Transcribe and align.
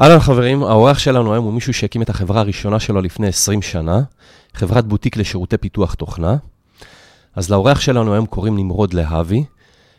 אהלן 0.00 0.20
חברים, 0.20 0.62
האורח 0.62 0.98
שלנו 0.98 1.32
היום 1.32 1.44
הוא 1.44 1.52
מישהו 1.52 1.74
שהקים 1.74 2.02
את 2.02 2.10
החברה 2.10 2.40
הראשונה 2.40 2.80
שלו 2.80 3.00
לפני 3.00 3.26
20 3.26 3.62
שנה, 3.62 4.00
חברת 4.54 4.84
בוטיק 4.86 5.16
לשירותי 5.16 5.56
פיתוח 5.56 5.94
תוכנה. 5.94 6.36
אז 7.36 7.50
לאורח 7.50 7.80
שלנו 7.80 8.14
היום 8.14 8.26
קוראים 8.26 8.56
נמרוד 8.56 8.94
להבי. 8.94 9.44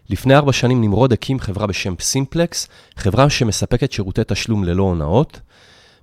לפני 0.09 0.35
ארבע 0.35 0.53
שנים 0.53 0.81
נמרוד 0.81 1.13
הקים 1.13 1.39
חברה 1.39 1.67
בשם 1.67 1.93
סימפלקס, 1.99 2.67
חברה 2.97 3.29
שמספקת 3.29 3.91
שירותי 3.91 4.21
תשלום 4.27 4.63
ללא 4.63 4.83
הונאות. 4.83 5.39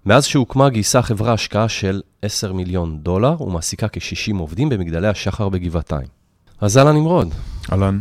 מאז 0.06 0.24
שהוקמה 0.24 0.68
גייסה 0.68 0.98
החברה 0.98 1.32
השקעה 1.32 1.68
של 1.68 2.00
10 2.22 2.52
מיליון 2.52 2.98
דולר 2.98 3.42
ומעסיקה 3.42 3.88
כ-60 3.88 4.38
עובדים 4.38 4.68
במגדלי 4.68 5.08
השחר 5.08 5.48
בגבעתיים. 5.48 6.08
אז 6.60 6.78
אהלן 6.78 6.96
נמרוד. 6.96 7.34
אהלן. 7.72 7.98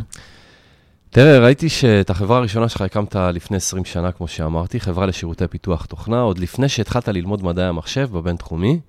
תראה, 1.14 1.38
ראיתי 1.38 1.68
שאת 1.68 2.10
החברה 2.10 2.38
הראשונה 2.38 2.68
שלך 2.68 2.80
הקמת 2.80 3.16
לפני 3.16 3.56
20 3.56 3.84
שנה, 3.84 4.12
כמו 4.12 4.28
שאמרתי, 4.28 4.80
חברה 4.80 5.06
לשירותי 5.06 5.46
פיתוח 5.46 5.86
תוכנה, 5.86 6.20
עוד 6.20 6.38
לפני 6.38 6.68
שהתחלת 6.68 7.08
ללמוד 7.08 7.44
מדעי 7.44 7.64
המחשב 7.64 8.08
בבינתחומי. 8.12 8.80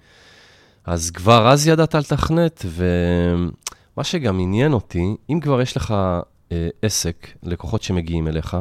אז 0.86 1.12
כבר 1.12 1.50
אז 1.50 1.67
ידעת 1.67 1.95
לתכנת, 1.95 2.66
ומה 2.66 4.04
שגם 4.04 4.40
עניין 4.40 4.73
אותי, 4.73 5.16
אם 5.30 5.40
כבר 5.40 5.62
יש 5.62 5.78
לך 5.78 5.95
אה, 6.52 6.67
עסק, 6.81 7.28
לקוחות 7.44 7.84
שמגיעים 7.84 8.28
אליך, 8.28 8.58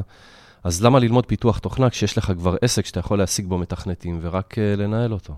אז 0.65 0.85
למה 0.85 0.99
ללמוד 0.99 1.27
פיתוח 1.27 1.59
תוכנה 1.59 1.91
כשיש 1.91 2.19
לך 2.19 2.33
כבר 2.39 2.57
עסק 2.63 2.87
שאתה 2.87 3.01
יכול 3.01 3.19
להשיג 3.19 3.47
בו 3.47 3.59
מתכנתים 3.59 4.19
ורק 4.23 4.59
אה, 4.59 4.75
לנהל 4.77 5.13
אותו? 5.13 5.35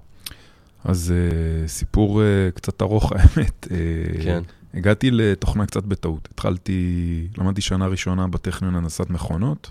אז 0.85 1.15
אה, 1.17 1.69
סיפור 1.69 2.23
אה, 2.23 2.51
קצת 2.55 2.83
ארוך, 2.83 3.13
האמת. 3.17 3.69
אה, 3.71 4.23
כן. 4.23 4.43
הגעתי 4.75 5.11
לתוכנה 5.11 5.67
קצת 5.67 5.85
בטעות. 5.85 6.29
התחלתי, 6.33 7.29
למדתי 7.39 7.61
שנה 7.61 7.87
ראשונה 7.87 8.27
בטכניון 8.27 8.77
הנדסת 8.77 9.11
מכונות, 9.11 9.71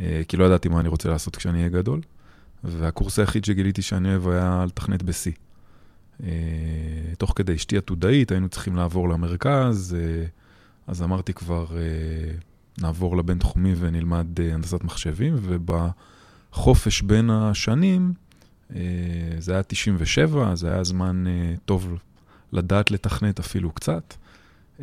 אה, 0.00 0.22
כי 0.28 0.36
לא 0.36 0.44
ידעתי 0.44 0.68
מה 0.68 0.80
אני 0.80 0.88
רוצה 0.88 1.08
לעשות 1.08 1.36
כשאני 1.36 1.58
אהיה 1.58 1.68
גדול, 1.68 2.00
והקורס 2.64 3.18
היחיד 3.18 3.44
שגיליתי 3.44 3.82
שאני 3.82 4.08
אוהב 4.08 4.28
היה 4.28 4.64
לתכנת 4.66 5.02
ב-C. 5.02 5.30
אה, 6.22 6.28
תוך 7.18 7.32
כדי 7.36 7.54
אשתי 7.54 7.76
עתודאית, 7.78 8.30
היינו 8.32 8.48
צריכים 8.48 8.76
לעבור 8.76 9.08
למרכז, 9.08 9.96
אה, 9.98 10.24
אז 10.86 11.02
אמרתי 11.02 11.32
כבר, 11.32 11.66
נעבור 12.78 13.16
לבינתחומי 13.16 13.74
ונלמד 13.78 14.40
הנדסת 14.40 14.84
מחשבים, 14.84 15.36
ובחופש 15.42 17.02
בין 17.02 17.30
השנים, 17.30 18.12
זה 19.38 19.52
היה 19.52 19.62
97, 19.62 20.54
זה 20.54 20.72
היה 20.72 20.84
זמן 20.84 21.24
טוב 21.64 21.98
לדעת 22.52 22.90
לתכנת 22.90 23.38
אפילו 23.38 23.72
קצת. 23.72 24.14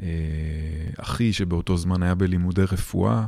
אה, 0.01 0.07
אחי, 0.97 1.33
שבאותו 1.33 1.77
זמן 1.77 2.03
היה 2.03 2.15
בלימודי 2.15 2.63
רפואה, 2.63 3.25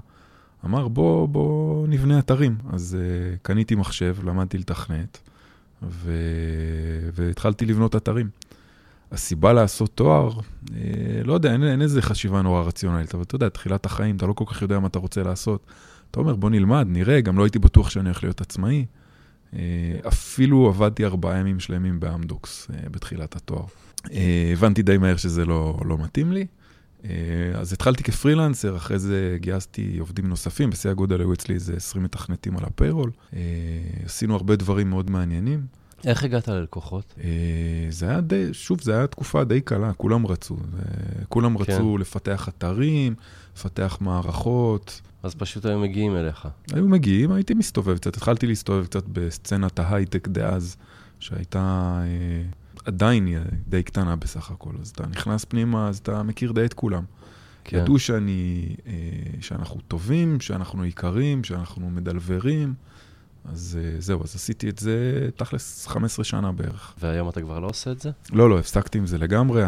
אמר, 0.65 0.87
בוא, 0.87 1.27
בוא 1.27 1.87
נבנה 1.87 2.19
אתרים. 2.19 2.57
אז 2.69 2.97
uh, 2.99 3.37
קניתי 3.41 3.75
מחשב, 3.75 4.15
למדתי 4.23 4.57
לתכנת, 4.57 5.19
ו... 5.83 6.11
והתחלתי 7.13 7.65
לבנות 7.65 7.95
אתרים. 7.95 8.29
הסיבה 9.11 9.53
לעשות 9.53 9.91
תואר, 9.95 10.39
uh, 10.39 10.71
לא 11.23 11.33
יודע, 11.33 11.51
אין, 11.51 11.63
אין 11.63 11.81
איזה 11.81 12.01
חשיבה 12.01 12.41
נורא 12.41 12.61
רציונלית, 12.63 13.13
אבל 13.15 13.23
אתה 13.23 13.35
יודע, 13.35 13.49
תחילת 13.49 13.85
החיים, 13.85 14.15
אתה 14.15 14.25
לא 14.25 14.33
כל 14.33 14.45
כך 14.47 14.61
יודע 14.61 14.79
מה 14.79 14.87
אתה 14.87 14.99
רוצה 14.99 15.23
לעשות. 15.23 15.65
אתה 16.11 16.19
אומר, 16.19 16.35
בוא 16.35 16.49
נלמד, 16.49 16.87
נראה, 16.89 17.21
גם 17.21 17.37
לא 17.37 17.43
הייתי 17.43 17.59
בטוח 17.59 17.89
שאני 17.89 18.05
הולך 18.05 18.23
להיות 18.23 18.41
עצמאי. 18.41 18.85
אפילו 20.07 20.67
עבדתי 20.67 21.05
ארבעה 21.05 21.37
ימים 21.37 21.59
שלמים 21.59 21.99
באמדוקס 21.99 22.67
בתחילת 22.91 23.35
התואר. 23.35 23.65
אה, 24.13 24.49
הבנתי 24.53 24.81
די 24.81 24.97
מהר 24.97 25.17
שזה 25.17 25.45
לא, 25.45 25.79
לא 25.85 25.97
מתאים 25.97 26.31
לי. 26.31 26.45
אה, 27.05 27.09
אז 27.53 27.73
התחלתי 27.73 28.03
כפרילנסר, 28.03 28.77
אחרי 28.77 28.99
זה 28.99 29.37
גייסתי 29.41 29.97
עובדים 29.99 30.27
נוספים, 30.27 30.69
בשיא 30.69 30.89
הגודל 30.89 31.19
היו 31.19 31.33
אצלי 31.33 31.55
איזה 31.55 31.73
20 31.75 32.03
מתכנתים 32.03 32.57
על 32.57 32.63
הפיירול. 32.65 33.11
אה, 33.35 33.39
עשינו 34.05 34.35
הרבה 34.35 34.55
דברים 34.55 34.89
מאוד 34.89 35.11
מעניינים. 35.11 35.65
איך 36.05 36.23
הגעת 36.23 36.47
ללקוחות? 36.47 37.13
זה 37.89 38.09
היה 38.09 38.21
די, 38.21 38.53
שוב, 38.53 38.81
זו 38.81 38.91
הייתה 38.91 39.07
תקופה 39.07 39.43
די 39.43 39.61
קלה, 39.61 39.93
כולם 39.93 40.27
רצו. 40.27 40.57
כולם 41.29 41.57
כן. 41.57 41.73
רצו 41.73 41.97
לפתח 41.97 42.49
אתרים, 42.49 43.15
לפתח 43.55 43.97
מערכות. 44.01 45.01
אז 45.23 45.35
פשוט 45.35 45.65
היו 45.65 45.79
מגיעים 45.79 46.15
אליך. 46.15 46.47
היו 46.73 46.87
מגיעים, 46.87 47.31
הייתי 47.31 47.53
מסתובב 47.53 47.97
קצת, 47.97 48.17
התחלתי 48.17 48.47
להסתובב 48.47 48.85
קצת 48.85 49.03
בסצנת 49.07 49.79
ההייטק 49.79 50.27
דאז, 50.27 50.77
שהייתה... 51.19 52.01
עדיין 52.87 53.25
היא 53.25 53.37
די 53.67 53.83
קטנה 53.83 54.15
בסך 54.15 54.51
הכל, 54.51 54.71
אז 54.81 54.89
אתה 54.89 55.07
נכנס 55.07 55.45
פנימה, 55.45 55.87
אז 55.87 55.97
אתה 55.97 56.23
מכיר 56.23 56.51
די 56.51 56.65
את 56.65 56.73
כולם. 56.73 57.03
כן. 57.63 57.77
ידעו 57.77 57.99
שאני, 57.99 58.75
אה, 58.87 58.93
שאנחנו 59.41 59.81
טובים, 59.87 60.39
שאנחנו 60.39 60.83
עיקרים, 60.83 61.43
שאנחנו 61.43 61.89
מדלברים, 61.89 62.73
אז 63.45 63.79
אה, 63.81 64.01
זהו, 64.01 64.23
אז 64.23 64.35
עשיתי 64.35 64.69
את 64.69 64.79
זה 64.79 65.29
תכלס 65.35 65.87
15 65.87 66.25
שנה 66.25 66.51
בערך. 66.51 66.93
והיום 66.99 67.29
אתה 67.29 67.41
כבר 67.41 67.59
לא 67.59 67.67
עושה 67.67 67.91
את 67.91 68.01
זה? 68.01 68.11
לא, 68.33 68.49
לא, 68.49 68.59
הפסקתי 68.59 68.97
עם 68.97 69.05
זה 69.05 69.17
לגמרי. 69.17 69.63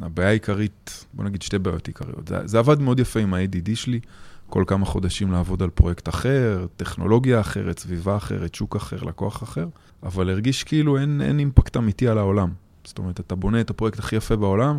הבעיה 0.00 0.28
העיקרית, 0.28 1.04
בוא 1.14 1.24
נגיד 1.24 1.42
שתי 1.42 1.58
בעיות 1.58 1.86
עיקריות. 1.86 2.28
זה, 2.28 2.36
זה 2.44 2.58
עבד 2.58 2.80
מאוד 2.80 3.00
יפה 3.00 3.20
עם 3.20 3.34
ה-ADD 3.34 3.74
שלי, 3.74 4.00
כל 4.50 4.64
כמה 4.66 4.86
חודשים 4.86 5.32
לעבוד 5.32 5.62
על 5.62 5.70
פרויקט 5.70 6.08
אחר, 6.08 6.66
טכנולוגיה 6.76 7.40
אחרת, 7.40 7.78
סביבה 7.78 8.16
אחרת, 8.16 8.54
שוק 8.54 8.76
אחר, 8.76 9.02
לקוח 9.02 9.42
אחר, 9.42 9.66
אבל 10.02 10.30
הרגיש 10.30 10.64
כאילו 10.64 10.98
אין, 10.98 11.22
אין 11.24 11.38
אימפקט 11.38 11.76
אמיתי 11.76 12.08
על 12.08 12.18
העולם. 12.18 12.52
זאת 12.84 12.98
אומרת, 12.98 13.20
אתה 13.20 13.34
בונה 13.34 13.60
את 13.60 13.70
הפרויקט 13.70 13.98
הכי 13.98 14.16
יפה 14.16 14.36
בעולם, 14.36 14.78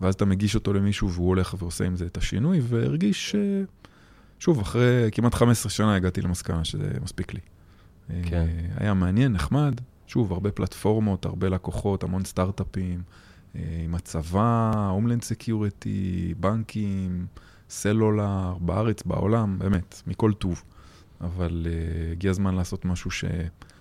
ואז 0.00 0.14
אתה 0.14 0.24
מגיש 0.24 0.54
אותו 0.54 0.72
למישהו 0.72 1.10
והוא 1.10 1.28
הולך 1.28 1.54
ועושה 1.58 1.86
עם 1.86 1.96
זה 1.96 2.06
את 2.06 2.16
השינוי, 2.16 2.60
והרגיש 2.62 3.30
ש... 3.30 3.36
שוב, 4.38 4.60
אחרי 4.60 5.08
כמעט 5.12 5.34
15 5.34 5.70
שנה 5.70 5.94
הגעתי 5.94 6.22
למסקנה 6.22 6.64
שזה 6.64 6.90
מספיק 7.02 7.34
לי. 7.34 7.40
כן. 8.22 8.46
אה, 8.48 8.68
היה 8.76 8.94
מעניין, 8.94 9.32
נחמד. 9.32 9.74
שוב, 10.06 10.32
הרבה 10.32 10.50
פלטפורמות, 10.50 11.24
הרבה 11.26 11.48
לקוחות, 11.48 12.02
המון 12.02 12.24
סטארט-אפים, 12.24 13.02
אה, 13.56 13.60
עם 13.84 13.94
הצבא, 13.94 14.88
הומלנד 14.90 15.22
סקיורטי, 15.22 16.34
בנקים. 16.40 17.26
סלולר, 17.72 18.54
בארץ, 18.60 19.02
בעולם, 19.02 19.58
באמת, 19.58 20.02
מכל 20.06 20.32
טוב. 20.32 20.62
אבל 21.20 21.66
uh, 21.66 22.12
הגיע 22.12 22.30
הזמן 22.30 22.54
לעשות 22.54 22.84
משהו 22.84 23.10
ש, 23.10 23.24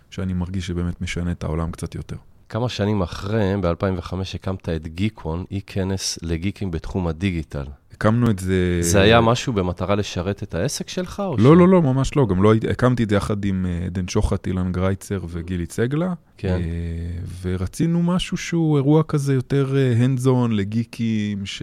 שאני 0.09 0.34
מרגיש 0.34 0.68
שבאמת 0.68 1.02
משנה 1.02 1.31
את 1.31 1.44
העולם 1.44 1.72
קצת 1.72 1.96
יותר. 1.96 2.16
כמה 2.50 2.69
שנים 2.69 3.02
אחרי, 3.02 3.53
ב-2005 3.62 4.13
הקמת 4.34 4.69
את 4.69 4.88
גיקון, 4.88 5.46
אי-כנס 5.52 6.19
לגיקים 6.22 6.72
בתחום 6.72 7.07
הדיגיטל. 7.07 7.66
הקמנו 7.94 8.29
את 8.29 8.40
זה... 8.40 8.78
זה 8.81 9.02
היה 9.02 9.22
משהו 9.22 9.53
במטרה 9.53 9.96
לשרת 9.96 10.44
את 10.44 10.56
העסק 10.56 10.90
שלך? 10.90 11.23
לא, 11.38 11.38
ש... 11.38 11.58
לא, 11.58 11.68
לא, 11.68 11.81
ממש 11.81 12.16
לא. 12.16 12.28
גם 12.28 12.44
לא 12.44 12.53
הקמתי 12.69 13.03
את 13.03 13.09
זה 13.09 13.16
יחד 13.16 13.46
עם 13.46 13.66
אה, 13.66 13.85
עדן 13.85 14.08
שוחט, 14.08 14.47
אילן 14.47 14.72
גרייצר 14.72 15.19
וגילי 15.29 15.66
צגלה. 15.66 16.13
כן. 16.38 16.62
אה, 16.62 17.22
ורצינו 17.41 18.03
משהו 18.03 18.38
שהוא 18.38 18.78
אירוע 18.78 19.03
כזה 19.03 19.34
יותר 19.34 19.75
הנדזון 19.97 20.52
לגיקים, 20.52 21.46
ש... 21.46 21.62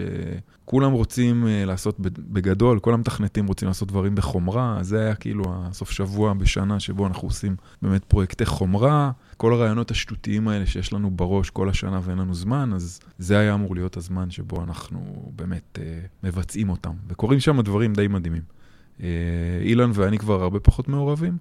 כולם 0.70 0.92
רוצים 0.92 1.44
uh, 1.44 1.66
לעשות 1.66 1.96
בגדול, 2.00 2.78
כל 2.78 2.94
המתכנתים 2.94 3.46
רוצים 3.46 3.68
לעשות 3.68 3.88
דברים 3.88 4.14
בחומרה, 4.14 4.78
זה 4.80 5.00
היה 5.00 5.14
כאילו 5.14 5.44
הסוף 5.48 5.90
שבוע 5.90 6.34
בשנה 6.34 6.80
שבו 6.80 7.06
אנחנו 7.06 7.28
עושים 7.28 7.56
באמת 7.82 8.04
פרויקטי 8.04 8.46
חומרה, 8.46 9.10
כל 9.36 9.52
הרעיונות 9.52 9.90
השטותיים 9.90 10.48
האלה 10.48 10.66
שיש 10.66 10.92
לנו 10.92 11.10
בראש 11.10 11.50
כל 11.50 11.68
השנה 11.68 12.00
ואין 12.02 12.18
לנו 12.18 12.34
זמן, 12.34 12.70
אז 12.74 13.00
זה 13.18 13.38
היה 13.38 13.54
אמור 13.54 13.74
להיות 13.74 13.96
הזמן 13.96 14.30
שבו 14.30 14.64
אנחנו 14.64 15.32
באמת 15.36 15.78
uh, 15.78 16.26
מבצעים 16.26 16.70
אותם. 16.70 16.92
וקורים 17.08 17.40
שם 17.40 17.60
דברים 17.60 17.92
די 17.92 18.08
מדהימים. 18.08 18.42
Uh, 18.98 19.02
אילן 19.60 19.90
ואני 19.94 20.18
כבר 20.18 20.42
הרבה 20.42 20.60
פחות 20.60 20.88
מעורבים. 20.88 21.38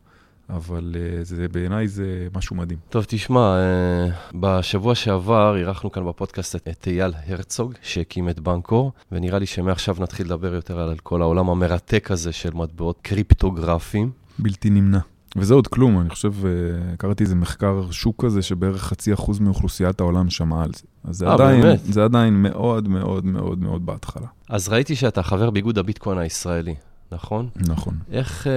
אבל 0.49 0.95
זה, 1.21 1.47
בעיניי 1.51 1.87
זה 1.87 2.27
משהו 2.35 2.55
מדהים. 2.55 2.79
טוב, 2.89 3.05
תשמע, 3.07 3.55
uh, 3.57 4.37
בשבוע 4.39 4.95
שעבר 4.95 5.57
אירחנו 5.57 5.91
כאן 5.91 6.07
בפודקאסט 6.07 6.55
את 6.55 6.87
אייל 6.87 7.13
הרצוג, 7.27 7.73
שהקים 7.81 8.29
את 8.29 8.39
בנקור, 8.39 8.91
ונראה 9.11 9.39
לי 9.39 9.45
שמעכשיו 9.45 9.95
נתחיל 9.99 10.25
לדבר 10.25 10.53
יותר 10.53 10.79
על 10.79 10.95
כל 11.03 11.21
העולם 11.21 11.49
המרתק 11.49 12.11
הזה 12.11 12.31
של 12.31 12.49
מטבעות 12.53 12.99
קריפטוגרפיים. 13.01 14.11
בלתי 14.39 14.69
נמנע. 14.69 14.99
וזה 15.37 15.53
עוד 15.53 15.67
כלום, 15.67 15.99
אני 15.99 16.09
חושב, 16.09 16.33
uh, 16.41 16.97
קראתי 16.97 17.23
איזה 17.23 17.35
מחקר 17.35 17.91
שוק 17.91 18.25
כזה 18.25 18.41
שבערך 18.41 18.83
חצי 18.83 19.13
אחוז 19.13 19.39
מאוכלוסיית 19.39 19.99
העולם 19.99 20.29
שמעה 20.29 20.63
על 20.63 20.71
זה. 20.75 20.83
אז 21.03 21.17
זה, 21.17 21.27
אה, 21.27 21.31
עדיין, 21.31 21.61
באמת? 21.61 21.79
זה 21.83 22.03
עדיין 22.03 22.33
מאוד 22.33 22.87
מאוד 22.87 23.25
מאוד 23.25 23.59
מאוד 23.59 23.85
בהתחלה. 23.85 24.27
אז 24.49 24.69
ראיתי 24.69 24.95
שאתה 24.95 25.23
חבר 25.23 25.49
באיגוד 25.49 25.77
הביטקוין 25.77 26.17
הישראלי. 26.17 26.75
נכון? 27.11 27.49
נכון. 27.55 27.97
איך, 28.11 28.47
אה, 28.47 28.51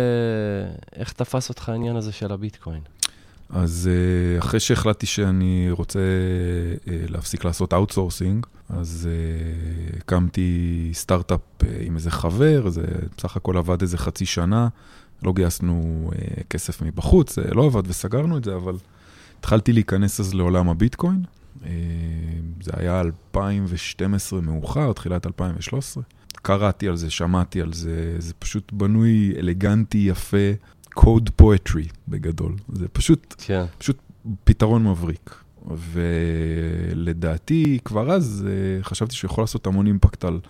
איך 0.96 1.12
תפס 1.12 1.48
אותך 1.48 1.68
העניין 1.68 1.96
הזה 1.96 2.12
של 2.12 2.32
הביטקוין? 2.32 2.80
אז 3.50 3.90
אה, 3.92 4.38
אחרי 4.38 4.60
שהחלטתי 4.60 5.06
שאני 5.06 5.68
רוצה 5.70 5.98
אה, 6.88 7.04
להפסיק 7.08 7.44
לעשות 7.44 7.74
outsourcing, 7.74 8.46
אז 8.68 9.08
הקמתי 9.98 10.90
סטארט-אפ 10.92 11.40
עם 11.80 11.96
איזה 11.96 12.10
חבר, 12.10 12.68
זה 12.68 12.84
בסך 13.16 13.36
הכל 13.36 13.56
עבד 13.56 13.82
איזה 13.82 13.98
חצי 13.98 14.26
שנה, 14.26 14.68
לא 15.22 15.32
גייסנו 15.32 16.10
כסף 16.50 16.82
מבחוץ, 16.82 17.36
זה 17.36 17.54
לא 17.54 17.66
עבד 17.66 17.82
וסגרנו 17.86 18.38
את 18.38 18.44
זה, 18.44 18.54
אבל 18.54 18.74
התחלתי 19.38 19.72
להיכנס 19.72 20.20
אז 20.20 20.34
לעולם 20.34 20.68
הביטקוין. 20.68 21.22
זה 22.62 22.70
היה 22.76 23.00
2012 23.00 24.40
מאוחר, 24.40 24.92
תחילת 24.92 25.26
2013. 25.26 26.02
קראתי 26.42 26.88
על 26.88 26.96
זה, 26.96 27.10
שמעתי 27.10 27.60
על 27.60 27.72
זה, 27.72 28.14
זה 28.18 28.34
פשוט 28.38 28.72
בנוי, 28.72 29.32
אלגנטי, 29.38 29.98
יפה. 29.98 30.52
code 30.98 31.42
poetry 31.42 31.88
בגדול. 32.08 32.56
זה 32.72 32.88
פשוט, 32.88 33.34
כן. 33.38 33.64
פשוט 33.78 33.98
פתרון 34.44 34.84
מבריק. 34.84 35.34
ולדעתי, 35.92 37.78
כבר 37.84 38.12
אז 38.12 38.46
אה, 38.48 38.82
חשבתי 38.82 39.14
שהוא 39.14 39.30
יכול 39.30 39.42
לעשות 39.42 39.66
המון 39.66 39.86
אימפקט 39.86 40.24
על 40.24 40.40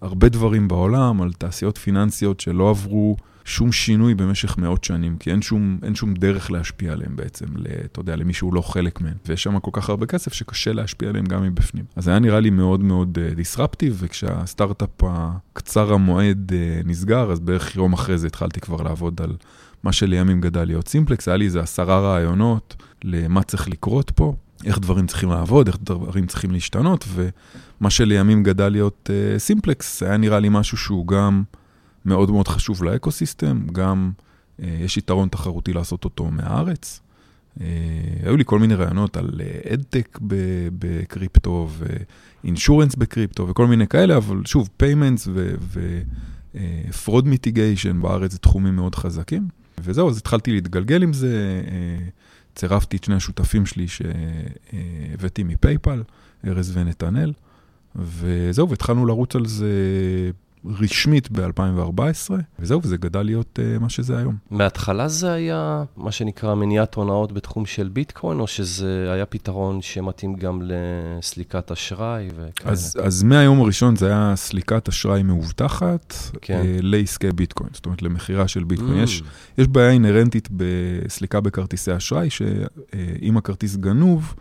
הרבה 0.00 0.28
דברים 0.28 0.68
בעולם, 0.68 1.22
על 1.22 1.32
תעשיות 1.32 1.78
פיננסיות 1.78 2.40
שלא 2.40 2.70
עברו 2.70 3.16
שום 3.44 3.72
שינוי 3.72 4.14
במשך 4.14 4.58
מאות 4.58 4.84
שנים, 4.84 5.16
כי 5.16 5.30
אין 5.30 5.42
שום, 5.42 5.78
אין 5.82 5.94
שום 5.94 6.14
דרך 6.14 6.50
להשפיע 6.50 6.92
עליהם 6.92 7.16
בעצם, 7.16 7.46
אתה 7.84 8.00
יודע, 8.00 8.16
למי 8.16 8.32
שהוא 8.32 8.54
לא 8.54 8.60
חלק 8.60 9.00
מהם. 9.00 9.14
ויש 9.26 9.42
שם 9.42 9.58
כל 9.58 9.70
כך 9.72 9.88
הרבה 9.88 10.06
כסף 10.06 10.32
שקשה 10.32 10.72
להשפיע 10.72 11.08
עליהם 11.08 11.24
גם 11.24 11.42
מבפנים. 11.42 11.84
אז 11.96 12.08
היה 12.08 12.18
נראה 12.18 12.40
לי 12.40 12.50
מאוד 12.50 12.80
מאוד 12.80 13.18
דיסרפטיב, 13.18 13.92
uh, 13.92 14.04
וכשהסטארט-אפ 14.04 15.02
הקצר 15.02 15.92
המועד 15.92 16.52
uh, 16.52 16.88
נסגר, 16.88 17.32
אז 17.32 17.40
בערך 17.40 17.76
יום 17.76 17.92
אחרי 17.92 18.18
זה 18.18 18.26
התחלתי 18.26 18.60
כבר 18.60 18.82
לעבוד 18.82 19.20
על 19.20 19.36
מה 19.82 19.92
שלימים 19.92 20.40
גדל 20.40 20.64
להיות 20.64 20.88
סימפלקס, 20.88 21.28
היה 21.28 21.36
לי 21.36 21.44
איזה 21.44 21.60
עשרה 21.60 22.00
רעיונות 22.00 22.76
למה 23.04 23.42
צריך 23.42 23.68
לקרות 23.68 24.10
פה. 24.10 24.34
איך 24.64 24.78
דברים 24.78 25.06
צריכים 25.06 25.30
לעבוד, 25.30 25.66
איך 25.66 25.76
דברים 25.82 26.26
צריכים 26.26 26.50
להשתנות, 26.50 27.04
ומה 27.14 27.90
שלימים 27.90 28.42
גדל 28.42 28.68
להיות 28.68 29.10
uh, 29.10 29.38
סימפלקס, 29.38 30.02
היה 30.02 30.16
נראה 30.16 30.40
לי 30.40 30.48
משהו 30.50 30.76
שהוא 30.76 31.06
גם 31.06 31.42
מאוד 32.04 32.30
מאוד 32.30 32.48
חשוב 32.48 32.84
לאקוסיסטם, 32.84 33.66
גם 33.72 34.10
uh, 34.60 34.64
יש 34.64 34.96
יתרון 34.96 35.28
תחרותי 35.28 35.72
לעשות 35.72 36.04
אותו 36.04 36.30
מהארץ. 36.30 37.00
Uh, 37.58 37.60
היו 38.22 38.36
לי 38.36 38.44
כל 38.46 38.58
מיני 38.58 38.74
רעיונות 38.74 39.16
על 39.16 39.40
adtech 39.72 40.16
uh, 40.16 40.20
בקריפטו 40.78 41.68
ו 42.44 42.49
insurance 42.49 42.94
בקריפטו 42.94 43.48
וכל 43.48 43.66
מיני 43.66 43.86
כאלה, 43.86 44.16
אבל 44.16 44.42
שוב, 44.44 44.68
payments 44.76 45.28
ו 46.54 46.66
fraud 46.66 47.26
mitigation 47.26 48.00
בארץ 48.00 48.32
זה 48.32 48.38
תחומים 48.38 48.76
מאוד 48.76 48.94
חזקים. 48.94 49.48
וזהו, 49.80 50.10
אז 50.10 50.18
התחלתי 50.18 50.52
להתגלגל 50.52 51.02
עם 51.02 51.12
זה. 51.12 51.62
צירפתי 52.54 52.96
את 52.96 53.04
שני 53.04 53.14
השותפים 53.14 53.66
שלי 53.66 53.86
שהבאתי 53.88 55.42
מ-PayPal, 55.42 56.02
ארז 56.46 56.76
ונתנאל, 56.76 57.32
וזהו, 57.96 58.70
והתחלנו 58.70 59.06
לרוץ 59.06 59.36
על 59.36 59.46
זה 59.46 59.70
רשמית 60.64 61.30
ב-2014, 61.30 62.30
וזהו, 62.58 62.80
וזה 62.82 62.96
גדל 62.96 63.22
להיות 63.22 63.58
uh, 63.58 63.78
מה 63.78 63.88
שזה 63.88 64.18
היום. 64.18 64.36
מההתחלה 64.50 65.08
זה 65.08 65.32
היה 65.32 65.84
מה 65.96 66.12
שנקרא 66.12 66.54
מניעת 66.54 66.94
הונאות 66.94 67.32
בתחום 67.32 67.66
של 67.66 67.88
ביטקוין, 67.88 68.40
או 68.40 68.46
שזה 68.46 69.12
היה 69.12 69.26
פתרון 69.26 69.82
שמתאים 69.82 70.34
גם 70.34 70.62
לסליקת 70.64 71.70
אשראי 71.70 72.28
וכאלה? 72.36 72.72
אז, 72.72 72.96
אז 73.02 73.22
מהיום 73.22 73.60
הראשון 73.60 73.96
זה 73.96 74.06
היה 74.06 74.32
סליקת 74.36 74.88
אשראי 74.88 75.22
מאובטחת 75.22 76.14
כן. 76.40 76.62
uh, 76.62 76.66
לעסקי 76.82 77.32
ביטקוין, 77.32 77.70
זאת 77.72 77.86
אומרת 77.86 78.02
למכירה 78.02 78.48
של 78.48 78.64
ביטקוין. 78.64 79.00
Mm. 79.00 79.04
יש, 79.04 79.22
יש 79.58 79.68
בעיה 79.68 79.90
אינהרנטית 79.90 80.48
בסליקה 80.52 81.40
בכרטיסי 81.40 81.96
אשראי, 81.96 82.30
שאם 82.30 83.36
הכרטיס 83.36 83.76
גנוב, 83.76 84.34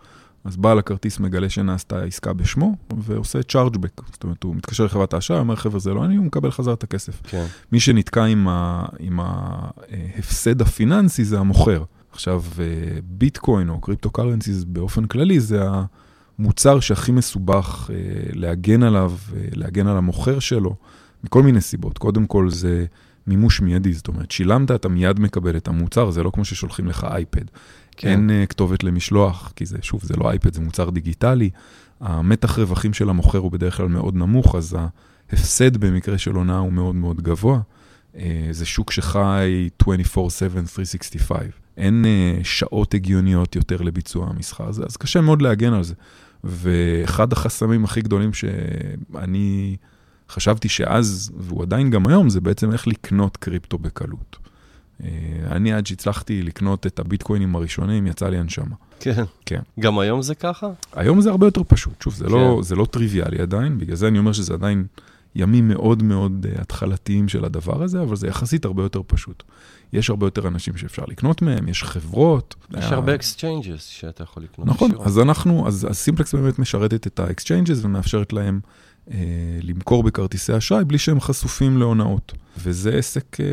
אז 0.43 0.57
בעל 0.57 0.79
הכרטיס 0.79 1.19
מגלה 1.19 1.49
שנעשתה 1.49 2.03
עסקה 2.03 2.33
בשמו, 2.33 2.75
ועושה 2.97 3.43
צ'ארג'בק. 3.43 4.01
זאת 4.11 4.23
אומרת, 4.23 4.43
הוא 4.43 4.55
מתקשר 4.55 4.85
לחברת 4.85 5.13
האשראי, 5.13 5.39
אומר, 5.39 5.55
חבר'ה, 5.55 5.79
זה 5.79 5.93
לא 5.93 6.05
אני, 6.05 6.15
הוא 6.15 6.25
מקבל 6.25 6.51
חזר 6.51 6.73
את 6.73 6.83
הכסף. 6.83 7.21
כן. 7.23 7.45
מי 7.71 7.79
שנתקע 7.79 8.23
עם, 8.23 8.47
ה, 8.47 8.85
עם 8.99 9.19
ההפסד 9.19 10.61
הפיננסי 10.61 11.23
זה 11.23 11.39
המוכר. 11.39 11.83
עכשיו, 12.11 12.43
אה, 12.59 12.65
ביטקוין 13.03 13.69
או 13.69 13.81
קריפטו 13.81 14.09
קרנסיס 14.09 14.63
באופן 14.63 15.05
כללי, 15.05 15.39
זה 15.39 15.61
המוצר 16.39 16.79
שהכי 16.79 17.11
מסובך 17.11 17.89
אה, 17.93 17.95
להגן 18.33 18.83
עליו, 18.83 19.11
אה, 19.35 19.41
להגן 19.51 19.87
על 19.87 19.97
המוכר 19.97 20.39
שלו, 20.39 20.75
מכל 21.23 21.43
מיני 21.43 21.61
סיבות. 21.61 21.97
קודם 21.97 22.25
כל 22.25 22.49
זה 22.49 22.85
מימוש 23.29 23.61
מיידי, 23.61 23.93
זאת 23.93 24.07
אומרת, 24.07 24.31
שילמת, 24.31 24.71
אתה 24.71 24.89
מיד 24.89 25.19
מקבל 25.19 25.57
את 25.57 25.67
המוצר, 25.67 26.11
זה 26.11 26.23
לא 26.23 26.31
כמו 26.33 26.45
ששולחים 26.45 26.87
לך 26.87 27.07
אייפד. 27.11 27.45
כן. 27.97 28.07
אין 28.07 28.29
uh, 28.29 28.47
כתובת 28.47 28.83
למשלוח, 28.83 29.53
כי 29.55 29.65
זה, 29.65 29.77
שוב, 29.81 30.01
זה 30.03 30.13
לא 30.17 30.29
אייפד, 30.29 30.53
זה 30.53 30.61
מוצר 30.61 30.89
דיגיטלי. 30.89 31.49
המתח 32.01 32.59
רווחים 32.59 32.93
של 32.93 33.09
המוכר 33.09 33.37
הוא 33.37 33.51
בדרך 33.51 33.77
כלל 33.77 33.87
מאוד 33.87 34.15
נמוך, 34.15 34.55
אז 34.55 34.77
ההפסד 35.31 35.77
במקרה 35.77 36.17
של 36.17 36.31
הונאה 36.31 36.57
הוא 36.57 36.73
מאוד 36.73 36.95
מאוד 36.95 37.21
גבוה. 37.21 37.59
Uh, 38.13 38.17
זה 38.51 38.65
שוק 38.65 38.91
שחי 38.91 39.69
24/7, 39.83 39.87
365. 39.87 41.37
אין 41.77 42.05
uh, 42.05 42.43
שעות 42.43 42.93
הגיוניות 42.93 43.55
יותר 43.55 43.81
לביצוע 43.81 44.27
המסחר 44.29 44.67
הזה, 44.67 44.83
אז 44.85 44.97
קשה 44.97 45.21
מאוד 45.21 45.41
להגן 45.41 45.73
על 45.73 45.83
זה. 45.83 45.93
ואחד 46.43 47.33
החסמים 47.33 47.83
הכי 47.83 48.01
גדולים 48.01 48.33
שאני 48.33 49.75
חשבתי 50.29 50.69
שאז, 50.69 51.31
והוא 51.37 51.63
עדיין 51.63 51.89
גם 51.89 52.07
היום, 52.07 52.29
זה 52.29 52.41
בעצם 52.41 52.71
איך 52.71 52.87
לקנות 52.87 53.37
קריפטו 53.37 53.77
בקלות. 53.77 54.37
אה, 55.03 55.09
אני 55.51 55.73
עד 55.73 55.87
שהצלחתי 55.87 56.43
לקנות 56.43 56.87
את 56.87 56.99
הביטקוינים 56.99 57.55
הראשונים, 57.55 58.07
יצאה 58.07 58.29
לי 58.29 58.37
הנשמה. 58.37 58.75
כן. 58.99 59.23
כן. 59.45 59.61
גם 59.79 59.99
היום 59.99 60.21
זה 60.21 60.35
ככה? 60.35 60.67
היום 60.93 61.21
זה 61.21 61.29
הרבה 61.29 61.47
יותר 61.47 61.61
פשוט. 61.67 62.01
שוב, 62.01 62.13
זה, 62.13 62.25
לא, 62.25 62.29
כן. 62.29 62.37
לא, 62.37 62.59
זה 62.63 62.75
לא 62.75 62.85
טריוויאלי 62.85 63.41
עדיין, 63.41 63.77
בגלל 63.77 63.95
זה 63.95 64.07
אני 64.07 64.19
אומר 64.19 64.31
שזה 64.31 64.53
עדיין 64.53 64.85
ימים 65.35 65.67
מאוד 65.67 66.03
מאוד 66.03 66.45
uh, 66.45 66.61
התחלתיים 66.61 67.27
של 67.27 67.45
הדבר 67.45 67.83
הזה, 67.83 68.01
אבל 68.01 68.15
זה 68.15 68.27
יחסית 68.27 68.65
הרבה 68.65 68.83
יותר 68.83 69.01
פשוט. 69.07 69.43
יש 69.93 70.09
הרבה 70.09 70.25
יותר 70.25 70.47
אנשים 70.47 70.77
שאפשר 70.77 71.03
לקנות 71.07 71.41
מהם, 71.41 71.67
יש 71.67 71.83
חברות. 71.83 72.55
יש 72.71 72.83
היה... 72.83 72.93
הרבה 72.93 73.15
exchanges 73.15 73.85
שאתה 73.85 74.23
יכול 74.23 74.43
לקנות. 74.43 74.67
נכון, 74.67 74.91
אז 75.05 75.19
אנחנו, 75.19 75.67
אז, 75.67 75.87
אז 75.89 75.97
Simplex 75.97 76.35
באמת 76.35 76.59
משרתת 76.59 77.07
את 77.07 77.19
ה 77.19 77.25
exchanges 77.25 77.79
ומאפשרת 77.83 78.33
להם 78.33 78.59
אה, 78.63 78.69
למכור 79.61 80.03
בכרטיסי 80.03 80.57
אשראי 80.57 80.85
בלי 80.85 80.97
שהם 80.97 81.19
חשופים 81.19 81.77
להונאות. 81.77 82.33
וזה 82.63 82.95
עסק 82.95 83.37
אה, 83.39 83.45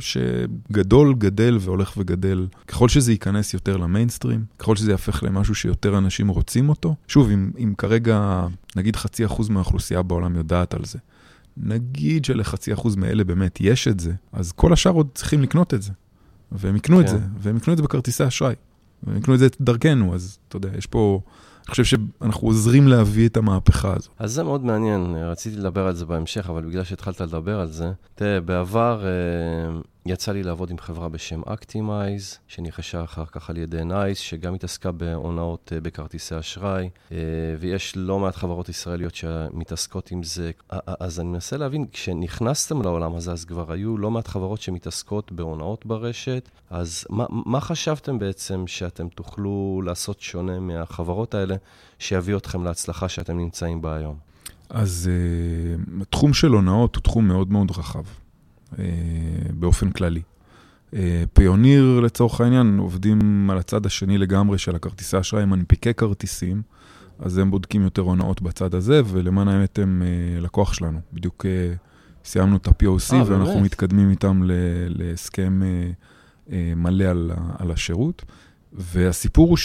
שגדול, 0.00 1.14
גדל 1.14 1.58
והולך 1.60 1.94
וגדל. 1.96 2.46
ככל 2.68 2.88
שזה 2.88 3.12
ייכנס 3.12 3.54
יותר 3.54 3.76
למיינסטרים, 3.76 4.44
ככל 4.58 4.76
שזה 4.76 4.90
יהפך 4.90 5.22
למשהו 5.22 5.54
שיותר 5.54 5.98
אנשים 5.98 6.28
רוצים 6.28 6.68
אותו. 6.68 6.94
שוב, 7.08 7.30
אם, 7.30 7.50
אם 7.58 7.74
כרגע 7.78 8.46
נגיד 8.76 8.96
חצי 8.96 9.26
אחוז 9.26 9.48
מהאוכלוסייה 9.48 10.02
בעולם 10.02 10.36
יודעת 10.36 10.74
על 10.74 10.84
זה, 10.84 10.98
נגיד 11.56 12.24
שלחצי 12.24 12.72
אחוז 12.72 12.96
מאלה 12.96 13.24
באמת 13.24 13.58
יש 13.60 13.88
את 13.88 14.00
זה, 14.00 14.12
אז 14.32 14.52
כל 14.52 14.72
השאר 14.72 14.92
עוד 14.92 15.08
צריכים 15.14 15.42
לקנות 15.42 15.74
את 15.74 15.82
זה. 15.82 15.92
והם 16.52 16.76
יקנו 16.76 16.96
כן. 16.96 17.02
את 17.02 17.08
זה, 17.08 17.18
והם 17.38 17.56
יקנו 17.56 17.72
את 17.72 17.78
זה 17.78 17.82
בכרטיסי 17.82 18.26
אשראי. 18.26 18.54
והם 19.02 19.16
יקנו 19.16 19.34
את 19.34 19.38
זה 19.38 19.48
דרכנו, 19.60 20.14
אז 20.14 20.38
אתה 20.48 20.56
יודע, 20.56 20.68
יש 20.78 20.86
פה... 20.86 21.20
אני 21.66 21.70
חושב 21.70 21.84
שאנחנו 21.84 22.48
עוזרים 22.48 22.88
להביא 22.88 23.28
את 23.28 23.36
המהפכה 23.36 23.94
הזו. 23.96 24.10
אז 24.18 24.32
זה 24.32 24.42
מאוד 24.42 24.64
מעניין, 24.64 25.14
רציתי 25.16 25.56
לדבר 25.56 25.86
על 25.86 25.94
זה 25.94 26.06
בהמשך, 26.06 26.50
אבל 26.50 26.62
בגלל 26.64 26.84
שהתחלת 26.84 27.20
לדבר 27.20 27.60
על 27.60 27.68
זה, 27.68 27.92
תראה, 28.14 28.40
בעבר 28.40 29.04
אה, 29.06 29.80
יצא 30.06 30.32
לי 30.32 30.42
לעבוד 30.42 30.70
עם 30.70 30.78
חברה 30.78 31.08
בשם 31.08 31.42
Actimize, 31.42 32.38
שנרכשה 32.48 33.04
אחר 33.04 33.24
כך 33.26 33.50
על 33.50 33.56
ידי 33.56 33.84
נייס, 33.84 34.18
שגם 34.18 34.54
התעסקה 34.54 34.92
בהונאות 34.92 35.72
אה, 35.74 35.80
בכרטיסי 35.80 36.38
אשראי, 36.38 36.90
אה, 37.12 37.16
ויש 37.58 37.92
לא 37.96 38.18
מעט 38.18 38.36
חברות 38.36 38.68
ישראליות 38.68 39.14
שמתעסקות 39.14 40.10
עם 40.10 40.22
זה. 40.22 40.50
אז 41.00 41.20
אני 41.20 41.28
מנסה 41.28 41.56
להבין, 41.56 41.86
כשנכנסתם 41.92 42.82
לעולם 42.82 43.14
הזה, 43.14 43.32
אז 43.32 43.44
כבר 43.44 43.72
היו 43.72 43.98
לא 43.98 44.10
מעט 44.10 44.28
חברות 44.28 44.60
שמתעסקות 44.60 45.32
בהונאות 45.32 45.86
ברשת, 45.86 46.48
אז 46.70 47.06
מה, 47.10 47.24
מה 47.30 47.60
חשבתם 47.60 48.18
בעצם 48.18 48.66
שאתם 48.66 49.08
תוכלו 49.08 49.82
לעשות 49.84 50.20
שונה 50.20 50.60
מהחברות 50.60 51.34
האלה, 51.34 51.56
שיביא 51.98 52.36
אתכם 52.36 52.64
להצלחה 52.64 53.08
שאתם 53.08 53.38
נמצאים 53.38 53.82
בה 53.82 53.96
היום? 53.96 54.16
אז 54.68 55.10
uh, 56.00 56.04
תחום 56.10 56.34
של 56.34 56.48
הונאות 56.48 56.96
הוא 56.96 57.02
תחום 57.02 57.28
מאוד 57.28 57.52
מאוד 57.52 57.70
רחב. 57.70 58.04
אה, 58.78 58.84
באופן 59.50 59.90
כללי. 59.90 60.22
אה, 60.94 61.24
פיוניר, 61.32 62.00
לצורך 62.00 62.40
העניין, 62.40 62.78
עובדים 62.78 63.50
על 63.50 63.58
הצד 63.58 63.86
השני 63.86 64.18
לגמרי 64.18 64.58
של 64.58 64.76
הכרטיסי 64.76 65.20
אשראי, 65.20 65.44
מנפיקי 65.44 65.94
כרטיסים, 65.94 66.62
אז 67.18 67.38
הם 67.38 67.50
בודקים 67.50 67.82
יותר 67.82 68.02
הונאות 68.02 68.42
בצד 68.42 68.74
הזה, 68.74 69.00
ולמען 69.06 69.48
האמת 69.48 69.78
הם 69.78 70.02
אה, 70.02 70.40
לקוח 70.40 70.72
שלנו. 70.72 70.98
בדיוק 71.12 71.46
סיימנו 72.24 72.56
את 72.56 72.68
ה-POC, 72.68 73.12
아, 73.12 73.14
ואנחנו 73.14 73.52
באמת? 73.52 73.64
מתקדמים 73.64 74.10
איתם 74.10 74.42
להסכם 74.88 75.62
מלא 76.76 77.04
על, 77.04 77.30
על 77.58 77.70
השירות. 77.70 78.24
והסיפור 78.72 79.48
הוא 79.48 79.56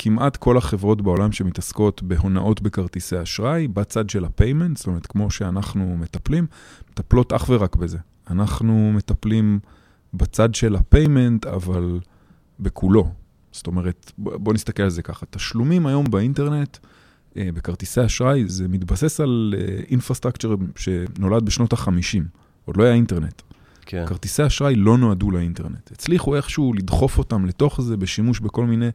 שכמעט 0.00 0.36
כל 0.36 0.56
החברות 0.56 1.02
בעולם 1.02 1.32
שמתעסקות 1.32 2.02
בהונאות 2.02 2.62
בכרטיסי 2.62 3.22
אשראי, 3.22 3.68
בצד 3.68 4.10
של 4.10 4.24
ה-payment, 4.24 4.76
זאת 4.78 4.86
אומרת, 4.86 5.06
כמו 5.06 5.30
שאנחנו 5.30 5.96
מטפלים, 5.96 6.46
מטפלות 6.90 7.32
אך 7.32 7.46
ורק 7.48 7.76
בזה. 7.76 7.98
אנחנו 8.30 8.92
מטפלים 8.94 9.58
בצד 10.14 10.54
של 10.54 10.76
ה 10.76 10.84
payment, 10.84 11.46
אבל 11.46 12.00
בכולו. 12.60 13.10
זאת 13.52 13.66
אומרת, 13.66 14.12
בוא 14.18 14.54
נסתכל 14.54 14.82
על 14.82 14.90
זה 14.90 15.02
ככה. 15.02 15.26
תשלומים 15.30 15.86
היום 15.86 16.10
באינטרנט, 16.10 16.78
אה, 17.36 17.48
בכרטיסי 17.54 18.04
אשראי, 18.04 18.44
זה 18.48 18.68
מתבסס 18.68 19.20
על 19.20 19.54
infrastructure 19.90 20.50
אה, 20.50 20.56
שנולד 20.76 21.44
בשנות 21.44 21.72
ה-50. 21.72 22.22
עוד 22.64 22.76
לא 22.76 22.84
היה 22.84 22.94
אינטרנט. 22.94 23.42
כן. 23.86 24.04
כרטיסי 24.06 24.46
אשראי 24.46 24.74
לא 24.74 24.98
נועדו 24.98 25.30
לאינטרנט. 25.30 25.92
הצליחו 25.92 26.36
איכשהו 26.36 26.72
לדחוף 26.72 27.18
אותם 27.18 27.46
לתוך 27.46 27.80
זה 27.80 27.96
בשימוש 27.96 28.40
בכל 28.40 28.66
מיני 28.66 28.88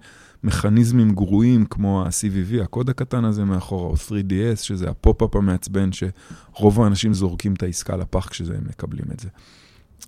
מכניזמים 0.43 1.15
גרועים, 1.15 1.65
כמו 1.65 2.03
ה-CVV, 2.03 2.63
הקוד 2.63 2.89
הקטן 2.89 3.25
הזה 3.25 3.45
מאחורה, 3.45 3.87
או 3.87 3.93
3DS, 3.93 4.55
שזה 4.55 4.89
הפופ-אפ 4.89 5.35
המעצבן, 5.35 5.89
שרוב 5.91 6.81
האנשים 6.81 7.13
זורקים 7.13 7.53
את 7.53 7.63
העסקה 7.63 7.95
לפח 7.95 8.27
כשהם 8.29 8.63
מקבלים 8.69 9.05
את 9.13 9.19
זה. 9.19 9.29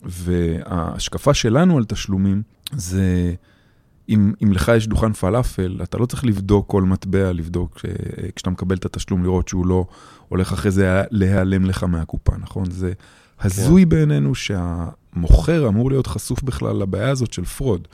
וההשקפה 0.04 1.34
שלנו 1.34 1.78
על 1.78 1.86
תשלומים 1.86 2.42
זה, 2.72 3.34
אם, 4.10 4.34
אם 4.44 4.52
לך 4.52 4.72
יש 4.75 4.88
דוכן 4.88 5.13
פלאפל, 5.13 5.80
אתה 5.84 5.98
לא 5.98 6.06
צריך 6.06 6.25
לבדוק 6.25 6.70
כל 6.70 6.84
מטבע, 6.84 7.32
לבדוק 7.32 7.86
כשאתה 8.36 8.50
מקבל 8.50 8.75
את 8.75 8.86
התשלום, 8.86 9.24
לראות 9.24 9.48
שהוא 9.48 9.68
לא 9.68 9.86
הולך 10.30 10.54
אחרי 10.54 10.72
זה 10.72 11.04
להיעלם 11.12 11.66
לך 11.66 11.84
מהקופה, 11.84 12.38
נכון? 12.38 12.72
זה 12.72 12.94
הזוי 13.42 13.84
כן. 13.84 13.90
בעינינו 13.90 14.36
שהמוכר 14.36 15.68
אמור 15.68 15.92
להיות 15.92 16.08
חשוף 16.08 16.44
בכלל 16.44 16.75
לבעיה 16.75 17.10
הזאת 17.10 17.34
של 17.34 17.46
fraud. 17.46 17.88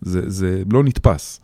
זה, 0.00 0.30
זה 0.30 0.62
לא 0.72 0.84
נתפס. 0.84 1.40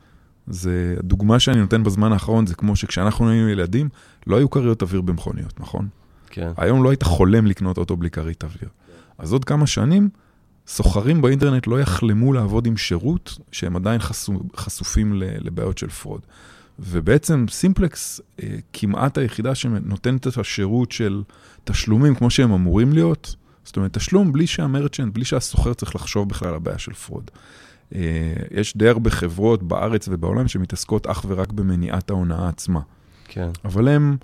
זה, 0.51 0.97
הדוגמה 0.99 1.41
שאני 1.41 1.61
נותן 1.61 1.85
בזמן 1.85 2.13
האחרון 2.13 2.47
זה 2.47 2.55
כמו 2.55 2.77
שכשאנחנו 2.77 3.31
היינו 3.31 3.49
ילדים, 3.49 3.89
לא 4.27 4.37
היו 4.37 4.51
כריות 4.51 4.83
אוויר 4.83 5.01
במכוניות, 5.01 5.61
נכון? 5.61 5.89
כן. 6.31 6.51
היום 6.57 6.85
לא 6.85 6.91
היית 6.91 7.03
חולם 7.03 7.47
לקנות 7.47 7.79
אוטו 7.79 7.97
בלי 7.97 8.11
כרית 8.11 8.45
אוויר. 8.45 8.69
אז 9.19 9.33
עוד 9.33 9.45
כמה 9.45 9.67
שנים, 9.67 10.09
סוחרים 10.67 11.23
באינטרנט 11.23 11.67
לא 11.67 11.81
יחלמו 11.81 12.33
לעבוד 12.33 12.67
עם 12.67 12.77
שירות 12.77 13.39
שהם 13.53 13.77
עדיין 13.77 14.01
חשופ, 14.01 14.57
חשופים 14.57 15.13
לבעיות 15.17 15.79
של 15.79 15.89
fraud. 15.89 16.21
ובעצם 16.79 17.47
Simplex 17.51 18.21
אה, 18.43 18.57
כמעט 18.73 19.19
היחידה 19.19 19.55
שנותנת 19.55 20.27
את 20.27 20.39
השירות 20.39 20.93
של 20.93 21.23
תשלומים 21.65 22.15
כמו 22.15 22.31
שהם 22.31 22.53
אמורים 22.53 22.93
להיות. 22.93 23.35
זאת 23.65 23.77
אומרת, 23.77 23.93
תשלום 23.93 24.33
בלי 24.33 24.47
שה 24.47 24.64
merchant, 24.64 25.15
בלי 25.15 25.25
שהסוחר 25.25 25.75
צריך 25.75 25.97
לחשוב 25.97 26.29
בכלל 26.29 26.49
על 26.49 26.55
הבעיה 26.55 26.79
של 26.79 26.93
fraud. 26.93 27.31
אה, 27.95 28.01
יש 28.51 28.77
די 28.77 28.89
הרבה 28.89 29.11
חברות 29.11 29.63
בארץ 29.63 30.09
ובעולם 30.09 30.49
שמתעסקות 30.49 31.07
אך 31.07 31.25
ורק 31.29 31.53
במניעת 31.53 32.11
ההונאה 32.11 32.49
עצמה. 32.49 32.81
כן. 33.29 33.49
אבל 33.65 33.89
הם 33.89 34.17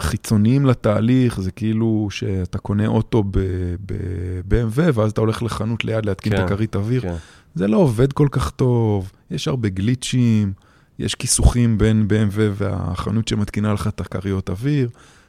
חיצוניים 0.00 0.66
לתהליך, 0.66 1.40
זה 1.40 1.50
כאילו 1.50 2.08
שאתה 2.10 2.58
קונה 2.58 2.86
אוטו 2.86 3.24
ב-BMW, 3.30 4.80
ואז 4.94 5.10
אתה 5.10 5.20
הולך 5.20 5.42
לחנות 5.42 5.84
ליד 5.84 6.06
להתקין 6.06 6.32
כן, 6.32 6.38
את 6.38 6.44
הכרית 6.44 6.76
אוויר. 6.76 7.00
כן. 7.00 7.14
זה 7.54 7.68
לא 7.68 7.76
עובד 7.76 8.12
כל 8.12 8.28
כך 8.30 8.50
טוב, 8.50 9.12
יש 9.30 9.48
הרבה 9.48 9.68
גליצ'ים, 9.68 10.52
יש 10.98 11.14
כיסוכים 11.14 11.78
בין 11.78 12.06
BMW 12.10 12.38
והחנות 12.54 13.28
שמתקינה 13.28 13.72
לך 13.72 13.86
את 13.86 14.00
הכריות 14.00 14.50
אוויר, 14.50 14.88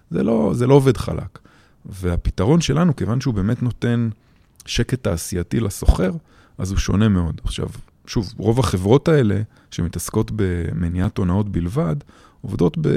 זה 0.10 0.24
לא, 0.24 0.52
זה 0.54 0.68
לא 0.68 0.74
עובד 0.74 0.98
חלק. 0.98 1.40
והפתרון 1.86 2.62
שלנו, 2.62 2.96
כיוון 2.96 3.22
שהוא 3.22 3.34
באמת 3.34 3.64
נותן 3.64 4.10
שקט 4.66 5.04
תעשייתי 5.04 5.60
לסוחר, 5.60 6.12
אז 6.58 6.72
הוא 6.72 6.80
שונה 6.80 7.10
מאוד. 7.10 7.42
עכשיו, 7.44 7.68
שוב, 8.08 8.34
רוב 8.38 8.60
החברות 8.60 9.08
האלה 9.08 9.42
שמתעסקות 9.72 10.32
במניעת 10.36 11.18
הונאות 11.18 11.50
בלבד, 11.50 11.96
עובדות, 12.42 12.78
ב, 12.78 12.88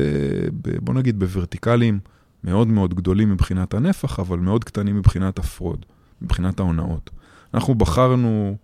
ב, 0.63 0.79
בוא 0.81 0.95
נגיד, 0.95 1.19
בוורטיקלים 1.19 1.99
מאוד 2.45 2.69
מאוד 2.69 2.95
גדולים 2.95 3.33
מבחינת 3.33 3.75
הנפח, 3.75 4.21
אבל 4.21 4.39
מאוד 4.39 4.65
קטנים 4.65 4.97
מבחינת 4.97 5.39
הפרוד, 5.39 5.87
מבחינת 6.23 6.61
ההונאות. 6.61 7.11
אנחנו 7.55 7.75
בחרנו 7.75 8.57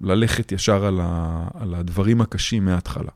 ללכת 0.00 0.52
ישר 0.52 0.84
על, 0.84 1.00
ה, 1.02 1.48
על 1.54 1.74
הדברים 1.74 2.20
הקשים 2.20 2.64
מההתחלה. 2.64 3.10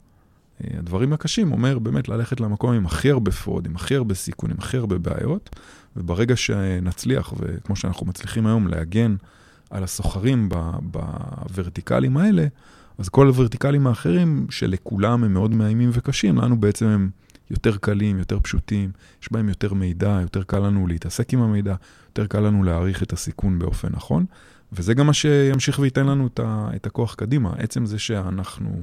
אה, 0.64 0.78
הדברים 0.78 1.12
הקשים 1.12 1.52
אומר 1.52 1.78
באמת 1.78 2.08
ללכת 2.08 2.40
למקום 2.40 2.72
עם 2.72 2.86
הכי 2.86 3.10
הרבה 3.10 3.32
fraud, 3.32 3.66
עם 3.66 3.76
הכי 3.76 3.94
הרבה 3.94 4.14
סיכון, 4.14 4.50
עם 4.50 4.56
הכי 4.58 4.76
הרבה 4.76 4.98
בעיות, 4.98 5.50
וברגע 5.96 6.36
שנצליח, 6.36 7.32
וכמו 7.38 7.76
שאנחנו 7.76 8.06
מצליחים 8.06 8.46
היום 8.46 8.68
להגן 8.68 9.16
על 9.70 9.84
הסוחרים 9.84 10.48
ב 10.82 10.96
verticals 10.96 12.16
האלה, 12.16 12.46
אז 12.98 13.08
כל 13.08 13.26
ה 13.26 13.32
verticals 13.32 13.86
האחרים, 13.86 14.46
שלכולם 14.50 15.24
הם 15.24 15.32
מאוד 15.32 15.54
מאיימים 15.54 15.90
וקשים, 15.92 16.38
לנו 16.38 16.60
בעצם 16.60 16.86
הם 16.86 17.10
יותר 17.50 17.76
קלים, 17.76 18.18
יותר 18.18 18.40
פשוטים, 18.40 18.90
יש 19.22 19.32
בהם 19.32 19.48
יותר 19.48 19.74
מידע, 19.74 20.18
יותר 20.22 20.42
קל 20.42 20.58
לנו 20.58 20.86
להתעסק 20.86 21.32
עם 21.32 21.42
המידע, 21.42 21.74
יותר 22.08 22.26
קל 22.26 22.40
לנו 22.40 22.62
להעריך 22.62 23.02
את 23.02 23.12
הסיכון 23.12 23.58
באופן 23.58 23.88
נכון, 23.90 24.24
וזה 24.72 24.94
גם 24.94 25.06
מה 25.06 25.12
שימשיך 25.12 25.78
וייתן 25.78 26.06
לנו 26.06 26.28
את 26.40 26.86
הכוח 26.86 27.14
קדימה. 27.14 27.52
עצם 27.58 27.86
זה 27.86 27.98
שאנחנו, 27.98 28.82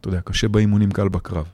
אתה 0.00 0.08
יודע, 0.08 0.20
קשה 0.20 0.48
באימונים, 0.48 0.90
קל 0.90 1.08
בקרב. 1.08 1.46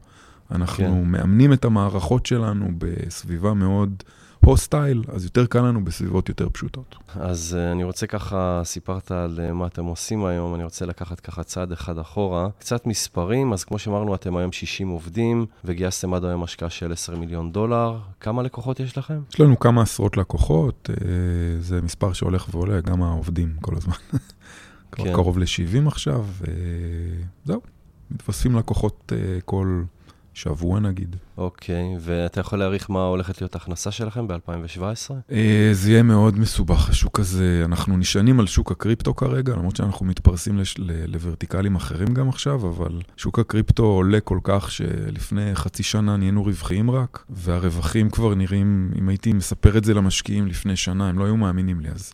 אנחנו 0.51 0.85
כן. 0.85 1.11
מאמנים 1.11 1.53
את 1.53 1.65
המערכות 1.65 2.27
שלנו 2.27 2.71
בסביבה 2.79 3.55
מאוד... 3.55 4.03
הוסטייל, 4.45 5.03
אז 5.13 5.25
יותר 5.25 5.47
קל 5.47 5.61
לנו 5.61 5.85
בסביבות 5.85 6.29
יותר 6.29 6.49
פשוטות. 6.49 6.97
אז 7.15 7.57
uh, 7.59 7.73
אני 7.73 7.85
רוצה 7.85 8.07
ככה, 8.07 8.61
סיפרת 8.65 9.11
על 9.11 9.41
uh, 9.49 9.53
מה 9.53 9.67
אתם 9.67 9.85
עושים 9.85 10.25
היום, 10.25 10.55
אני 10.55 10.65
רוצה 10.65 10.87
לקחת 10.87 11.21
ככה 11.21 11.43
צעד 11.43 11.73
אחד 11.73 11.99
אחורה. 11.99 12.49
קצת 12.59 12.87
מספרים, 12.87 13.53
אז 13.53 13.65
כמו 13.65 13.79
שאמרנו, 13.79 14.15
אתם 14.15 14.37
היום 14.37 14.53
60 14.53 14.89
עובדים, 14.89 15.47
וגייסתם 15.65 16.15
עד 16.15 16.25
היום 16.25 16.43
השקעה 16.43 16.71
של 16.71 16.93
10 16.93 17.17
מיליון 17.17 17.53
דולר. 17.53 17.99
כמה 18.21 18.43
לקוחות 18.43 18.81
יש 18.81 18.99
לכם? 18.99 19.21
יש 19.31 19.41
לנו 19.41 19.59
כמה 19.59 19.83
עשרות 19.83 20.17
לקוחות, 20.17 20.91
uh, 20.93 21.01
זה 21.61 21.83
מספר 21.83 22.13
שהולך 22.13 22.55
ועולה, 22.55 22.81
גם 22.81 23.03
העובדים 23.03 23.57
כל 23.61 23.77
הזמן. 23.77 23.95
כן. 24.93 25.13
קרוב 25.13 25.39
ל-70 25.39 25.89
עכשיו, 25.89 26.27
וזהו, 27.45 27.61
מתווספים 28.11 28.57
לקוחות 28.57 29.13
כל... 29.45 29.83
שבוע 30.43 30.81
נגיד. 30.81 31.17
אוקיי, 31.39 31.97
ואתה 32.01 32.41
יכול 32.41 32.59
להעריך 32.59 32.91
מה 32.91 33.05
הולכת 33.05 33.41
להיות 33.41 33.55
ההכנסה 33.55 33.91
שלכם 33.91 34.29
ב-2017? 34.29 35.13
אה, 35.33 35.71
זה 35.73 35.91
יהיה 35.91 36.03
מאוד 36.03 36.39
מסובך, 36.39 36.89
השוק 36.91 37.21
הזה. 37.21 37.63
אנחנו 37.65 37.97
נשענים 37.97 38.41
על 38.41 38.47
שוק 38.47 38.73
הקריפטו 38.73 39.15
כרגע, 39.15 39.53
למרות 39.53 39.77
שאנחנו 39.77 40.07
מתפרסים 40.07 40.59
לש... 40.59 40.75
לוורטיקלים 41.07 41.77
אחרים 41.77 42.15
גם 42.15 42.29
עכשיו, 42.29 42.69
אבל 42.69 43.01
שוק 43.17 43.39
הקריפטו 43.39 43.85
עולה 43.85 44.21
כל 44.21 44.39
כך 44.43 44.71
שלפני 44.71 45.55
חצי 45.55 45.83
שנה 45.83 46.17
נהיינו 46.17 46.45
רווחיים 46.45 46.91
רק, 46.91 47.25
והרווחים 47.31 48.11
כבר 48.11 48.35
נראים, 48.35 48.91
אם 48.99 49.09
הייתי 49.09 49.33
מספר 49.33 49.79
את 49.79 49.85
זה 49.85 49.95
למשקיעים 49.95 50.47
לפני 50.47 50.77
שנה, 50.77 51.09
הם 51.09 51.19
לא 51.19 51.25
היו 51.25 51.37
מאמינים 51.37 51.81
לי, 51.81 51.89
אז 51.89 52.13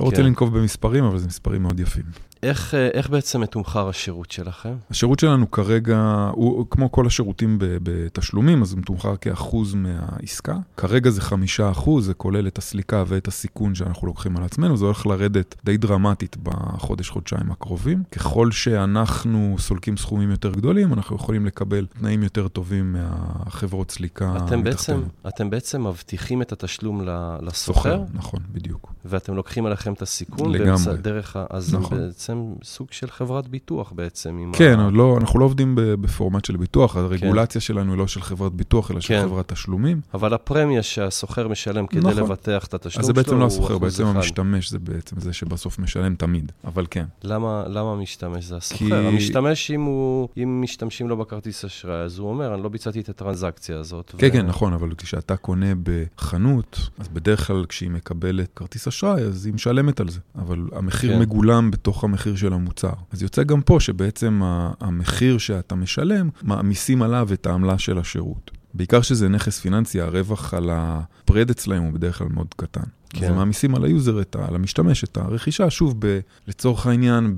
לא 0.00 0.04
רוצה 0.04 0.16
כן. 0.16 0.24
לנקוב 0.24 0.58
במספרים, 0.58 1.04
אבל 1.04 1.18
זה 1.18 1.26
מספרים 1.26 1.62
מאוד 1.62 1.80
יפים. 1.80 2.04
איך, 2.42 2.74
אה, 2.74 2.88
איך 2.94 3.10
בעצם 3.10 3.40
מתומחר 3.40 3.88
השירות 3.88 4.30
שלכם? 4.30 4.74
השירות 4.90 5.18
שלנו 5.18 5.50
כרגע, 5.50 6.30
הוא 6.32 6.66
כמו 6.70 6.92
כל 6.92 7.06
השירותים 7.06 7.58
בתשלומים, 7.60 8.62
אז 8.62 8.72
הוא 8.72 8.78
מתומחר 8.78 9.16
כאחוז 9.16 9.74
מהעסקה. 9.74 10.56
כרגע 10.76 11.10
זה 11.10 11.20
חמישה 11.20 11.70
אחוז, 11.70 12.06
זה 12.06 12.14
כולל 12.14 12.46
את 12.46 12.58
הסליקה 12.58 13.04
ואת 13.06 13.28
הסיכון 13.28 13.74
שאנחנו 13.74 14.06
לוקחים 14.06 14.36
על 14.36 14.44
עצמנו, 14.44 14.76
זה 14.76 14.84
הולך 14.84 15.06
לרדת 15.06 15.54
די 15.64 15.76
דרמטית 15.76 16.36
בחודש-חודשיים 16.42 17.50
הקרובים. 17.50 18.02
ככל 18.12 18.50
שאנחנו 18.50 19.56
סולקים 19.58 19.96
סכומים 19.96 20.30
יותר 20.30 20.52
גדולים, 20.52 20.92
אנחנו 20.92 21.16
יכולים 21.16 21.46
לקבל 21.46 21.86
תנאים 21.86 22.22
יותר 22.22 22.48
טובים 22.48 22.92
מהחברות 22.92 23.90
סליקה 23.90 24.36
אתם 24.46 24.62
בעצם, 24.64 25.02
אתם 25.28 25.50
בעצם 25.50 25.86
מבטיחים 25.86 26.42
את 26.42 26.52
התשלום 26.52 27.02
לסוחר? 27.42 28.02
נכון, 28.14 28.40
בדיוק. 28.52 28.92
ואתם 29.04 29.34
לוקחים 29.34 29.66
עליכם 29.66 29.92
את 29.92 30.02
הסיכון? 30.02 30.52
לגמרי. 30.52 30.96
דרך 30.96 31.36
ה... 31.36 31.44
אז 31.50 31.74
נכון. 31.74 31.98
בעצם 31.98 32.25
סוג 32.62 32.88
של 32.90 33.10
חברת 33.10 33.48
ביטוח 33.48 33.92
בעצם. 33.92 34.52
כן, 34.52 34.80
ה... 34.80 34.90
לא, 34.90 35.16
אנחנו 35.20 35.38
לא 35.38 35.44
עובדים 35.44 35.72
בפורמט 35.76 36.44
של 36.44 36.56
ביטוח, 36.56 36.94
כן. 36.94 37.00
הרגולציה 37.00 37.60
כן. 37.60 37.64
שלנו 37.64 37.92
היא 37.92 37.98
לא 37.98 38.06
של 38.06 38.22
חברת 38.22 38.52
ביטוח, 38.52 38.90
אלא 38.90 38.96
כן. 38.96 39.02
של 39.02 39.22
חברת 39.22 39.52
תשלומים. 39.52 40.00
אבל 40.14 40.34
הפרמיה 40.34 40.82
שהסוחר 40.82 41.48
משלם 41.48 41.86
כדי 41.86 42.00
נכון. 42.00 42.16
לבטח 42.16 42.64
את 42.66 42.74
התשלום 42.74 42.92
שלו, 42.92 43.00
אז 43.00 43.06
זה 43.06 43.12
בעצם 43.12 43.38
לא 43.38 43.46
הסוחר, 43.46 43.78
בעצם 43.78 44.06
המשתמש 44.06 44.70
זה 44.70 44.78
בעצם 44.78 45.20
זה 45.20 45.32
שבסוף 45.32 45.78
משלם 45.78 46.14
תמיד, 46.14 46.52
אבל 46.64 46.86
כן. 46.90 47.04
למה, 47.22 47.64
למה 47.68 47.92
המשתמש 47.92 48.44
זה 48.44 48.56
הסוחר? 48.56 48.78
כי... 48.78 48.94
המשתמש, 48.94 49.70
אם, 49.70 49.82
הוא, 49.82 50.28
אם 50.42 50.60
משתמשים 50.62 51.08
לו 51.08 51.16
בכרטיס 51.16 51.64
אשראי, 51.64 52.02
אז 52.02 52.18
הוא 52.18 52.28
אומר, 52.28 52.54
אני 52.54 52.62
לא 52.62 52.68
ביצעתי 52.68 53.00
את 53.00 53.08
הטרנזקציה 53.08 53.78
הזאת. 53.78 54.14
כן, 54.18 54.26
ו... 54.26 54.32
כן, 54.32 54.46
נכון, 54.46 54.72
אבל 54.72 54.94
כשאתה 54.98 55.36
קונה 55.36 55.72
בחנות, 55.82 56.90
אז 56.98 57.08
בדרך 57.08 57.46
כלל 57.46 57.64
כשהיא 57.68 57.90
מקבלת 57.90 58.48
כרטיס 58.56 58.88
אשראי, 58.88 59.22
אז 59.22 59.46
היא 59.46 59.54
משלמת 59.54 60.00
על 60.00 60.08
זה. 60.08 60.20
אבל 60.38 60.68
המחיר 60.72 61.12
כן. 61.12 61.20
מגולם 61.20 61.70
בתוך 61.70 62.04
המחיר 62.16 62.36
של 62.36 62.52
המוצר. 62.52 62.92
אז 63.12 63.22
יוצא 63.22 63.42
גם 63.42 63.60
פה 63.60 63.80
שבעצם 63.80 64.40
המחיר 64.80 65.38
שאתה 65.38 65.74
משלם, 65.74 66.28
מעמיסים 66.42 67.02
עליו 67.02 67.28
את 67.32 67.46
העמלה 67.46 67.78
של 67.78 67.98
השירות. 67.98 68.50
בעיקר 68.74 69.02
שזה 69.02 69.28
נכס 69.28 69.60
פיננסי, 69.60 70.00
הרווח 70.00 70.54
על 70.54 70.70
ה 70.72 70.83
spread 70.83 71.50
אצלם 71.50 71.82
הוא 71.82 71.92
בדרך 71.92 72.18
כלל 72.18 72.28
מאוד 72.30 72.54
קטן. 72.56 72.80
כן. 73.10 73.26
אז 73.26 73.30
מעמיסים 73.32 73.74
על 73.74 73.84
ה 73.84 73.90
user, 73.90 74.20
את 74.20 74.36
ה, 74.36 74.48
על 74.48 74.54
המשתמש, 74.54 75.04
את 75.04 75.16
הרכישה, 75.16 75.70
שוב, 75.70 75.94
ב, 75.98 76.20
לצורך 76.48 76.86
העניין, 76.86 77.34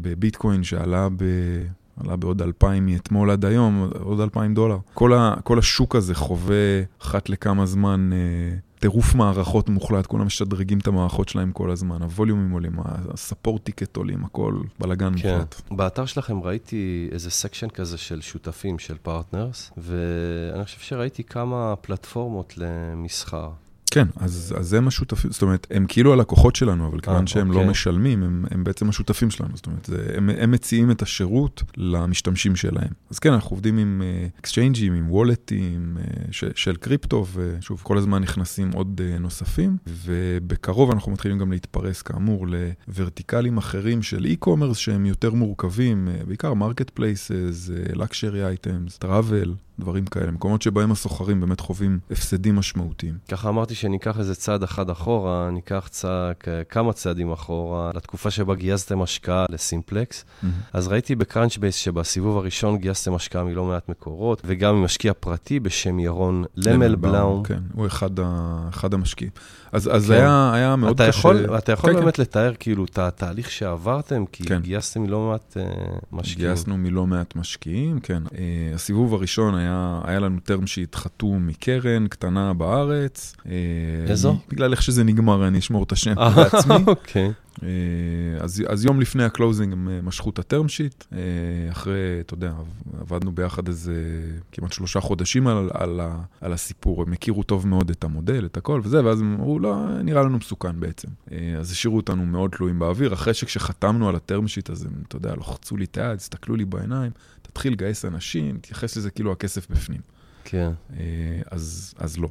בביטקוין 0.00 0.64
שעלה 0.64 1.08
ב... 1.08 1.24
עלה 2.04 2.16
בעוד 2.16 2.42
אלפיים 2.42 2.86
מאתמול 2.86 3.30
עד 3.30 3.44
היום, 3.44 3.90
עוד 4.00 4.20
אלפיים 4.20 4.54
דולר. 4.54 4.78
כל, 4.94 5.12
ה, 5.12 5.34
כל 5.44 5.58
השוק 5.58 5.96
הזה 5.96 6.14
חווה 6.14 6.82
אחת 7.02 7.28
לכמה 7.28 7.66
זמן 7.66 8.10
אה, 8.12 8.18
טירוף 8.78 9.14
מערכות 9.14 9.68
מוחלט, 9.68 10.06
כולם 10.06 10.26
משדרגים 10.26 10.78
את 10.78 10.86
המערכות 10.86 11.28
שלהם 11.28 11.52
כל 11.52 11.70
הזמן, 11.70 12.02
ה 12.02 12.08
volumes 12.08 12.50
עולים, 12.50 12.72
ה 13.14 13.20
support 13.20 13.64
tickets 13.64 13.96
עולים, 13.96 14.24
הכל 14.24 14.54
בלאגן 14.78 15.12
כן. 15.18 15.32
מוחלט. 15.32 15.60
באתר 15.70 16.06
שלכם 16.06 16.42
ראיתי 16.42 17.08
איזה 17.12 17.30
section 17.30 17.68
כזה 17.68 17.98
של 17.98 18.20
שותפים, 18.20 18.78
של 18.78 18.96
partners, 19.02 19.70
ואני 19.76 20.64
חושב 20.64 20.80
שראיתי 20.80 21.24
כמה 21.24 21.74
פלטפורמות 21.76 22.54
למסחר. 22.56 23.50
כן, 23.98 24.08
אז, 24.16 24.54
אז 24.58 24.74
הם 24.74 24.88
השותפים, 24.88 25.30
זאת 25.30 25.42
אומרת, 25.42 25.66
הם 25.70 25.86
כאילו 25.88 26.12
הלקוחות 26.12 26.56
שלנו, 26.56 26.86
אבל 26.86 27.00
כיוון 27.00 27.26
שהם 27.26 27.48
אוקיי. 27.48 27.64
לא 27.64 27.70
משלמים, 27.70 28.22
הם, 28.22 28.44
הם 28.50 28.64
בעצם 28.64 28.88
השותפים 28.88 29.30
שלנו. 29.30 29.56
זאת 29.56 29.66
אומרת, 29.66 29.84
זה, 29.84 30.12
הם, 30.16 30.30
הם 30.38 30.50
מציעים 30.50 30.90
את 30.90 31.02
השירות 31.02 31.62
למשתמשים 31.76 32.56
שלהם. 32.56 32.88
אז 33.10 33.18
כן, 33.18 33.32
אנחנו 33.32 33.50
עובדים 33.50 33.78
עם 33.78 34.02
exchange 34.40 34.79
ים, 34.79 34.94
עם 34.94 35.10
wallet 35.10 35.75
ים 35.75 35.96
ש, 36.30 36.44
של 36.54 36.76
קריפטו, 36.76 37.26
ושוב, 37.34 37.80
כל 37.82 37.98
הזמן 37.98 38.22
נכנסים 38.22 38.72
עוד 38.72 39.00
uh, 39.00 39.20
נוספים, 39.20 39.76
ובקרוב 40.04 40.90
אנחנו 40.90 41.12
מתחילים 41.12 41.38
גם 41.38 41.52
להתפרס, 41.52 42.02
כאמור, 42.02 42.46
לו 42.88 43.00
vertical 43.00 43.46
ים 43.46 43.58
אחרים 43.58 44.02
של 44.02 44.26
e-commerce 44.26 44.74
שהם 44.74 45.06
יותר 45.06 45.30
מורכבים, 45.34 46.08
uh, 46.08 46.26
בעיקר 46.26 46.54
marketplaces, 46.54 47.70
luxury 47.94 48.44
items, 48.44 48.98
travel. 48.98 49.54
דברים 49.80 50.04
כאלה, 50.04 50.30
מקומות 50.30 50.62
שבהם 50.62 50.92
הסוחרים 50.92 51.40
באמת 51.40 51.60
חווים 51.60 51.98
הפסדים 52.10 52.56
משמעותיים. 52.56 53.14
ככה 53.28 53.48
אמרתי 53.48 53.74
שניקח 53.74 54.18
איזה 54.18 54.34
צעד 54.34 54.62
אחד 54.62 54.90
אחורה, 54.90 55.50
ניקח 55.52 55.88
צע... 55.90 56.30
כמה 56.68 56.92
צעדים 56.92 57.32
אחורה, 57.32 57.90
לתקופה 57.94 58.30
שבה 58.30 58.54
גייסתם 58.54 59.02
השקעה 59.02 59.46
לסימפלקס. 59.50 60.24
Mm-hmm. 60.24 60.46
אז 60.72 60.88
ראיתי 60.88 61.14
ב 61.14 61.20
Crunchbase 61.20 61.74
שבסיבוב 61.74 62.36
הראשון 62.36 62.78
גייסתם 62.78 63.14
השקעה 63.14 63.44
מלא 63.44 63.64
מעט 63.64 63.88
מקורות, 63.88 64.42
וגם 64.44 64.74
ממשקיע 64.74 65.12
פרטי 65.20 65.60
בשם 65.60 65.98
ירון 65.98 66.44
למלבלאום. 66.56 67.44
כן, 67.44 67.60
הוא 67.74 67.86
אחד, 67.86 68.20
ה... 68.20 68.68
אחד 68.68 68.94
המשקיעים. 68.94 69.32
אז, 69.72 69.90
אז 69.92 70.06
כן. 70.06 70.12
היה, 70.12 70.52
היה 70.54 70.76
מאוד 70.76 70.94
אתה 70.94 71.08
קשה. 71.08 71.18
יכול, 71.18 71.58
אתה 71.58 71.72
יכול 71.72 71.92
כן, 71.92 72.00
באמת 72.00 72.16
כן. 72.16 72.22
לתאר 72.22 72.52
כאילו 72.58 72.84
את 72.84 72.98
התהליך 72.98 73.50
שעברתם? 73.50 74.24
כי 74.32 74.44
כן. 74.44 74.60
גייסתם 74.60 75.02
מלא 75.02 75.28
מעט 75.30 75.56
uh, 75.56 76.06
משקיעים. 76.12 76.48
גייסנו 76.48 76.76
מלא 76.76 77.06
מעט 77.06 77.36
משקיעים, 77.36 78.00
כן. 78.00 78.22
Uh, 78.26 78.32
הסיבוב 78.74 79.14
הראשון 79.14 79.54
היה, 79.54 79.67
היה 80.04 80.20
לנו 80.20 80.38
term 80.46 80.62
sheet 80.62 80.96
חתום 80.96 81.46
מקרן 81.46 82.08
קטנה 82.08 82.54
בארץ. 82.54 83.34
Uh, 83.38 83.46
איזו? 84.06 84.38
בגלל 84.48 84.72
איך 84.72 84.82
שזה 84.82 85.04
נגמר, 85.04 85.48
אני 85.48 85.58
אשמור 85.58 85.82
את 85.82 85.92
השם 85.92 86.14
בעצמי. 86.36 86.74
אוקיי. 86.86 87.32
אז, 88.40 88.62
אז 88.68 88.84
יום 88.84 89.00
לפני 89.00 89.24
ה 89.24 89.30
closing 89.30 89.72
הם 89.72 90.06
משכו 90.06 90.30
את 90.30 90.38
ה 90.38 90.44
term 90.44 90.68
sheet, 90.68 91.04
אחרי, 91.70 92.20
אתה 92.20 92.34
יודע, 92.34 92.52
עבדנו 93.00 93.32
ביחד 93.32 93.68
איזה 93.68 93.94
כמעט 94.52 94.72
שלושה 94.72 95.00
חודשים 95.00 95.46
על, 95.46 95.70
על, 95.74 96.00
על 96.40 96.52
הסיפור, 96.52 97.02
הם 97.02 97.12
הכירו 97.12 97.42
טוב 97.42 97.66
מאוד 97.66 97.90
את 97.90 98.04
המודל, 98.04 98.46
את 98.46 98.56
הכל 98.56 98.80
וזה, 98.84 99.04
ואז 99.04 99.20
הם 99.20 99.34
אמרו, 99.34 99.58
לא, 99.58 100.02
נראה 100.02 100.22
לנו 100.22 100.36
מסוכן 100.38 100.80
בעצם. 100.80 101.08
אז 101.58 101.70
השאירו 101.70 101.96
אותנו 101.96 102.26
מאוד 102.26 102.50
תלויים 102.50 102.78
באוויר, 102.78 103.14
אחרי 103.14 103.34
שכשחתמנו 103.34 104.08
על 104.08 104.16
ה 104.16 104.22
term 104.22 104.48
sheet, 104.48 104.70
אז 104.70 104.84
הם, 104.84 104.92
אתה 105.08 105.16
יודע, 105.16 105.34
לוחצו 105.34 105.76
לי 105.76 105.84
את 105.84 105.98
היד, 105.98 106.16
הסתכלו 106.16 106.56
לי 106.56 106.64
בעיניים, 106.64 107.10
תתחיל 107.52 107.72
לגייס 107.72 108.04
אנשים, 108.04 108.58
תתייחס 108.58 108.96
לזה 108.96 109.10
כאילו 109.10 109.32
הכסף 109.32 109.70
בפנים. 109.70 110.00
כן. 110.44 110.70
אז, 111.50 111.94
אז 111.98 112.18
לא. 112.18 112.28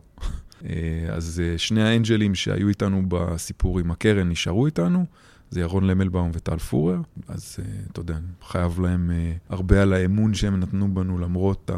אז 1.11 1.41
שני 1.57 1.83
האנג'לים 1.83 2.35
שהיו 2.35 2.67
איתנו 2.67 3.03
בסיפור 3.07 3.79
עם 3.79 3.91
הקרן 3.91 4.29
נשארו 4.29 4.65
איתנו. 4.65 5.05
זה 5.51 5.59
ירון 5.59 5.83
למלבאום 5.83 6.31
וטל 6.33 6.57
פורר, 6.57 6.97
אז 7.27 7.57
אתה 7.91 7.99
יודע, 7.99 8.13
אני 8.13 8.25
חייב 8.47 8.79
להם 8.79 9.11
הרבה 9.49 9.81
על 9.81 9.93
האמון 9.93 10.33
שהם 10.33 10.59
נתנו 10.59 10.93
בנו 10.93 11.17
למרות 11.17 11.71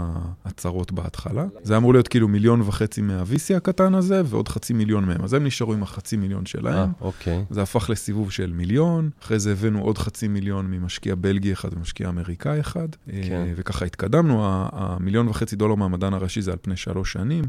ההצהרות 0.46 0.92
בהתחלה. 0.92 1.46
זה 1.64 1.78
אמור 1.78 1.94
להיות 1.94 2.08
כאילו 2.08 2.28
מיליון 2.28 2.62
וחצי 2.62 3.02
מה-VC 3.02 3.58
הקטן 3.58 3.96
הזה, 3.96 4.22
ועוד 4.26 4.48
חצי 4.48 4.74
מיליון 4.74 5.06
מהם. 5.06 5.24
אז 5.24 5.34
הם 5.34 5.44
נשארו 5.44 5.74
עם 5.74 5.84
החצי 5.84 6.18
מיליון 6.18 6.46
שלהם. 6.46 6.78
אה, 6.78 6.86
אוקיי. 7.02 7.46
זה 7.50 7.62
הפך 7.62 7.90
לסיבוב 7.90 8.32
של 8.32 8.52
מיליון, 8.54 9.10
אחרי 9.24 9.40
זה 9.40 9.52
הבאנו 9.52 9.82
עוד 9.82 9.98
חצי 9.98 10.28
מיליון 10.28 10.72
ממשקיע 10.72 11.16
בלגי 11.16 11.54
אחד 11.54 11.70
ומשקיע 11.78 12.10
אמריקאי 12.10 12.60
אחד, 12.60 12.88
כן. 13.08 13.54
וככה 13.56 13.86
התקדמנו. 13.86 14.40
המיליון 14.72 15.28
וחצי 15.28 15.56
דולר 15.56 15.76
מהמדען 15.76 16.14
הראשי 16.14 16.42
זה 16.42 16.52
על 16.52 16.58
פני 16.62 16.78
שלוש 16.78 17.14
שנים. 17.14 17.44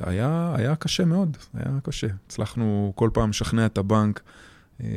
היה, 0.00 0.54
היה 0.56 0.76
קשה 0.76 1.04
מאוד, 1.04 1.36
היה 1.54 1.78
קשה. 1.82 2.06
הצלחנו 2.26 2.92
כל 2.96 3.10
פעם 3.12 3.30
לשכנע 3.30 3.66
את 3.66 3.78
הבנק. 3.78 4.20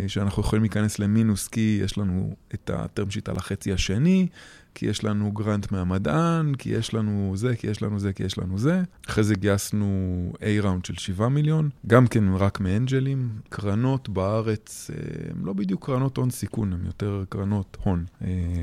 שאנחנו 0.07 0.41
יכולים 0.41 0.63
להיכנס 0.63 1.00
למינוס 1.00 1.47
כי 1.47 1.79
יש 1.83 1.97
לנו 1.97 2.35
את 2.53 2.69
הטרם 2.73 3.11
שיט 3.11 3.29
על 3.29 3.35
החצי 3.38 3.73
השני, 3.73 4.27
כי 4.75 4.85
יש 4.85 5.03
לנו 5.03 5.31
גרנט 5.31 5.71
מהמדען, 5.71 6.55
כי 6.55 6.69
יש 6.69 6.93
לנו 6.93 7.33
זה, 7.35 7.55
כי 7.55 7.67
יש 7.67 7.81
לנו 7.81 8.00
זה, 8.00 8.13
כי 8.13 8.23
יש 8.23 8.38
לנו 8.38 8.57
זה. 8.57 8.83
אחרי 9.07 9.23
זה 9.23 9.35
גייסנו 9.35 10.33
A-ראונד 10.35 10.85
של 10.85 10.93
7 10.93 11.29
מיליון, 11.29 11.69
גם 11.88 12.07
כן 12.07 12.23
רק 12.33 12.59
מאנג'לים. 12.59 13.29
קרנות 13.49 14.10
בארץ, 14.10 14.91
הן 15.29 15.45
לא 15.45 15.53
בדיוק 15.53 15.86
קרנות 15.86 16.17
הון 16.17 16.29
סיכון, 16.29 16.73
הן 16.73 16.86
יותר 16.86 17.23
קרנות 17.29 17.77
הון. 17.84 18.06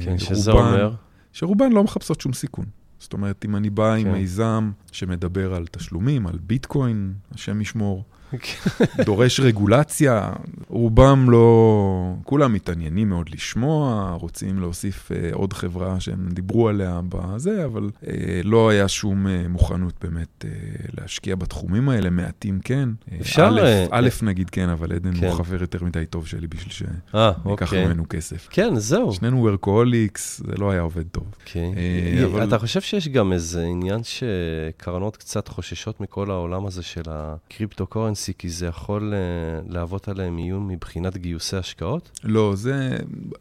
כן, 0.04 0.18
שזה 0.18 0.50
אומר? 0.50 0.94
שרובן 1.32 1.72
לא 1.72 1.84
מחפשות 1.84 2.20
שום 2.20 2.32
סיכון. 2.32 2.64
זאת 2.98 3.12
אומרת, 3.12 3.44
אם 3.44 3.56
אני 3.56 3.70
בא 3.70 3.96
כן. 3.96 4.06
עם 4.06 4.12
מיזם 4.12 4.70
שמדבר 4.92 5.54
על 5.54 5.66
תשלומים, 5.66 6.26
על 6.26 6.38
ביטקוין, 6.42 7.14
השם 7.32 7.60
ישמור, 7.60 8.04
דורש 9.06 9.40
רגולציה, 9.40 10.32
רובם 10.68 11.30
לא, 11.30 12.14
כולם 12.24 12.52
מתעניינים 12.52 13.08
מאוד 13.08 13.28
לשמוע, 13.28 14.10
רוצים 14.20 14.60
להוסיף 14.60 15.12
אה, 15.12 15.30
עוד 15.32 15.52
חברה 15.52 16.00
שהם 16.00 16.28
דיברו 16.32 16.68
עליה 16.68 17.00
בזה, 17.08 17.64
אבל 17.64 17.90
אה, 18.06 18.40
לא 18.44 18.68
היה 18.68 18.88
שום 18.88 19.26
אה, 19.26 19.48
מוכנות 19.48 19.94
באמת 20.04 20.44
אה, 20.44 20.50
להשקיע 20.98 21.36
בתחומים 21.36 21.88
האלה, 21.88 22.10
מעטים 22.10 22.60
כן. 22.64 22.88
אפשר... 23.20 23.48
א', 23.48 23.60
אה, 23.60 23.86
א', 23.90 24.08
נגיד 24.22 24.50
כן, 24.50 24.68
אבל 24.68 24.92
עדן 24.92 25.20
כן. 25.20 25.26
הוא 25.26 25.34
חבר 25.34 25.60
יותר 25.60 25.84
מדי 25.84 26.06
טוב 26.06 26.26
שלי 26.26 26.46
בשביל 26.46 26.72
שניקח 26.72 27.34
אוקיי. 27.44 27.86
ממנו 27.86 28.04
כסף. 28.08 28.48
כן, 28.50 28.76
זהו. 28.76 29.12
שנינו 29.12 29.36
workaholics, 29.36 30.42
זה 30.46 30.52
לא 30.58 30.70
היה 30.70 30.80
עובד 30.80 31.08
טוב. 31.08 31.24
אוקיי. 31.40 31.74
אה, 31.76 32.24
אבל... 32.24 32.48
אתה 32.48 32.58
חושב 32.58 32.80
שיש 32.80 33.08
גם 33.08 33.32
איזה 33.32 33.62
עניין 33.62 34.00
שקרנות 34.02 35.16
קצת 35.16 35.48
חוששות 35.48 36.00
מכל 36.00 36.30
העולם 36.30 36.66
הזה 36.66 36.82
של 36.82 37.02
ה 37.06 37.14
crypto-curren? 37.14 38.17
currency, 38.18 38.32
כי 38.38 38.48
זה 38.48 38.66
יכול 38.66 39.12
uh, 39.12 39.72
להוות 39.72 40.08
עליהם 40.08 40.38
איום 40.38 40.68
מבחינת 40.68 41.16
גיוסי 41.16 41.56
השקעות? 41.56 42.20
לא, 42.24 42.52
זה 42.56 42.96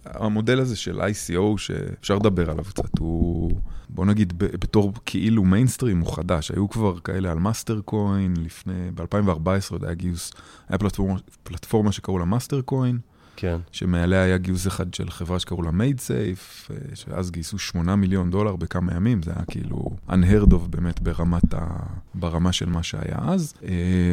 המודל 0.06 0.60
הזה 0.60 0.76
של 0.76 1.02
ICO, 1.02 1.58
שאפשר 1.58 2.16
לדבר 2.16 2.52
עליו 2.52 2.63
קצת, 2.66 3.00
הוא, 3.00 3.52
בוא 3.90 4.06
נגיד, 4.06 4.34
בתור 4.38 4.94
כאילו 5.06 5.44
מיינסטרים, 5.44 6.00
הוא 6.00 6.16
חדש. 6.16 6.52
היו 6.52 6.70
כבר 6.70 7.00
כאלה 7.00 7.32
על 7.32 7.40
Mastercoin, 7.39 8.34
לפני, 8.38 8.92
ב-2014 8.96 9.72
עוד 9.72 9.84
היה 9.84 9.94
גיוס, 9.94 10.32
היה 10.70 10.78
פלטפורמה, 10.78 11.20
פלטפורמה 11.44 11.92
שקראו 11.92 12.20
לה 12.20 12.26
Mastercoin. 12.26 13.00
כן. 13.39 13.58
שמעליה 13.71 14.23
היה 14.23 14.38
גיוס 14.38 14.67
אחד 14.67 14.93
של 14.93 15.10
חברה 15.10 15.39
שקראו 15.39 15.62
לה 15.62 15.71
MaidSafe, 15.71 16.71
שאז 16.93 17.32
גייסו 17.32 17.60
8 17.60 17.95
מיליון 17.95 18.32
דולר 18.32 18.56
בכמה 18.56 18.93
ימים, 18.93 19.23
זה 19.23 19.32
היה 19.36 19.45
כאילו 19.45 19.89
unheard 20.10 20.52
of 20.52 20.67
באמת 20.69 21.00
ברמת 21.00 21.54
ה... 21.54 21.67
ברמה 22.15 22.52
של 22.52 22.69
מה 22.69 22.84
שהיה 22.84 23.17
אז. 23.21 23.54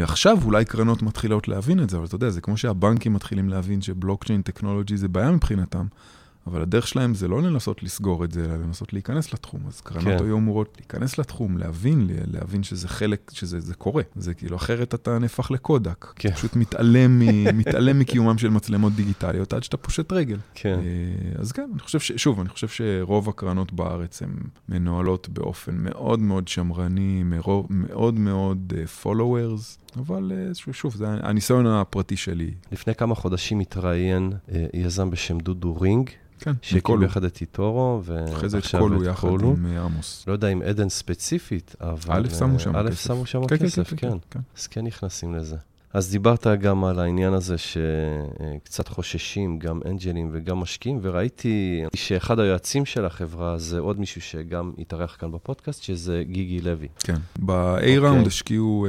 עכשיו 0.03 0.39
אולי 0.45 0.65
קרנות 0.65 1.03
מתחילות 1.03 1.49
להבין 1.49 1.83
את 1.83 1.91
זה, 1.91 1.97
אבל 1.97 2.07
אתה 2.07 2.15
יודע, 2.15 2.31
זה 2.31 2.41
כמו 2.41 2.57
שהבנקים 2.57 3.13
מתחילים 3.13 3.49
להבין 3.49 3.83
שבלוקצ'יין 3.83 4.43
טכנולוגי 4.43 4.97
זה 4.97 5.09
בעיה 5.09 5.31
מבחינתם. 5.31 5.87
אבל 6.47 6.63
הדרך 6.63 6.89
שלהם 6.89 7.15
זה 7.15 7.29
לא 7.29 7.43
לנסות 7.43 7.83
לסגור 7.83 8.25
את 8.25 8.33
זה, 8.33 8.45
אלא 8.45 8.57
לנסות 8.57 8.93
להיכנס 8.93 9.35
לתחום. 9.35 9.61
אז 9.69 9.81
קרנות 9.81 10.19
כן. 10.19 10.25
היו 10.25 10.37
אמורות 10.37 10.77
להיכנס 10.79 11.19
לתחום, 11.19 11.59
להבין, 11.59 12.11
להבין 12.27 12.63
שזה 12.63 12.89
חלק, 12.89 13.31
שזה 13.35 13.61
זה 13.61 13.75
קורה. 13.75 14.03
זה 14.17 14.35
כאילו, 14.35 14.57
אחרת 14.57 14.95
אתה 14.95 15.19
נהפך 15.19 15.51
ל 15.51 15.60
Kodak. 15.60 16.13
כן. 16.17 16.31
פשוט 16.31 16.57
מתעלם, 16.57 17.23
מתעלם 17.59 17.99
מקיומם 17.99 18.39
של 18.39 18.51
מצלמות 18.51 18.93
דיגיטליות 18.93 19.53
עד 19.53 19.63
שאתה 19.63 19.77
פושט 19.77 20.13
רגל. 20.13 20.39
כן. 20.55 20.79
אז 21.39 21.53
כן, 21.53 21.69
אני 21.73 21.81
חושב 21.81 22.01
ש... 22.01 22.13
שוב, 22.13 22.41
אני 22.41 22.49
חושב 22.49 22.69
שרוב 22.69 23.29
הקרנות 23.29 23.73
בארץ 23.73 24.23
הן 24.23 24.35
מנוהלות 24.69 25.29
באופן 25.29 25.75
מאוד 25.79 26.21
מאוד 26.21 26.49
שמרני, 26.49 27.23
מרוב, 27.23 27.67
מאוד 27.71 28.15
מאוד 28.15 28.73
uh, 28.77 29.05
followers. 29.05 29.99
אבל 29.99 30.33
שוב, 30.73 30.95
זה 30.95 31.07
הניסיון 31.09 31.67
הפרטי 31.67 32.17
שלי. 32.17 32.51
לפני 32.73 32.95
כמה 32.95 33.15
חודשים 33.15 33.61
התראיין 33.61 34.33
יזם 34.75 35.11
בשם 35.11 35.39
דודו 35.39 35.77
רינג, 35.81 36.11
כן, 36.45 36.53
שהקים 36.63 37.01
ביחד 37.01 37.25
את 37.25 37.41
איטורו, 37.41 38.03
אחרי 38.33 38.49
זה 38.49 38.59
את 38.59 38.65
קולו 38.79 39.05
יחד 39.05 39.29
עם 39.29 39.67
עמוס. 39.67 40.25
לא 40.27 40.33
יודע 40.33 40.49
אם 40.49 40.63
עדן 40.63 40.89
ספציפית, 40.89 41.75
אבל... 41.81 42.27
א' 42.27 42.29
שמו 42.29 42.59
שם 42.59 42.73
כסף. 42.73 42.91
א' 42.91 42.95
שמו 42.95 43.27
שם 43.27 43.47
כסף, 43.47 43.95
כן. 43.97 44.17
אז 44.59 44.67
כן 44.67 44.85
נכנסים 44.85 45.35
לזה. 45.35 45.57
אז 45.93 46.11
דיברת 46.11 46.47
גם 46.47 46.85
על 46.85 46.99
העניין 46.99 47.33
הזה 47.33 47.57
שקצת 47.59 48.89
חוששים, 48.89 49.59
גם 49.59 49.81
אנג'לים 49.87 50.31
וגם 50.33 50.59
משקיעים, 50.59 50.99
וראיתי 51.03 51.85
שאחד 51.95 52.41
היועצים 52.41 52.85
של 52.85 53.05
החברה 53.05 53.59
זה 53.59 53.79
עוד 53.79 54.01
מישהו 54.01 54.21
שגם 54.21 54.73
התארח 54.79 55.17
כאן 55.21 55.33
בפודקאסט, 55.33 55.83
שזה 55.83 56.23
גיגי 56.27 56.61
לוי. 56.61 56.89
כן, 56.99 57.17
ב-A-Round 57.39 58.25
okay. 58.25 58.27
השקיעו, 58.27 58.87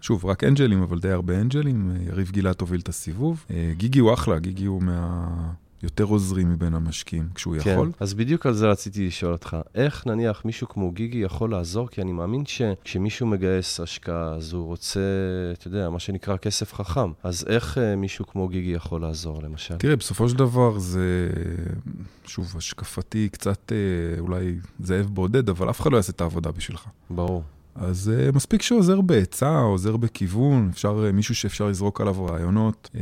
שוב, 0.00 0.26
רק 0.26 0.44
אנג'לים, 0.44 0.82
אבל 0.82 0.98
די 0.98 1.10
הרבה 1.10 1.40
אנג'לים, 1.40 1.96
יריב 2.06 2.30
גילת 2.30 2.60
הוביל 2.60 2.80
את 2.80 2.88
הסיבוב. 2.88 3.44
גיגי 3.72 3.98
הוא 3.98 4.14
אחלה, 4.14 4.38
גיגי 4.38 4.64
הוא 4.64 4.82
מה... 4.82 5.28
יותר 5.86 6.04
עוזרים 6.04 6.50
מבין 6.50 6.74
המשקיעים 6.74 7.28
כשהוא 7.34 7.56
כן, 7.60 7.70
יכול. 7.70 7.92
אז 8.00 8.14
בדיוק 8.14 8.46
על 8.46 8.54
זה 8.54 8.66
רציתי 8.66 9.06
לשאול 9.06 9.32
אותך. 9.32 9.56
איך 9.74 10.06
נניח 10.06 10.44
מישהו 10.44 10.68
כמו 10.68 10.90
גיגי 10.90 11.18
יכול 11.18 11.50
לעזור? 11.50 11.88
כי 11.88 12.02
אני 12.02 12.12
מאמין 12.12 12.46
שכשמישהו 12.46 13.26
מגייס 13.26 13.80
השקעה, 13.80 14.34
אז 14.34 14.52
הוא 14.52 14.66
רוצה, 14.66 15.00
אתה 15.52 15.68
יודע, 15.68 15.90
מה 15.90 15.98
שנקרא 15.98 16.36
כסף 16.36 16.74
חכם. 16.74 17.12
אז 17.22 17.44
איך 17.48 17.78
uh, 17.78 17.96
מישהו 17.96 18.26
כמו 18.26 18.48
גיגי 18.48 18.70
יכול 18.70 19.00
לעזור, 19.00 19.42
למשל? 19.42 19.76
תראה, 19.76 19.96
בסופו 19.96 20.28
של 20.28 20.36
דבר 20.36 20.78
זה, 20.78 21.30
שוב, 22.26 22.54
השקפתי 22.56 23.28
קצת 23.32 23.72
uh, 23.72 24.20
אולי 24.20 24.56
זאב 24.80 25.06
בודד, 25.06 25.48
אבל 25.48 25.70
אף 25.70 25.80
אחד 25.80 25.92
לא 25.92 25.96
יעשה 25.96 26.12
את 26.12 26.20
העבודה 26.20 26.50
בשבילך. 26.50 26.84
ברור. 27.10 27.42
אז 27.78 28.12
uh, 28.14 28.36
מספיק 28.36 28.62
שעוזר 28.62 29.00
בעצה, 29.00 29.58
עוזר 29.58 29.96
בכיוון, 29.96 30.68
אפשר, 30.72 31.08
uh, 31.08 31.12
מישהו 31.12 31.34
שאפשר 31.34 31.68
לזרוק 31.68 32.00
עליו 32.00 32.24
רעיונות, 32.26 32.90
uh, 32.92 32.98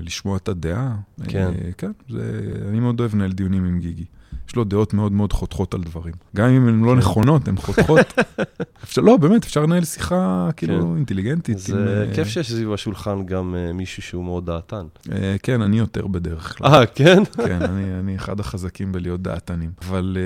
לשמוע 0.00 0.36
את 0.36 0.48
הדעה. 0.48 0.96
כן. 1.28 1.50
Uh, 1.54 1.74
כן, 1.78 1.90
זה, 2.08 2.40
אני 2.68 2.80
מאוד 2.80 3.00
אוהב 3.00 3.14
לנהל 3.14 3.32
דיונים 3.32 3.64
עם 3.64 3.78
גיגי. 3.78 4.04
יש 4.48 4.56
לו 4.56 4.64
דעות 4.64 4.94
מאוד 4.94 5.12
מאוד 5.12 5.32
חותכות 5.32 5.74
על 5.74 5.80
דברים. 5.80 6.14
גם 6.36 6.48
אם 6.48 6.68
הן 6.68 6.84
לא 6.84 6.92
כן. 6.92 6.98
נכונות, 6.98 7.48
הן 7.48 7.56
חותכות. 7.56 8.12
אפשר, 8.84 9.02
לא, 9.02 9.16
באמת, 9.16 9.44
אפשר 9.44 9.62
לנהל 9.62 9.84
שיחה 9.84 10.48
כאילו 10.56 10.80
כן. 10.80 10.96
אינטליגנטית. 10.96 11.58
זה 11.58 11.76
עם, 11.76 11.88
אה, 11.88 12.14
כיף 12.14 12.28
שיש 12.28 12.52
סביב 12.52 12.72
השולחן 12.72 13.26
גם 13.26 13.54
אה, 13.54 13.72
מישהו 13.72 14.02
שהוא 14.02 14.24
מאוד 14.24 14.46
דעתן. 14.46 14.86
אה, 15.12 15.36
כן, 15.42 15.62
אני 15.62 15.78
יותר 15.78 16.06
בדרך 16.06 16.58
כלל. 16.58 16.74
אה, 16.74 16.86
כן? 16.86 17.22
כן, 17.46 17.62
אני, 17.62 17.98
אני 18.00 18.16
אחד 18.16 18.40
החזקים 18.40 18.92
בלהיות 18.92 19.22
דעתנים. 19.22 19.70
אבל 19.88 20.16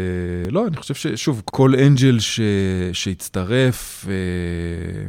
לא, 0.50 0.66
אני 0.66 0.76
חושב 0.76 0.94
ששוב, 0.94 1.42
כל 1.44 1.74
אנג'ל 1.74 2.18
ש, 2.18 2.40
שהצטרף, 2.92 4.06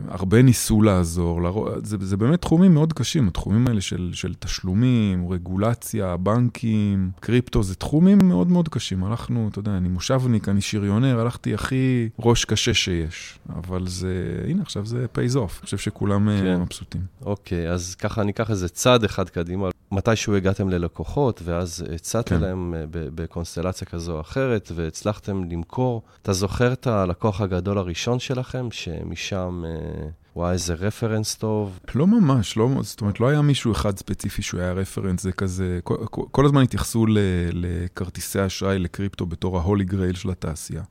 הרבה 0.07 0.41
ניסו 0.41 0.81
לעזור. 0.81 1.41
זה, 1.83 1.97
זה 2.01 2.17
באמת 2.17 2.41
תחומים 2.41 2.73
מאוד 2.73 2.93
קשים, 2.93 3.27
התחומים 3.27 3.67
האלה 3.67 3.81
של, 3.81 4.09
של 4.13 4.33
תשלומים, 4.39 5.29
רגולציה, 5.29 6.17
בנקים, 6.17 7.11
קריפטו, 7.19 7.63
זה 7.63 7.75
תחומים 7.75 8.17
מאוד 8.23 8.47
מאוד 8.47 8.69
קשים. 8.69 8.82
הלכנו, 9.03 9.47
אתה 9.51 9.59
יודע, 9.59 9.77
אני 9.77 9.89
מושבניק, 9.89 10.49
אני 10.49 10.61
שריונר, 10.61 11.19
הלכתי 11.19 11.53
הכי 11.53 12.09
ראש 12.19 12.45
קשה 12.45 12.73
שיש. 12.73 13.39
אבל 13.49 13.87
זה, 13.87 14.43
הנה, 14.47 14.61
עכשיו 14.61 14.85
זה 14.85 15.05
pays 15.15 15.35
off. 15.35 15.37
אני 15.37 15.65
חושב 15.65 15.77
שכולם 15.77 16.29
אה, 16.29 16.39
כן. 16.41 16.61
מבסוטים. 16.61 17.01
אוקיי, 17.25 17.69
אז 17.69 17.95
ככה 17.95 18.21
אני 18.21 18.31
אקח 18.31 18.49
איזה 18.49 18.69
צעד 18.69 19.03
אחד 19.03 19.29
קדימה. 19.29 19.69
מתישהו 19.91 20.35
הגעתם 20.35 20.69
ללקוחות, 20.69 21.41
ואז 21.43 21.85
הצעתם 21.95 22.35
כן. 22.35 22.41
להם 22.41 22.73
אה, 22.77 22.85
בקונסטלציה 22.91 23.87
כזו 23.87 24.15
או 24.15 24.21
אחרת, 24.21 24.71
והצלחתם 24.75 25.43
למכור. 25.43 26.01
אתה 26.21 26.33
זוכר 26.33 26.73
את 26.73 26.87
הלקוח 26.87 27.41
הגדול 27.41 27.77
הראשון 27.77 28.19
שלכם, 28.19 28.67
שמשם, 28.71 29.63
אה, 29.65 30.07
וואי, 30.35 30.53
איזה 30.53 30.73
רפרנס 30.73 31.35
טוב? 31.35 31.79
לא 31.95 32.07
ממש, 32.07 32.57
לא, 32.57 32.69
זאת 32.81 33.01
אומרת, 33.01 33.19
לא 33.19 33.27
היה 33.27 33.41
מישהו 33.41 33.71
אחד 33.71 33.97
ספציפי 33.97 34.41
שהוא 34.41 34.61
היה 34.61 34.73
רפרנס, 34.73 35.23
זה 35.23 35.31
כזה, 35.31 35.79
כל, 35.83 35.95
כל, 36.31 36.45
הזמן 36.45 36.63
התייחסו 36.63 37.05
ל, 37.05 37.17
לכרטיסי 37.53 38.45
אשראי, 38.45 38.79
לקריפטו, 38.79 39.25
בתור 39.25 39.57
ההולי 39.57 39.85
גרייל 39.85 40.15
של 40.15 40.29
התעשייה. 40.29 40.83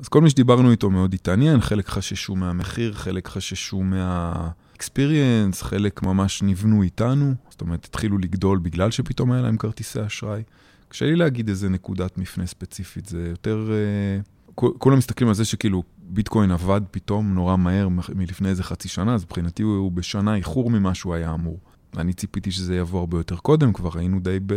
אז 0.00 0.08
כל 0.08 0.20
מי 0.20 0.30
שדיברנו 0.30 0.70
איתו 0.70 0.90
מאוד 0.90 1.14
התעניין, 1.14 1.60
חלק 1.60 1.88
חששו 1.88 2.36
מהמחיר, 2.36 2.92
חלק 2.92 3.28
חששו 3.28 3.82
מה-experience, 3.82 5.56
חלק 5.60 6.02
ממש 6.02 6.42
נבנו 6.42 6.82
איתנו, 6.82 7.34
זאת 7.50 7.60
אומרת, 7.60 7.84
התחילו 7.84 8.18
לגדול 8.18 8.58
בגלל 8.58 8.90
שפתאום 8.90 9.32
היה 9.32 9.42
להם 9.42 9.56
כרטיסי 9.56 10.06
אשראי. 10.06 10.42
קשה 10.88 11.04
לי 11.04 11.16
להגיד 11.16 11.48
איזה 11.48 11.68
נקודת 11.68 12.18
מפנה 12.18 12.46
ספציפית, 12.46 13.06
זה 13.06 13.26
יותר... 13.30 13.70
אה, 13.72 14.20
כולם 14.54 14.98
מסתכלים 14.98 15.28
על 15.28 15.34
זה 15.34 15.44
שכאילו 15.44 15.82
ביטקוין 16.02 16.50
עבד 16.50 16.80
פתאום 16.90 17.34
נורא 17.34 17.56
מהר 17.56 17.88
מלפני 18.14 18.48
איזה 18.48 18.62
חצי 18.62 18.88
שנה, 18.88 19.14
אז 19.14 19.24
מבחינתי 19.24 19.62
הוא, 19.62 19.76
הוא 19.76 19.92
בשנה 19.92 20.34
איחור 20.34 20.70
ממה 20.70 20.94
שהוא 20.94 21.14
היה 21.14 21.34
אמור. 21.34 21.58
אני 21.96 22.12
ציפיתי 22.12 22.50
שזה 22.50 22.76
יבוא 22.76 23.00
הרבה 23.00 23.18
יותר 23.18 23.36
קודם, 23.36 23.72
כבר 23.72 23.98
היינו 23.98 24.20
די 24.20 24.38
ב, 24.46 24.54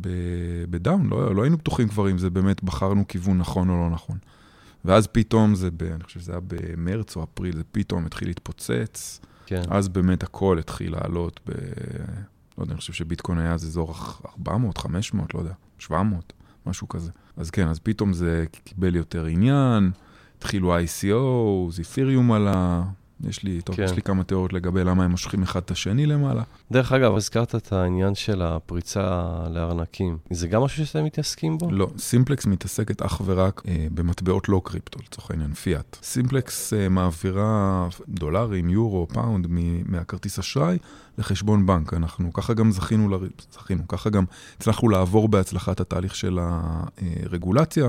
ב, 0.00 0.08
בדאון, 0.70 1.06
לא, 1.10 1.34
לא 1.34 1.42
היינו 1.42 1.56
בטוחים 1.56 1.88
כבר 1.88 2.10
אם 2.10 2.18
זה 2.18 2.30
באמת 2.30 2.64
בחרנו 2.64 3.08
כיוון 3.08 3.38
נכון 3.38 3.68
או 3.70 3.76
לא 3.76 3.90
נכון. 3.90 4.18
ואז 4.84 5.06
פתאום 5.06 5.54
זה, 5.54 5.70
ב, 5.70 5.82
אני 5.82 6.04
חושב 6.04 6.20
שזה 6.20 6.32
היה 6.32 6.40
במרץ 6.46 7.16
או 7.16 7.24
אפריל, 7.24 7.56
זה 7.56 7.62
פתאום 7.72 8.06
התחיל 8.06 8.28
להתפוצץ, 8.28 9.20
כן. 9.46 9.62
אז 9.68 9.88
באמת 9.88 10.22
הכל 10.22 10.58
התחיל 10.58 10.92
לעלות 10.92 11.40
ב... 11.46 11.52
לא 12.58 12.62
יודע, 12.62 12.72
אני 12.72 12.80
חושב 12.80 12.92
שביטקוין 12.92 13.38
היה 13.38 13.52
אז 13.52 13.64
אזור 13.64 13.94
400, 14.26 14.78
500, 14.78 15.34
לא 15.34 15.38
יודע, 15.38 15.52
700, 15.78 16.32
משהו 16.66 16.88
כזה. 16.88 17.10
אז 17.36 17.50
כן, 17.50 17.68
אז 17.68 17.78
פתאום 17.78 18.12
זה 18.12 18.44
קיבל 18.64 18.96
יותר 18.96 19.24
עניין, 19.24 19.90
התחילו 20.38 20.78
ICO, 20.78 21.78
Ethereum 21.78 22.32
עלה, 22.32 22.82
יש 23.28 23.42
לי, 23.42 23.60
טוב, 23.62 23.76
כן. 23.76 23.82
יש 23.82 23.92
לי 23.92 24.02
כמה 24.02 24.24
תיאוריות 24.24 24.52
לגבי 24.52 24.84
למה 24.84 25.04
הם 25.04 25.10
מושכים 25.10 25.42
אחד 25.42 25.60
את 25.60 25.70
השני 25.70 26.06
למעלה. 26.06 26.42
דרך 26.72 26.92
אגב, 26.92 27.16
הזכרת 27.16 27.54
את 27.54 27.72
העניין 27.72 28.14
של 28.14 28.42
הפריצה 28.42 29.22
לארנקים. 29.50 30.18
זה 30.30 30.48
גם 30.48 30.62
משהו 30.62 30.86
שאתם 30.86 31.04
מתעסקים 31.04 31.58
בו? 31.58 31.70
לא, 31.70 31.88
סימפלקס 31.98 32.46
מתעסקת 32.46 33.02
אך 33.02 33.22
ורק 33.24 33.62
אה, 33.68 33.86
במטבעות 33.94 34.48
לא 34.48 34.60
קריפטו, 34.64 34.98
לצורך 35.06 35.30
העניין, 35.30 35.54
פיאט. 35.54 35.96
סימפלקס 36.02 36.72
אה, 36.72 36.88
מעבירה 36.88 37.88
דולרים, 38.08 38.70
יורו, 38.70 39.08
פאונד 39.08 39.46
מ- 39.50 39.92
מהכרטיס 39.92 40.38
אשראי 40.38 40.78
לחשבון 41.18 41.66
בנק. 41.66 41.94
אנחנו 41.94 42.32
ככה 42.32 42.54
גם 42.54 42.70
זכינו, 42.70 43.08
לר... 43.08 43.20
זכינו, 43.52 43.88
ככה 43.88 44.10
גם 44.10 44.24
הצלחנו 44.58 44.88
לעבור 44.88 45.28
בהצלחה 45.28 45.72
את 45.72 45.80
התהליך 45.80 46.14
של 46.14 46.38
הרגולציה, 47.26 47.88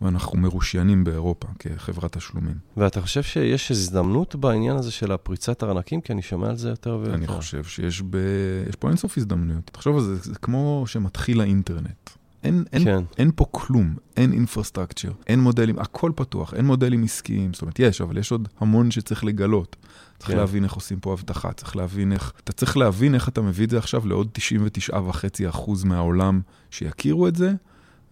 ואנחנו 0.00 0.38
מרושיינים 0.38 1.04
באירופה 1.04 1.48
כחברת 1.58 2.16
תשלומים. 2.16 2.54
ואתה 2.76 3.00
חושב 3.00 3.22
שיש 3.22 3.70
הזדמנות 3.70 4.34
בעניין 4.34 4.76
הזה 4.76 4.90
של 4.90 5.12
הפריצת 5.12 5.62
ארנקים? 5.62 6.00
כי 6.00 6.12
אני 6.12 6.22
שומע 6.22 6.48
על 6.48 6.56
זה 6.56 6.68
יותר 6.68 6.98
ויותר. 7.00 7.14
אני 7.14 7.26
חושב 7.26 7.64
שיש 7.64 8.02
ב... 8.10 8.16
יש 8.68 8.76
פה 8.76 8.88
אינסוף 8.88 9.18
הזדמנויות. 9.18 9.70
תחשוב 9.72 9.96
על 9.96 10.02
זה, 10.02 10.16
זה 10.16 10.34
כמו 10.34 10.84
שמתחיל 10.86 11.40
האינטרנט. 11.40 12.10
אין, 12.44 12.64
אין, 12.72 12.84
כן. 12.84 13.02
אין 13.18 13.30
פה 13.36 13.44
כלום, 13.50 13.94
אין 14.16 14.32
אינפרסטרקצ'ר, 14.32 15.12
אין 15.26 15.40
מודלים, 15.40 15.78
הכל 15.78 16.12
פתוח, 16.14 16.54
אין 16.54 16.64
מודלים 16.64 17.02
עסקיים, 17.04 17.52
זאת 17.52 17.62
אומרת, 17.62 17.78
יש, 17.78 18.00
אבל 18.00 18.18
יש 18.18 18.32
עוד 18.32 18.48
המון 18.60 18.90
שצריך 18.90 19.24
לגלות. 19.24 19.76
צריך 20.18 20.30
כן. 20.30 20.36
להבין 20.36 20.64
איך 20.64 20.72
עושים 20.72 21.00
פה 21.00 21.12
אבטחה, 21.12 21.52
צריך 21.52 21.76
להבין 21.76 22.12
איך, 22.12 22.32
אתה 22.44 22.52
צריך 22.52 22.76
להבין 22.76 23.14
איך 23.14 23.28
אתה 23.28 23.42
מביא 23.42 23.64
את 23.64 23.70
זה 23.70 23.78
עכשיו 23.78 24.06
לעוד 24.06 24.28
99.5% 24.92 25.70
מהעולם 25.84 26.40
שיכירו 26.70 27.28
את 27.28 27.36
זה, 27.36 27.52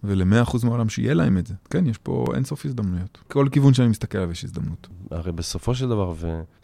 ול-100% 0.03 0.65
מהעולם 0.65 0.89
שיהיה 0.89 1.13
להם 1.13 1.37
את 1.37 1.47
זה. 1.47 1.53
כן, 1.69 1.85
יש 1.87 1.97
פה 1.97 2.25
אינסוף 2.35 2.65
הזדמנויות. 2.65 3.17
כל 3.27 3.47
כיוון 3.51 3.73
שאני 3.73 3.87
מסתכל 3.87 4.17
עליו 4.17 4.31
יש 4.31 4.43
הזדמנות. 4.43 4.87
הרי 5.11 5.31
בסופו 5.31 5.75
של 5.75 5.89
דבר, 5.89 6.13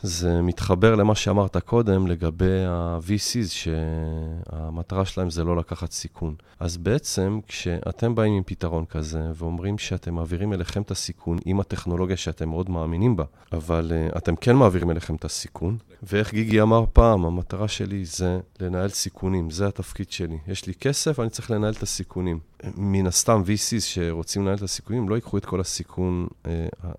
וזה 0.04 0.42
מתחבר 0.42 0.96
למה 0.96 1.16
שאמרת 1.16 1.58
קודם 1.58 2.08
לגבי 2.08 2.66
ה-VCs, 2.66 3.48
שהמטרה 3.48 5.06
שלהם 5.06 5.30
זה 5.30 5.44
לא 5.44 5.58
לקחת 5.58 5.92
סיכון. 5.92 6.36
אז 6.60 6.78
בעצם, 6.78 7.40
כשאתם 7.48 8.16
באים 8.16 8.34
עם 8.34 8.44
פתרון 8.46 8.86
כזה, 8.86 9.22
ואומרים 9.36 9.78
שאתם 9.78 10.14
מעבירים 10.14 10.54
אליכם 10.54 10.82
את 10.82 10.92
הסיכון 10.92 11.38
עם 11.46 11.60
הטכנולוגיה 11.60 12.18
שאתם 12.18 12.50
מאוד 12.50 12.70
מאמינים 12.70 13.16
בה, 13.16 13.24
אבל 13.54 13.92
uh, 13.92 14.18
אתם 14.18 14.36
כן 14.36 14.56
מעבירים 14.56 14.92
אליכם 14.92 15.16
את 15.16 15.26
הסיכון, 15.26 15.78
ואיך 16.04 16.34
גיגי 16.34 16.62
אמר 16.62 16.86
פעם, 16.94 17.26
המטרה 17.26 17.68
שלי 17.68 18.06
זה 18.06 18.40
לנהל 18.60 18.90
סיכונים, 18.90 19.50
זה 19.50 19.68
התפקיד 19.68 20.12
שלי. 20.12 20.38
יש 20.48 20.68
לי 20.68 20.74
כסף, 20.74 21.20
אני 21.20 21.30
צריך 21.30 21.52
לנהל 21.52 21.74
את 21.74 21.84
הסיכונים. 21.84 22.40
מן 22.78 23.08
הסתם, 23.08 23.44
VCs 23.46 23.82
שרוצים 23.82 24.42
לנהל 24.42 24.56
את 24.56 24.62
הסיכונים, 24.62 25.10
לא 25.10 25.16
ייקחו 25.16 25.38
את 25.38 25.46
כל 25.46 25.60
הסיכון 25.62 26.28
uh, 26.44 26.48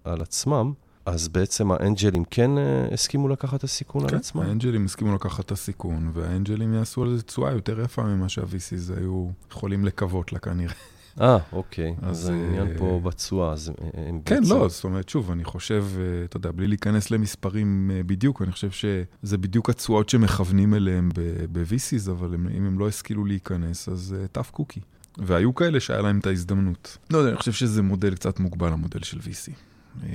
על 0.05 0.23
עצמם. 0.23 0.73
אז 1.07 1.29
בעצם 1.29 1.73
האנג'לים 1.73 2.25
כן 2.31 2.51
uh, 2.57 2.95
הסכימו 2.95 3.29
לקחת 3.29 3.59
את 3.59 3.65
הסיכון 3.65 4.03
כן, 4.03 4.15
על 4.15 4.21
עצמם? 4.21 4.43
האנג'לים 4.43 4.85
הסכימו 4.85 5.15
לקחת 5.15 5.45
את 5.45 5.53
הסיכון, 5.53 6.11
והאנג'לים 6.15 6.75
יעשו 6.75 7.03
על 7.03 7.17
זה 7.17 7.23
תשואה 7.23 7.53
יותר 7.53 7.81
יפה 7.81 8.03
ממה 8.03 8.29
שה-VCs 8.29 8.99
היו 8.99 9.29
יכולים 9.51 9.85
לקוות 9.85 10.33
לה 10.33 10.39
כנראה. 10.39 10.75
אה, 11.21 11.39
אוקיי. 11.53 11.95
אז, 12.03 12.19
אז 12.19 12.29
העניין 12.29 12.69
אה, 12.69 12.79
פה 12.79 13.01
בתשואה, 13.05 13.53
אז 13.53 13.69
אה, 13.69 13.75
הם 14.09 14.21
כן, 14.25 14.41
בעצם- 14.41 14.55
לא, 14.55 14.69
זאת 14.69 14.85
אומרת, 14.85 15.09
שוב, 15.09 15.31
אני 15.31 15.45
חושב, 15.45 15.85
אה, 15.99 16.25
אתה 16.25 16.37
יודע, 16.37 16.51
בלי 16.51 16.67
להיכנס 16.67 17.11
למספרים 17.11 17.91
אה, 17.95 18.03
בדיוק, 18.03 18.43
אני 18.43 18.53
חושב 18.53 18.71
שזה 18.71 19.39
בדיוק 19.39 19.71
התשואות 19.71 20.09
שמכוונים 20.09 20.75
אליהם 20.75 21.09
ב-VCs, 21.53 22.11
אבל 22.11 22.35
הם, 22.35 22.49
אם 22.57 22.67
הם 22.67 22.79
לא 22.79 22.89
השכילו 22.89 23.25
להיכנס, 23.25 23.89
אז 23.89 24.17
טאף 24.33 24.51
קוקי. 24.51 24.81
והיו 25.19 25.55
כאלה 25.55 25.81
שהיה 25.81 26.01
להם 26.03 26.19
את 26.19 26.27
ההזדמנות. 26.27 26.99
לא 27.11 27.19
יודע, 27.19 27.31
אני 27.31 27.39
חושב 27.39 27.53
שזה 27.53 27.83
מודל 27.83 28.15
קצת 28.15 28.41
מוגבל, 28.41 28.73
המודל 28.73 29.03
של 29.03 29.19
VC. 29.19 29.53
אה, 30.03 30.09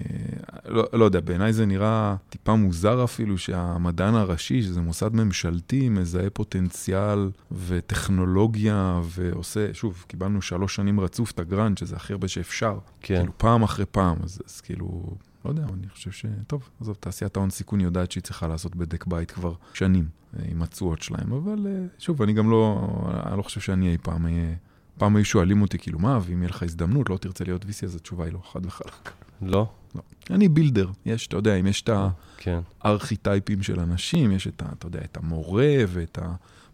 לא, 0.65 0.87
לא 0.93 1.05
יודע, 1.05 1.19
בעיניי 1.19 1.53
זה 1.53 1.65
נראה 1.65 2.15
טיפה 2.29 2.55
מוזר 2.55 3.03
אפילו 3.03 3.37
שהמדען 3.37 4.15
הראשי, 4.15 4.61
שזה 4.61 4.81
מוסד 4.81 5.13
ממשלתי, 5.13 5.89
מזהה 5.89 6.29
פוטנציאל 6.29 7.29
וטכנולוגיה 7.51 9.01
ועושה, 9.03 9.73
שוב, 9.73 10.05
קיבלנו 10.07 10.41
שלוש 10.41 10.75
שנים 10.75 10.99
רצוף 10.99 11.31
את 11.31 11.39
הגרנד, 11.39 11.77
שזה 11.77 11.95
הכי 11.95 12.13
הרבה 12.13 12.27
שאפשר. 12.27 12.79
כן. 13.01 13.15
כאילו 13.15 13.33
פעם 13.37 13.63
אחרי 13.63 13.85
פעם, 13.91 14.17
אז, 14.23 14.41
אז 14.47 14.61
כאילו, 14.61 15.15
לא 15.45 15.49
יודע, 15.49 15.63
אני 15.63 15.89
חושב 15.89 16.11
ש... 16.11 16.25
טוב, 16.47 16.69
עזוב, 16.81 16.97
תעשיית 16.99 17.37
ההון 17.37 17.49
סיכון 17.49 17.81
יודעת 17.81 18.11
שהיא 18.11 18.23
צריכה 18.23 18.47
לעשות 18.47 18.75
בדק 18.75 19.05
בית 19.05 19.31
כבר 19.31 19.53
שנים 19.73 20.05
אה, 20.39 20.43
עם 20.51 20.61
התשואות 20.61 21.01
שלהם, 21.01 21.33
אבל 21.33 21.67
אה, 21.67 21.85
שוב, 21.99 22.21
אני 22.21 22.33
גם 22.33 22.49
לא, 22.49 22.89
אני 23.25 23.37
לא 23.37 23.41
חושב 23.41 23.61
שאני 23.61 23.91
אי 23.91 23.97
פעם 23.97 24.25
אהיה... 24.25 24.55
פעם 24.97 25.15
היו 25.15 25.25
שואלים 25.25 25.61
אותי, 25.61 25.77
כאילו, 25.77 25.99
מה, 25.99 26.19
ואם 26.21 26.41
יהיה 26.41 26.49
לך 26.49 26.63
הזדמנות, 26.63 27.09
לא 27.09 27.17
תרצה 27.17 27.43
להיות 27.43 27.63
VC, 27.63 27.83
אז 27.83 27.95
התשובה 27.95 28.25
היא 28.25 28.33
לא, 28.33 28.39
חד 28.51 28.65
וחלק. 28.65 29.11
לא? 29.41 29.67
לא. 29.95 30.01
אני 30.29 30.49
בילדר, 30.49 30.89
יש, 31.05 31.27
אתה 31.27 31.37
יודע, 31.37 31.55
אם 31.55 31.67
יש 31.67 31.81
את 31.81 31.89
כן. 32.37 32.59
הארכיטייפים 32.81 33.63
של 33.63 33.79
אנשים, 33.79 34.31
יש 34.31 34.47
את, 34.47 34.61
ה, 34.61 34.65
אתה 34.77 34.87
יודע, 34.87 34.99
את 34.99 35.17
המורה 35.17 35.75
ואת 35.87 36.19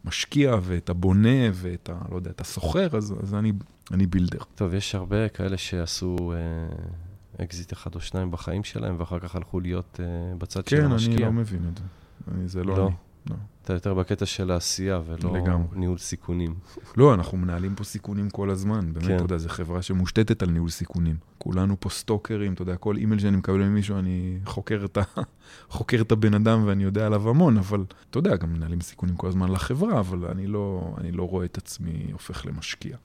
המשקיע 0.05 0.55
ואת 0.61 0.89
הבונה 0.89 1.49
ואת 1.53 1.89
ה... 1.89 2.11
לא 2.11 2.15
יודע, 2.15 2.31
את 2.31 2.41
הסוחר, 2.41 2.97
אז, 2.97 3.15
אז 3.23 3.33
אני, 3.33 3.51
אני 3.91 4.05
builder. 4.05 4.39
טוב, 4.55 4.73
יש 4.73 4.95
הרבה 4.95 5.29
כאלה 5.29 5.57
שעשו 5.57 6.33
אה, 6.33 7.43
אקזיט 7.43 7.73
אחד 7.73 7.95
או 7.95 7.99
שניים 7.99 8.31
בחיים 8.31 8.63
שלהם, 8.63 8.95
ואחר 8.99 9.19
כך 9.19 9.35
הלכו 9.35 9.59
להיות 9.59 9.99
אה, 10.03 10.35
בצד 10.37 10.67
של 10.67 10.77
כן, 10.77 10.85
המשקיע. 10.85 11.13
אני 11.13 11.21
לא 11.21 11.31
מבין 11.31 11.61
את 11.71 11.77
זה. 11.77 11.83
אני, 12.31 12.47
זה 12.47 12.63
לא, 12.63 12.77
לא. 12.77 12.87
אני. 12.87 12.95
לא. 13.29 13.35
אתה 13.63 13.73
יותר 13.73 13.93
בקטע 13.93 14.25
של 14.25 14.51
העשייה 14.51 15.01
ולא 15.05 15.33
לגמרי. 15.33 15.67
ניהול 15.75 15.97
סיכונים. 15.97 16.55
לא, 16.97 17.13
אנחנו 17.13 17.37
מנהלים 17.37 17.75
פה 17.75 17.83
סיכונים 17.83 18.29
כל 18.29 18.49
הזמן. 18.49 18.93
באמת, 18.93 19.07
כן. 19.07 19.15
אתה 19.15 19.23
יודע, 19.23 19.37
זו 19.37 19.49
חברה 19.49 19.81
שמושתתת 19.81 20.43
על 20.43 20.49
ניהול 20.49 20.69
סיכונים. 20.69 21.15
כולנו 21.37 21.75
פה 21.79 21.89
stalker 21.89 22.34
ים, 22.34 22.53
אתה 22.53 22.61
יודע, 22.61 22.75
כל 22.75 22.97
אימייל 22.97 23.19
שאני 23.19 23.37
מקבל 23.37 23.57
ממישהו, 23.57 23.99
אני 23.99 24.39
חוקר 24.45 24.85
את, 24.85 24.97
ה... 24.97 25.01
חוקר 25.69 26.01
את 26.01 26.11
הבן 26.11 26.33
אדם 26.33 26.63
ואני 26.65 26.83
יודע 26.83 27.05
עליו 27.05 27.29
המון, 27.29 27.57
אבל 27.57 27.83
אתה 28.09 28.17
יודע, 28.17 28.35
גם 28.35 28.53
מנהלים 28.53 28.81
סיכונים 28.81 29.15
כל 29.15 29.27
הזמן 29.27 29.51
לחברה, 29.51 29.99
אבל 29.99 30.25
אני 30.25 30.47
לא, 30.47 30.95
אני 30.97 31.11
לא 31.11 31.23
רואה 31.23 31.45
את 31.45 31.57
עצמי 31.57 32.09
הופך 32.11 32.45
למשקיע. 32.45 32.97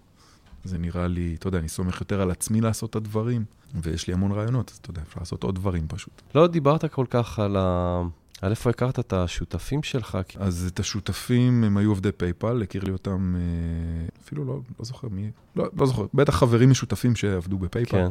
זה 0.64 0.78
נראה 0.78 1.06
לי, 1.06 1.34
אתה 1.38 1.48
יודע, 1.48 1.58
אני 1.58 1.68
סומך 1.68 2.00
יותר 2.00 2.20
על 2.20 2.30
עצמי 2.30 2.60
לעשות 2.60 2.90
את 2.90 2.96
הדברים, 2.96 3.44
ויש 3.74 4.08
לי 4.08 4.14
המון 4.14 4.32
רעיונות, 4.32 4.70
אז 4.70 4.76
אתה 4.76 4.90
יודע, 4.90 5.02
אפשר 5.02 5.20
לעשות 5.20 5.42
עוד 5.42 5.54
דברים 5.54 5.88
פשוט. 5.88 6.22
לא 6.34 6.46
דיברת 6.46 6.84
כל 6.84 7.06
כך 7.10 7.38
על 7.38 7.56
ה... 7.56 8.02
על 8.42 8.50
איפה 8.50 8.70
הכרת 8.70 8.98
את 8.98 9.12
השותפים 9.12 9.82
שלך? 9.82 10.18
אז 10.36 10.70
את 10.72 10.80
השותפים, 10.80 11.64
הם 11.64 11.76
היו 11.76 11.90
עובדי 11.90 12.12
PayPal, 12.12 12.62
הכיר 12.62 12.84
לי 12.84 12.90
אותם, 12.90 13.34
אה, 13.36 14.06
אפילו 14.24 14.44
לא, 14.44 14.60
לא 14.78 14.84
זוכר 14.84 15.08
מי, 15.08 15.30
לא, 15.56 15.66
לא 15.76 15.86
זוכר, 15.86 16.06
בטח 16.14 16.34
חברים 16.34 16.70
משותפים 16.70 17.16
שעבדו 17.16 17.58
ב 17.58 17.62
PayPal. 17.62 17.90
כן. 17.90 18.10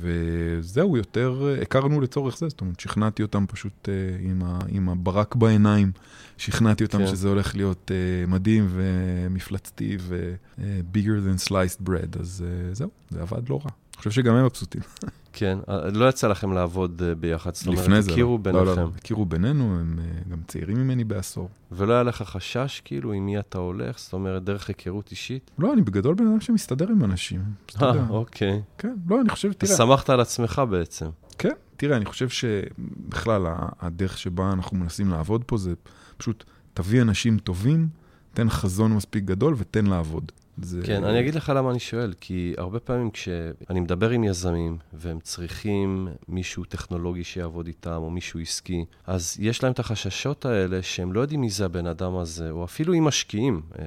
וזהו, 0.00 0.96
יותר, 0.96 1.56
הכרנו 1.62 2.00
לצורך 2.00 2.38
זה, 2.38 2.48
זאת 2.48 2.60
אומרת, 2.60 2.80
שכנעתי 2.80 3.22
אותם 3.22 3.44
פשוט 3.48 3.88
אה, 3.88 3.94
עם, 4.20 4.42
ה, 4.42 4.58
עם 4.68 4.88
הברק 4.88 5.34
בעיניים, 5.34 5.92
שכנעתי 6.36 6.84
אותם 6.84 6.98
כן. 6.98 7.06
שזה 7.06 7.28
הולך 7.28 7.56
להיות 7.56 7.90
אה, 7.90 8.26
מדהים 8.26 8.68
ומפלצתי 8.70 9.96
ו-bigger 10.00 10.96
than 11.26 11.48
sliced 11.48 11.88
bread, 11.88 12.20
אז 12.20 12.44
זהו, 12.72 12.90
זה 13.10 13.22
עבד 13.22 13.48
לא 13.48 13.54
רע. 13.54 13.70
אני 13.90 13.98
חושב 13.98 14.10
שגם 14.10 14.34
הם 14.34 14.44
מבסוטים. 14.44 14.80
כן, 15.32 15.58
אה, 15.68 15.90
לא 15.90 16.08
יצא 16.08 16.28
לכם 16.28 16.52
לעבוד 16.52 17.02
אה, 17.04 17.14
ביחד, 17.14 17.54
זאת 17.54 17.66
אומרת, 17.66 18.04
הכירו 18.08 18.38
ביניכם. 18.38 18.64
לא, 18.64 18.76
לא, 18.76 18.88
הכירו 18.96 19.24
בינינו, 19.24 19.80
הם 19.80 19.98
אה, 19.98 20.04
גם 20.30 20.38
צעירים 20.48 20.76
ממני 20.76 21.04
בעשור. 21.04 21.48
ולא 21.72 21.92
היה 21.92 22.02
לך 22.02 22.22
חשש, 22.22 22.82
כאילו, 22.84 23.12
עם 23.12 23.26
מי 23.26 23.38
אתה 23.38 23.58
הולך? 23.58 23.98
זאת 23.98 24.12
אומרת, 24.12 24.44
דרך 24.44 24.68
היכרות 24.68 25.10
אישית? 25.10 25.50
לא, 25.58 25.72
אני 25.72 25.82
בגדול 25.82 26.14
בן 26.14 26.26
אדם 26.26 26.40
שמסתדר 26.40 26.88
עם 26.88 27.04
אנשים. 27.04 27.40
אה, 27.82 28.08
אוקיי. 28.08 28.62
כן, 28.78 28.94
לא, 29.08 29.20
אני 29.20 29.28
חושב, 29.28 29.52
תראה... 29.52 29.76
שמחת 29.76 30.10
על 30.10 30.20
עצמך 30.20 30.62
בעצם. 30.70 31.06
כן, 31.38 31.54
תראה, 31.76 31.96
אני 31.96 32.04
חושב 32.04 32.28
שבכלל, 32.28 33.46
הדרך 33.80 34.18
שבה 34.18 34.52
אנחנו 34.52 34.76
מנסים 34.76 35.10
לעבוד 35.10 35.44
פה 35.44 35.56
זה 35.56 35.74
פשוט, 36.16 36.44
תביא 36.74 37.02
אנשים 37.02 37.38
טובים, 37.38 37.88
תן 38.34 38.50
חזון 38.50 38.92
מספיק 38.92 39.24
גדול 39.24 39.54
ותן 39.58 39.86
לעבוד. 39.86 40.32
זה... 40.62 40.80
כן, 40.84 41.04
אני 41.04 41.20
אגיד 41.20 41.34
לך 41.34 41.52
למה 41.56 41.70
אני 41.70 41.78
שואל, 41.78 42.12
כי 42.20 42.54
הרבה 42.58 42.80
פעמים 42.80 43.10
כשאני 43.10 43.80
מדבר 43.80 44.10
עם 44.10 44.24
יזמים, 44.24 44.78
והם 44.92 45.20
צריכים 45.20 46.08
מישהו 46.28 46.64
טכנולוגי 46.64 47.24
שיעבוד 47.24 47.66
איתם, 47.66 48.00
או 48.02 48.10
מישהו 48.10 48.40
עסקי, 48.40 48.84
אז 49.06 49.36
יש 49.40 49.62
להם 49.62 49.72
את 49.72 49.78
החששות 49.78 50.46
האלה 50.46 50.82
שהם 50.82 51.12
לא 51.12 51.20
יודעים 51.20 51.40
מי 51.40 51.50
זה 51.50 51.64
הבן 51.64 51.86
אדם 51.86 52.16
הזה, 52.16 52.50
או 52.50 52.64
אפילו 52.64 52.92
עם 52.92 53.04
משקיעים. 53.04 53.60
אה, 53.78 53.84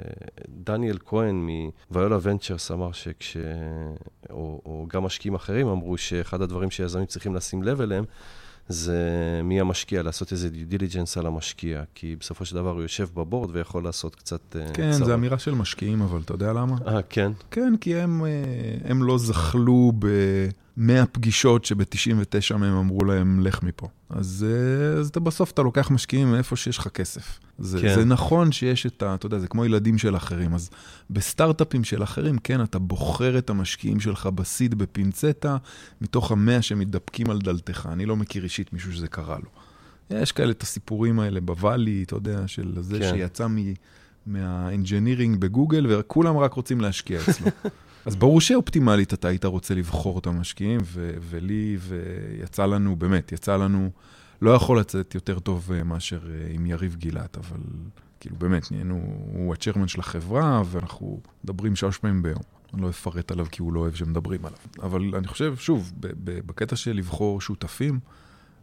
דניאל 0.50 0.98
כהן 1.06 1.48
מוויולה 1.92 2.18
ונצ'רס 2.22 2.72
אמר 2.72 2.92
שכש... 2.92 3.38
או, 4.30 4.62
או 4.66 4.86
גם 4.90 5.04
משקיעים 5.04 5.36
אחרים 5.36 5.68
אמרו 5.68 5.98
שאחד 5.98 6.42
הדברים 6.42 6.72
שיזמים 6.72 7.06
צריכים 7.06 7.36
לשים 7.36 7.64
לב 7.64 7.82
אליהם, 7.82 8.04
זה 8.68 9.00
מי 9.44 9.60
המשקיע, 9.60 10.04
לעשות 10.04 10.32
איזה 10.32 10.50
דיו 10.50 10.68
דיליג'נס 10.68 11.18
על 11.18 11.26
המשקיע, 11.26 11.84
כי 11.96 12.16
בסופו 12.20 12.46
של 12.46 12.56
דבר 12.56 12.70
הוא 12.70 12.82
יושב 12.82 13.08
בבורד 13.14 13.50
ויכול 13.54 13.84
לעשות 13.84 14.16
קצת 14.16 14.56
אה, 14.56 14.74
כן, 14.74 14.92
צרות. 14.92 15.08
זו 15.08 15.14
אמירה 15.14 15.40
של 15.40 15.56
משקיעים, 15.56 16.02
אבל 16.02 16.22
אתה 16.26 16.34
יודע 16.34 16.54
למה? 16.54 16.76
אה, 16.88 17.02
כן? 17.10 17.32
כן, 17.52 17.74
כי 17.82 17.96
הם, 17.96 18.26
אה, 18.26 18.30
הם 18.86 19.04
לא 19.04 19.18
זכלו 19.18 19.92
ב... 20.00 20.08
100 20.78 21.06
פגישות 21.06 21.66
שב-99 21.66 22.58
מהם 22.58 22.76
אמרו 22.76 23.06
להם, 23.06 23.40
לך 23.40 23.64
מפה. 23.64 23.88
אז, 24.10 24.46
אה, 24.50 25.00
אז 25.00 25.08
אתה 25.08 25.20
בסוף 25.20 25.52
אתה 25.52 25.62
לוקח 25.62 25.92
משקיעים 25.92 26.32
מאיפה 26.32 26.56
שיש 26.56 26.78
לך 26.78 26.88
כסף. 26.88 27.40
זה, 27.60 27.82
כן. 27.82 27.96
זה 27.96 28.06
נכון 28.06 28.52
שיש 28.52 28.86
את 28.86 29.04
ה... 29.04 29.16
אתה 29.16 29.26
יודע, 29.26 29.40
זה 29.40 29.48
כמו 29.48 29.66
ילדים 29.66 29.98
של 29.98 30.16
אחרים. 30.16 30.54
אז 30.54 30.70
בסטארט-אפים 31.10 31.84
של 31.84 32.04
אחרים, 32.04 32.38
כן, 32.38 32.64
אתה 32.64 32.80
בוחר 32.80 33.38
את 33.38 33.50
המשקיעים 33.50 34.00
שלך 34.00 34.26
בסיד 34.26 34.76
בפינצטה, 34.76 35.58
מתוך 36.02 36.32
המאה 36.32 36.62
שמתדפקים 36.62 37.30
על 37.30 37.40
דלתך. 37.40 37.90
אני 37.92 38.06
לא 38.06 38.16
מכיר 38.16 38.44
אישית 38.44 38.74
מישהו 38.74 38.94
שזה 38.94 39.08
קרה 39.08 39.38
לו. 39.44 39.50
יש 40.22 40.32
כאלה 40.32 40.52
את 40.52 40.62
הסיפורים 40.64 41.20
האלה 41.20 41.42
בוואלי, 41.42 42.04
אתה 42.04 42.16
יודע, 42.16 42.48
של 42.48 42.78
זה 42.82 43.00
כן. 43.00 43.12
שיצא 43.16 43.48
מ... 43.48 43.58
מהאנג'ינירינג 44.26 45.40
בגוגל, 45.40 45.86
וכולם 45.90 46.38
רק 46.38 46.54
רוצים 46.54 46.82
להשקיע 46.82 47.20
אצלו. 47.22 47.48
אז 48.06 48.16
ברור 48.16 48.42
שאופטימלית 48.42 49.14
אתה 49.14 49.28
היית 49.28 49.46
רוצה 49.46 49.74
לבחור 49.74 50.20
את 50.20 50.28
המשקיעים, 50.28 50.80
ו- 50.84 51.16
ולי, 51.20 51.78
ויצא 51.80 52.66
לנו, 52.66 52.96
באמת, 52.96 53.32
יצא 53.32 53.56
לנו, 53.56 53.90
לא 54.42 54.52
יכול 54.52 54.80
לצאת 54.80 55.16
יותר 55.16 55.40
טוב 55.40 55.72
אה, 55.74 55.84
מאשר 55.84 56.20
אה, 56.30 56.48
עם 56.54 56.66
יריב 56.66 56.96
גילת, 56.96 57.38
אבל 57.38 57.60
כאילו 58.20 58.36
באמת, 58.36 58.72
נהיינו, 58.72 59.02
הוא 59.34 59.54
הצ'רמן 59.54 59.88
של 59.88 60.00
החברה, 60.00 60.62
ואנחנו 60.66 61.20
מדברים 61.44 61.76
שלוש 61.76 61.98
פעמים 61.98 62.22
ביום. 62.24 62.42
אני 62.74 62.82
לא 62.82 62.90
אפרט 62.90 63.32
עליו 63.32 63.46
כי 63.52 63.62
הוא 63.62 63.74
לא 63.74 63.80
אוהב 63.80 63.96
שמדברים 63.96 64.46
עליו. 64.46 64.60
אבל 64.82 65.16
אני 65.16 65.28
חושב, 65.28 65.56
שוב, 65.58 65.92
בקטע 66.24 66.76
של 66.76 66.94
לבחור 66.94 67.42
שותפים, 67.42 68.00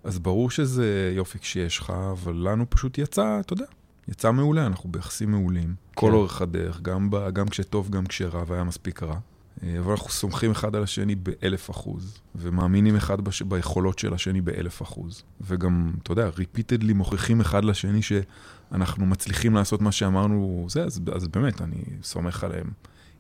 אז 0.05 0.19
ברור 0.19 0.51
שזה 0.51 1.13
יופי 1.17 1.39
כשיש 1.39 1.79
לך, 1.79 1.93
אבל 2.13 2.35
לנו 2.35 2.71
פשוט 2.71 2.99
יצא, 2.99 3.41
אתה 3.41 3.53
יודע, 3.53 3.65
יצא 4.09 4.33
מעולה, 4.33 4.67
אנחנו 4.67 4.91
ביחסים 4.93 5.31
מעולים. 5.31 5.69
כן. 5.69 5.75
כל 5.95 6.13
אורך 6.13 6.43
הדרך, 6.43 6.81
גם, 6.81 7.11
ב, 7.11 7.31
גם 7.33 7.49
כשטוב, 7.49 7.91
גם 7.91 8.07
כשרע, 8.07 8.45
והיה 8.47 8.65
מספיק 8.65 9.03
רע. 9.03 9.19
אה, 9.63 9.79
אבל 9.79 9.91
אנחנו 9.91 10.11
סומכים 10.11 10.51
אחד 10.51 10.77
על 10.77 10.83
השני 10.83 11.15
באלף 11.15 11.71
אחוז, 11.71 12.19
ומאמינים 12.35 12.97
אחד 12.97 13.21
בש... 13.21 13.43
ביכולות 13.43 13.99
של 13.99 14.15
השני 14.15 14.41
באלף 14.41 14.83
אחוז. 14.83 15.23
וגם, 15.41 15.93
אתה 16.03 16.13
יודע, 16.13 16.29
ריפיטדלי 16.29 16.93
מוכיחים 16.93 17.41
אחד 17.41 17.65
לשני 17.65 18.01
שאנחנו 18.03 19.07
מצליחים 19.07 19.55
לעשות 19.55 19.81
מה 19.81 19.93
שאמרנו, 19.93 20.67
זה, 20.69 20.85
אז, 20.85 21.01
אז 21.15 21.29
באמת, 21.29 21.63
אני 21.63 21.83
סומך 22.03 22.45
עליהם 22.45 22.71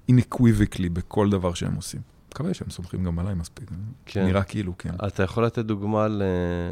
אינקוויביקלי 0.08 0.88
בכל 0.88 1.30
דבר 1.30 1.54
שהם 1.54 1.74
עושים. 1.74 2.00
מקווה 2.34 2.54
שהם 2.54 2.70
סומכים 2.70 3.04
גם 3.04 3.18
עליי 3.18 3.34
מספיק. 3.34 3.70
כן. 4.06 4.26
נראה 4.26 4.42
כאילו, 4.42 4.78
כן. 4.78 4.90
אתה 5.06 5.22
יכול 5.22 5.44
לתת 5.44 5.64
דוגמה 5.64 6.06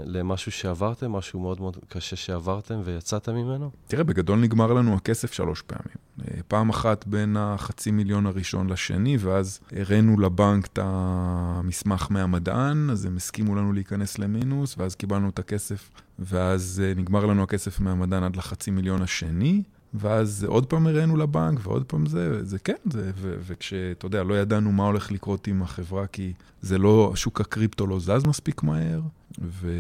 למשהו 0.05 0.53
שעברתם, 0.53 1.13
משהו 1.13 1.41
מאוד 1.41 1.61
מאוד 1.61 1.77
קשה 1.89 2.17
שעברתם 2.17 2.81
ויצאתם 2.85 3.35
ממנו? 3.35 3.71
תראה, 3.87 4.05
בגדול 4.05 4.39
נגמר 4.39 4.73
לנו 4.73 4.95
הכסף 4.95 5.33
שלוש 5.33 5.63
פעמים. 5.63 5.97
אה, 6.21 6.41
פעם 6.49 6.69
אחת 6.69 7.07
בין 7.07 7.37
החצי 7.37 7.91
מיליון 7.91 8.27
הראשון 8.27 8.71
לשני, 8.71 9.17
ואז 9.21 9.61
הראינו 9.73 10.21
לבנק 10.21 10.67
את 10.67 10.79
המסמך 10.83 12.07
מהמדען, 12.11 12.91
אז 12.91 13.05
הם 13.05 13.17
הסכימו 13.17 13.55
לנו 13.55 13.73
להיכנס 13.73 14.19
למינוס, 14.19 14.75
ואז 14.79 14.95
קיבלנו 14.95 15.29
את 15.29 15.39
הכסף, 15.39 15.91
ואז 16.19 16.83
אה, 16.85 16.93
נגמר 16.97 17.27
לנו 17.27 17.43
הכסף 17.43 17.81
מהמדען 17.81 18.23
עד 18.23 18.37
לחצי 18.37 18.71
מיליון 18.71 19.03
השני. 19.03 19.63
ואז 19.99 20.45
עוד 20.45 20.67
פעם 20.67 20.87
הראינו 20.87 21.17
לבנק, 21.17 21.61
ועוד 21.63 21.85
פעם 21.85 22.07
זה, 22.07 22.45
זה 22.45 22.59
כן, 22.59 22.77
זה, 22.93 23.11
ו, 23.15 23.35
וכשאתה 23.41 24.07
יודע, 24.07 24.23
לא 24.23 24.39
ידענו 24.41 24.73
מה 24.73 24.87
הולך 24.87 25.13
לקרות 25.13 25.47
עם 25.47 25.63
החברה, 25.63 26.07
כי 26.07 26.33
זה 26.63 26.79
לא, 26.79 27.13
שוק 27.15 27.41
הקריפטו 27.41 27.87
לא 27.87 28.01
זז 28.01 28.27
מספיק 28.27 28.63
מהר, 28.63 29.01
ו, 29.43 29.71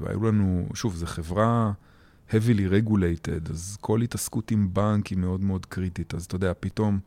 והיו 0.00 0.24
לנו, 0.24 0.68
שוב, 0.74 0.94
זו 0.94 1.06
חברה 1.06 1.72
heavily 2.30 2.70
regulated, 2.70 3.50
אז 3.50 3.76
כל 3.80 4.00
התעסקות 4.02 4.50
עם 4.50 4.68
בנק 4.72 5.06
היא 5.06 5.18
מאוד 5.18 5.40
מאוד 5.40 5.66
קריטית, 5.66 6.14
אז 6.14 6.24
אתה 6.24 6.36
יודע, 6.36 6.52
פתאום 6.60 6.98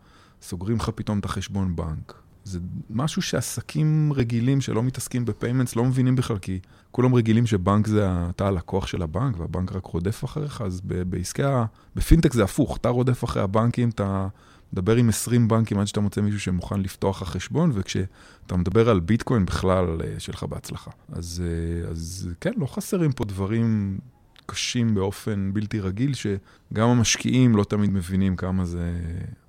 סוגרים 0.42 0.78
לך 0.78 0.90
פתאום 0.96 1.20
את 1.20 1.26
החשבון 1.26 1.76
בנק. 1.76 2.27
זה 2.48 2.60
משהו 2.90 3.22
שעסקים 3.22 4.14
רגילים 4.16 4.62
שלא 4.62 4.84
מתעסקים 4.84 5.26
ב 5.26 5.31
payments 5.31 5.76
לא 5.76 5.86
מבינים 5.86 6.16
בכלל, 6.16 6.38
כי 6.38 6.60
כולם 6.92 7.16
רגילים 7.16 7.46
שבנק 7.46 7.88
זה, 7.88 8.08
אתה 8.30 8.48
הלקוח 8.48 8.88
של 8.88 9.02
הבנק 9.02 9.40
והבנק 9.40 9.72
רק 9.72 9.86
רודף 9.86 10.26
אחריך, 10.26 10.62
אז 10.62 10.82
בעסקי 10.84 11.44
ה... 11.44 11.66
בפינטק 11.96 12.34
זה 12.34 12.44
הפוך, 12.44 12.78
אתה 12.78 12.90
רודף 12.90 13.24
אחרי 13.24 13.42
הבנקים, 13.42 13.90
אתה 13.90 14.28
מדבר 14.74 14.96
עם 14.96 15.10
20 15.10 15.48
בנקים 15.48 15.80
עד 15.80 15.88
שאתה 15.88 16.00
מוצא 16.00 16.22
מישהו 16.22 16.40
שמוכן 16.40 16.80
לפתוח 16.80 17.22
לך 17.22 17.30
חשבון, 17.30 17.72
וכשאתה 17.74 18.58
מדבר 18.58 18.90
על 18.90 19.00
ביטקוין 19.00 19.46
בכלל, 19.46 20.02
אה, 20.04 20.20
שלך 20.20 20.44
בהצלחה. 20.44 20.92
אז, 21.12 21.44
אה, 21.46 21.90
אז 21.90 22.30
כן, 22.42 22.52
לא 22.58 22.66
חסרים 22.66 23.12
פה 23.12 23.26
דברים 23.26 24.00
קשים 24.48 24.96
באופן 24.96 25.50
בלתי 25.54 25.80
רגיל, 25.80 26.14
שגם 26.14 26.90
המשקיעים 26.90 27.56
לא 27.56 27.64
תמיד 27.64 27.90
מבינים 27.90 28.36
כמה 28.36 28.66
זה 28.66 28.92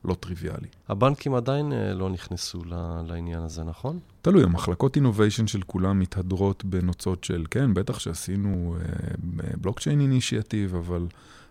לא 0.04 0.14
טריוויאלי. 0.14 0.68
הבנקים 0.88 1.34
עדיין 1.34 1.72
אה, 1.72 1.94
לא 1.94 2.10
נכנסו 2.10 2.62
לעניין 3.06 3.42
הזה, 3.42 3.64
נכון? 3.64 3.98
תלוי, 4.22 4.44
המחלקות 4.44 4.96
אינוביישן 4.96 5.46
של 5.46 5.62
כולם 5.66 5.98
מתהדרות 5.98 6.64
בנוצות 6.64 7.24
של, 7.24 7.44
כן, 7.50 7.74
בטח 7.74 7.98
שעשינו 7.98 8.76
בלוקצ'יין 9.60 9.98
uh, 9.98 10.02
initiative, 10.02 10.74
אבל 10.74 11.06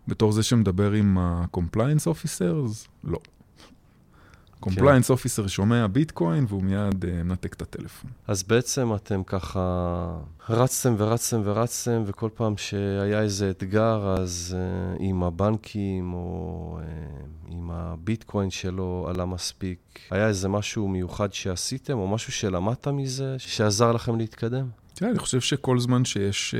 בתור 0.07 0.31
זה 0.31 0.43
שמדבר 0.43 0.91
עם 0.91 1.17
ה-compliance 1.17 2.07
officers, 2.07 2.87
לא. 3.03 3.19
compliance 4.59 5.09
officer. 5.09 5.47
שומע 5.47 5.87
ביטקוין 5.87 6.45
והוא 6.47 6.63
מיד 6.63 7.03
uh, 7.03 7.07
מנתק 7.23 7.53
את 7.53 7.61
הטלפון. 7.61 8.11
אז 8.27 8.43
בעצם 8.43 8.95
אתם 8.95 9.23
ככה 9.23 10.19
רצתם 10.49 10.95
ורצתם 10.97 11.41
ורצתם, 11.43 12.03
וכל 12.05 12.29
פעם 12.33 12.57
שהיה 12.57 13.21
איזה 13.21 13.49
אתגר, 13.49 14.15
אז 14.19 14.55
uh, 14.57 14.97
עם 14.99 15.23
הבנקים 15.23 16.13
או 16.13 16.79
uh, 16.79 17.51
עם 17.51 17.71
הביטקוין 17.71 18.49
שלו 18.49 19.07
עלה 19.09 19.25
מספיק, 19.25 19.99
היה 20.11 20.27
איזה 20.27 20.49
משהו 20.49 20.87
מיוחד 20.87 21.33
שעשיתם, 21.33 21.97
או 21.97 22.07
משהו 22.07 22.31
שלמדת 22.31 22.87
מזה, 22.87 23.35
שעזר 23.37 23.91
לכם 23.91 24.17
להתקדם? 24.17 24.67
תראה, 24.93 25.11
אני 25.11 25.19
חושב 25.19 25.41
שכל 25.41 25.79
זמן 25.79 26.05
שיש, 26.05 26.55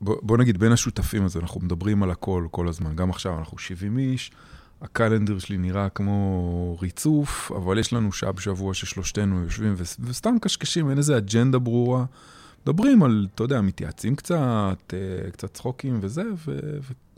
בוא, 0.00 0.16
בוא 0.22 0.38
נגיד 0.38 0.58
בין 0.58 0.72
השותפים 0.72 1.24
הזה, 1.24 1.38
אנחנו 1.38 1.60
מדברים 1.60 2.02
על 2.02 2.10
הכל 2.10 2.46
כל 2.50 2.68
הזמן. 2.68 2.96
גם 2.96 3.10
עכשיו 3.10 3.38
אנחנו 3.38 3.58
70 3.58 3.98
איש, 3.98 4.30
הקלנדר 4.82 5.38
שלי 5.38 5.58
נראה 5.58 5.88
כמו 5.88 6.78
ריצוף, 6.82 7.52
אבל 7.52 7.78
יש 7.78 7.92
לנו 7.92 8.12
שעה 8.12 8.32
בשבוע 8.32 8.74
ששלושתנו 8.74 9.42
יושבים 9.42 9.74
וסתם 10.00 10.36
קשקשים, 10.40 10.90
אין 10.90 10.98
איזה 10.98 11.16
אג'נדה 11.16 11.58
ברורה. 11.58 12.04
מדברים 12.66 13.02
על, 13.02 13.26
אתה 13.34 13.44
יודע, 13.44 13.60
מתייעצים 13.60 14.16
קצת, 14.16 14.92
אה, 14.92 15.30
קצת 15.30 15.54
צחוקים 15.54 15.98
וזה, 16.02 16.22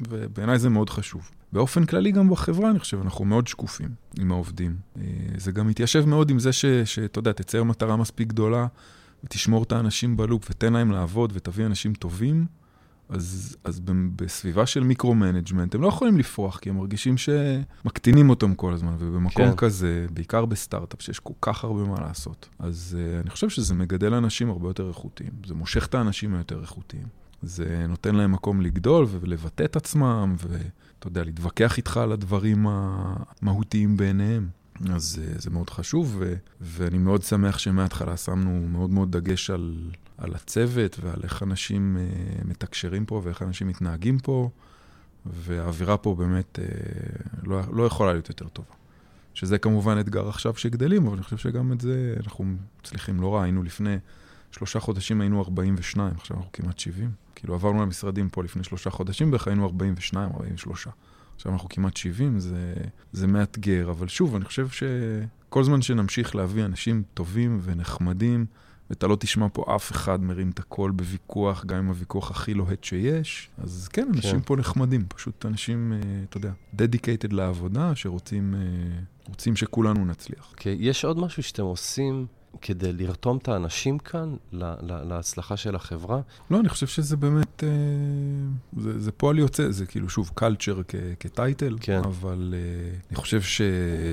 ובעיניי 0.09 0.59
זה 0.59 0.68
מאוד 0.68 0.90
חשוב. 0.90 1.31
באופן 1.53 1.85
כללי 1.85 2.12
גם 2.12 2.31
בחברה, 2.31 2.70
אני 2.70 2.79
חושב, 2.79 3.01
אנחנו 3.01 3.25
מאוד 3.25 3.46
שקופים 3.46 3.88
עם 4.18 4.33
העובדים. 4.33 4.77
אה, 4.96 5.03
זה 5.37 5.53
גם 5.53 5.68
מתיישב 5.68 6.05
מאוד 6.05 6.31
עם 6.31 6.38
זה 6.38 6.53
שאתה 6.85 7.18
יודע, 7.18 7.33
תצייר 7.33 7.64
מטרה 7.64 7.96
מספיק 7.96 8.29
גדולה, 8.29 8.66
ותשמור 9.25 9.62
את 9.62 9.72
האנשים 9.72 10.16
ב 10.17 10.22
loop, 10.22 10.47
ותן 10.51 10.72
להם 10.72 10.90
לעבוד, 10.90 11.33
ותביא 11.35 11.66
אנשים 11.66 11.94
טובים. 11.94 12.46
אז, 13.09 13.57
אז 13.65 13.81
בסביבה 14.17 14.67
של 14.67 14.85
micro-management, 14.85 15.75
הם 15.75 15.83
לא 15.83 15.88
יכולים 15.88 16.19
לפרוח, 16.19 16.59
כי 16.59 16.71
הם 16.71 16.77
מרגישים 16.77 17.15
שמקטינים 17.19 18.31
אותם 18.31 18.55
כל 18.55 18.73
הזמן, 18.73 18.97
ובמקום 18.99 19.51
כן. 19.51 19.57
כזה, 19.57 20.07
בעיקר 20.11 20.45
בסטארט-אפ, 20.45 21.03
שיש 21.03 21.19
כל 21.19 21.35
כך 21.41 21.65
הרבה 21.65 21.83
מה 21.83 22.01
לעשות. 22.01 22.49
אז 22.59 22.97
uh, 22.99 23.23
אני 23.23 23.31
חושב 23.31 23.49
שזה 23.49 23.75
מגדל 23.75 24.15
אנשים 24.15 24.51
הרבה 24.51 24.69
יותר 24.69 24.88
איכותיים, 24.88 25.31
זה 25.47 25.55
מושך 25.55 25.87
את 25.87 25.95
האנשים 25.95 26.35
היותר 26.35 26.61
איכותיים. 26.61 27.07
זה 27.43 27.87
נותן 27.88 28.15
להם 28.15 28.33
מקום 28.33 28.61
לגדול 28.61 29.07
ולבטא 29.11 29.65
את 29.65 29.77
עצמם, 29.77 30.37
ואתה 30.38 31.07
יודע, 31.07 31.25
להתווכח 31.25 31.77
איתך 31.77 31.97
על 31.97 32.12
הדברים 32.12 32.67
המהותיים 32.69 33.97
בעיניהם. 33.97 34.49
אז 34.91 35.21
uh, 35.23 35.43
זה 35.43 35.51
מאוד 35.51 35.71
חשוב, 35.71 36.17
ו- 36.19 36.35
ואני 36.61 36.99
מאוד 36.99 37.23
שמח 37.23 37.59
שמההתחלה 37.59 38.17
שמנו 38.17 38.69
מאוד 38.69 38.91
מאוד 38.91 39.17
דגש 39.17 39.51
על, 39.51 39.91
על 40.23 40.35
הצוות 40.35 40.99
ועל 41.01 41.21
איך 41.23 41.43
אנשים 41.43 41.97
uh, 41.97 42.49
מתקשרים 42.49 43.07
פה 43.07 43.21
ואיך 43.25 43.43
אנשים 43.43 43.69
מתנהגים 43.69 44.19
פה, 44.19 44.51
והאווירה 45.27 45.97
פה 45.97 46.15
באמת 46.15 46.59
uh, 46.59 47.39
לא, 47.43 47.61
לא 47.73 47.83
יכולה 47.83 48.13
להיות 48.13 48.29
יותר 48.29 48.49
טובה. 48.49 48.75
שזה 49.35 49.59
כמובן 49.59 50.01
אתגר 50.01 50.29
עכשיו 50.29 50.57
שגדלים, 50.57 51.07
אבל 51.07 51.15
אני 51.15 51.23
חושב 51.23 51.37
שגם 51.37 51.73
את 51.73 51.81
זה 51.81 52.15
אנחנו 52.17 52.45
מצליחים 52.81 53.21
לא 53.21 53.35
רע. 53.35 53.43
היינו 53.43 53.63
לפני 53.63 53.97
שלושה 54.51 54.81
חודשים 54.81 55.21
היינו 55.21 55.43
42, 55.43 56.15
עכשיו 56.17 56.37
אנחנו 56.37 56.53
כמעט 56.53 56.79
70. 56.79 57.11
כאילו 57.35 57.55
עברנו 57.55 57.83
למשרדים 57.83 58.29
פה 58.29 58.45
לפני 58.45 58.65
שלושה 58.65 58.91
חודשים, 58.91 59.31
בערך 59.31 59.49
היינו 59.49 59.67
42, 59.67 60.31
43. 60.33 60.89
עכשיו 61.37 61.53
אנחנו 61.53 61.69
כמעט 61.69 61.97
70, 61.97 62.39
זה, 62.39 62.75
זה 63.13 63.27
מאתגר, 63.27 63.91
אבל 63.91 64.09
שוב, 64.09 64.35
אני 64.37 64.45
חושב 64.45 64.69
שכל 64.69 65.65
זמן 65.65 65.83
שנמשיך 65.83 66.37
להביא 66.37 66.65
אנשים 66.65 67.03
טובים 67.15 67.61
ונחמדים, 67.63 68.47
ואתה 68.93 69.07
לא 69.07 69.17
תשמע 69.17 69.47
פה 69.53 69.77
אף 69.77 69.93
אחד 69.93 70.23
מרים 70.23 70.51
את 70.51 70.59
הקול 70.59 70.91
בוויכוח, 70.91 71.65
גם 71.65 71.79
אם 71.79 71.89
הוויכוח 71.89 72.31
הכי 72.31 72.55
לוהט 72.55 72.85
שיש, 72.85 73.51
אז 73.59 73.89
כן, 73.89 74.09
אנשים 74.15 74.41
כן. 74.41 74.47
פה 74.47 74.57
נחמדים, 74.57 75.05
פשוט 75.09 75.47
אנשים, 75.47 75.93
אה, 75.93 75.99
אתה 76.29 76.37
יודע, 76.37 76.53
dedicated 76.77 77.35
לעבודה, 77.35 77.95
שרוצים 77.95 78.55
אה, 79.39 79.57
שכולנו 79.57 80.05
נצליח. 80.05 80.49
Okay, 80.49 80.51
אוקיי, 80.51 80.77
יש 80.81 81.05
עוד 81.05 81.19
משהו 81.19 81.43
שאתם 81.43 81.63
עושים 81.63 82.27
כדי 82.61 82.93
לרתום 82.93 83.37
את 83.37 83.49
האנשים 83.49 83.99
כאן 83.99 84.35
להצלחה 84.83 85.57
של 85.57 85.75
החברה? 85.75 86.21
לא, 86.51 86.61
אני 86.61 86.69
חושב 86.69 86.87
שזה 86.87 87.17
באמת, 87.17 87.65
אה, 87.65 87.69
זה, 88.77 89.01
זה 89.01 89.12
פועל 89.12 89.38
יוצא, 89.38 89.71
זה 89.71 89.87
כאילו, 89.87 90.09
שוב, 90.09 90.31
קלצ'ר 90.35 90.81
כטייטל, 91.21 91.77
כן. 91.81 92.01
אבל 92.05 92.55
אה, 92.57 92.99
אני 93.11 93.17
חושב 93.17 93.43
ש, 93.43 93.62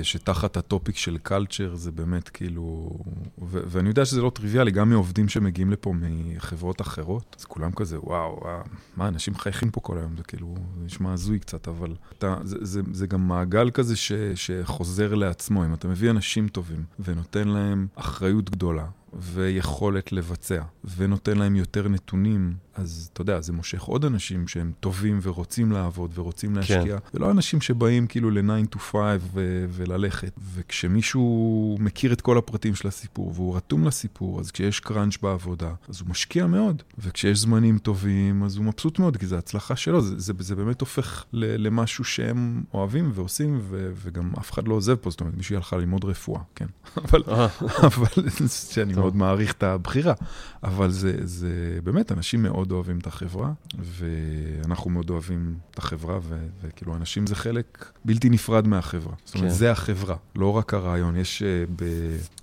שתחת 0.02 0.56
הטופיק 0.56 0.96
של 0.96 1.18
קלצ'ר 1.18 1.74
זה 1.74 1.92
באמת 1.92 2.28
כאילו, 2.28 2.90
ו, 3.38 3.60
ואני 3.66 3.88
יודע 3.88 4.04
שזה 4.04 4.22
לא 4.22 4.30
טריוויאלי, 4.34 4.70
גם 4.70 4.90
מעובדים 4.90 5.28
שמגיעים 5.28 5.70
לפה 5.70 5.92
מחברות 5.94 6.80
אחרות, 6.80 7.36
אז 7.38 7.44
כולם 7.44 7.72
כזה, 7.72 8.00
וואו, 8.00 8.38
וואו 8.42 8.60
מה, 8.96 9.08
אנשים 9.08 9.34
מחייכים 9.34 9.70
פה 9.70 9.80
כל 9.80 9.98
היום, 9.98 10.16
זה 10.16 10.22
כאילו, 10.22 10.54
זה 10.78 10.84
נשמע 10.84 11.12
הזוי 11.12 11.38
קצת, 11.38 11.68
אבל 11.68 11.94
אתה, 12.18 12.36
זה, 12.42 12.56
זה, 12.60 12.80
זה 12.92 13.06
גם 13.06 13.28
מעגל 13.28 13.70
כזה 13.70 13.96
ש, 13.96 14.12
שחוזר 14.34 15.14
לעצמו, 15.14 15.64
אם 15.64 15.74
אתה 15.74 15.88
מביא 15.88 16.10
אנשים 16.10 16.48
טובים 16.48 16.84
ונותן 16.98 17.48
להם 17.48 17.86
אחריות. 17.94 18.29
אחריות 18.30 18.50
גדולה 18.50 18.84
ויכולת 19.12 20.12
לבצע, 20.12 20.62
ונותן 20.96 21.38
להם 21.38 21.56
יותר 21.56 21.88
נתונים, 21.88 22.54
אז 22.74 23.10
אתה 23.12 23.20
יודע, 23.20 23.40
זה 23.40 23.52
מושך 23.52 23.82
עוד 23.82 24.04
אנשים 24.04 24.48
שהם 24.48 24.72
טובים 24.80 25.18
ורוצים 25.22 25.72
לעבוד 25.72 26.10
ורוצים 26.14 26.56
להשקיע, 26.56 26.98
כן. 27.00 27.06
ולא 27.14 27.30
אנשים 27.30 27.60
שבאים 27.60 28.06
כאילו 28.06 28.30
ל-9 28.30 28.74
to 28.74 28.78
5 28.78 28.92
ו- 29.34 29.66
וללכת. 29.68 30.32
וכשמישהו 30.54 31.76
מכיר 31.80 32.12
את 32.12 32.20
כל 32.20 32.38
הפרטים 32.38 32.74
של 32.74 32.88
הסיפור 32.88 33.32
והוא 33.34 33.56
רתום 33.56 33.86
לסיפור, 33.86 34.40
אז 34.40 34.50
כשיש 34.50 34.80
קראנץ' 34.80 35.16
בעבודה, 35.22 35.72
אז 35.88 36.00
הוא 36.00 36.08
משקיע 36.08 36.46
מאוד, 36.46 36.82
וכשיש 36.98 37.38
זמנים 37.38 37.78
טובים, 37.78 38.42
אז 38.42 38.56
הוא 38.56 38.64
מבסוט 38.64 38.98
מאוד, 38.98 39.16
כי 39.16 39.26
זו 39.26 39.36
הצלחה 39.36 39.76
שלו, 39.76 40.00
זה, 40.00 40.18
זה, 40.18 40.32
זה 40.38 40.56
באמת 40.56 40.80
הופך 40.80 41.24
ל- 41.32 41.66
למשהו 41.66 42.04
שהם 42.04 42.62
אוהבים 42.74 43.10
ועושים, 43.14 43.58
ו- 43.62 43.92
וגם 44.02 44.32
אף 44.38 44.52
אחד 44.52 44.68
לא 44.68 44.74
עוזב 44.74 44.94
פה, 44.94 45.10
זאת 45.10 45.20
אומרת, 45.20 45.34
מישהו 45.36 45.56
הלכה 45.56 45.76
ללמוד 45.76 46.04
רפואה, 46.04 46.40
כן. 46.54 46.66
אבל, 47.04 47.22
אה. 47.28 47.46
אבל 47.82 48.28
שאני 48.48 48.94
מאוד 49.00 49.16
מעריך 49.16 49.52
את 49.52 49.62
הבחירה, 49.62 50.14
אבל 50.62 50.90
זה, 50.90 51.16
זה 51.22 51.78
באמת, 51.84 52.12
אנשים 52.12 52.42
מאוד 52.42 52.72
אוהבים 52.72 52.98
את 52.98 53.06
החברה, 53.06 53.52
ואנחנו 53.78 54.90
מאוד 54.90 55.10
אוהבים 55.10 55.54
את 55.70 55.78
החברה, 55.78 56.18
ו, 56.22 56.46
וכאילו, 56.62 56.96
אנשים 56.96 57.26
זה 57.26 57.34
חלק 57.34 57.92
בלתי 58.04 58.30
נפרד 58.30 58.68
מהחברה. 58.68 59.14
זאת 59.24 59.34
אומרת, 59.34 59.50
כן. 59.50 59.54
זה 59.54 59.70
החברה, 59.70 60.16
לא 60.36 60.56
רק 60.56 60.74
הרעיון. 60.74 61.16
יש, 61.16 61.42
uh, 61.42 61.82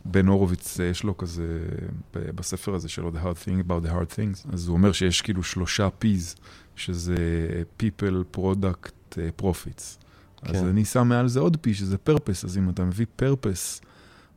בן 0.06 0.28
הורוביץ, 0.28 0.80
יש 0.80 1.04
לו 1.04 1.18
כזה, 1.18 1.60
בספר 2.14 2.74
הזה 2.74 2.90
שלו, 2.90 3.12
The 3.12 3.26
Hard 3.26 3.46
Thing 3.46 3.68
About 3.68 3.88
the 3.88 3.90
Hard 3.90 4.16
Things, 4.16 4.54
אז 4.54 4.68
הוא 4.68 4.78
אומר 4.78 4.92
שיש 4.92 5.22
כאילו 5.22 5.44
שלושה 5.44 5.90
P's, 6.02 6.40
שזה 6.76 7.16
People, 7.84 8.38
Product, 8.38 9.18
Profits. 9.42 9.98
כן. 10.46 10.56
אז 10.56 10.64
אני 10.64 10.86
שם 10.86 11.08
מעל 11.08 11.28
זה 11.28 11.40
עוד 11.40 11.58
P, 11.68 11.74
שזה 11.74 11.96
Purpose, 12.10 12.46
אז 12.46 12.58
אם 12.58 12.70
אתה 12.70 12.84
מביא 12.84 13.06
Purpose, 13.22 13.86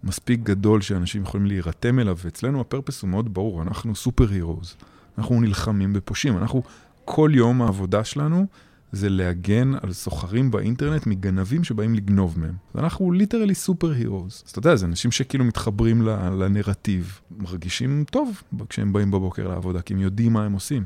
מספיק 0.04 0.40
גדול 0.42 0.80
שאנשים 0.80 1.22
יכולים 1.22 1.46
להירתם 1.46 1.98
אליו, 1.98 2.16
ואצלנו 2.24 2.60
ה 2.60 2.66
purpose 2.66 3.02
הוא 3.02 3.10
מאוד 3.10 3.34
ברור, 3.34 3.62
אנחנו 3.62 3.94
super 3.94 4.28
heroes. 4.30 4.76
אנחנו 5.18 5.40
נלחמים 5.40 5.92
בפושעים, 5.92 6.38
אנחנו, 6.38 6.62
כל 7.04 7.30
יום 7.34 7.62
העבודה 7.62 8.04
שלנו 8.04 8.46
זה 8.92 9.08
להגן 9.08 9.72
על 9.82 9.92
סוחרים 9.92 10.50
באינטרנט 10.50 11.06
מגנבים 11.06 11.64
שבאים 11.64 11.94
לגנוב 11.94 12.38
מהם. 12.38 12.54
ואנחנו 12.74 13.12
literally 13.12 13.54
super 13.54 13.92
heroes. 13.92 14.42
אז 14.46 14.50
אתה 14.50 14.58
יודע, 14.58 14.76
זה 14.76 14.86
אנשים 14.86 15.10
שכאילו 15.10 15.44
מתחברים 15.44 16.02
לנרטיב, 16.38 17.20
מרגישים 17.38 18.04
טוב 18.10 18.42
כשהם 18.68 18.92
באים 18.92 19.10
בבוקר 19.10 19.48
לעבודה, 19.48 19.82
כי 19.82 19.94
הם 19.94 20.00
יודעים 20.00 20.32
מה 20.32 20.44
הם 20.44 20.52
עושים. 20.52 20.84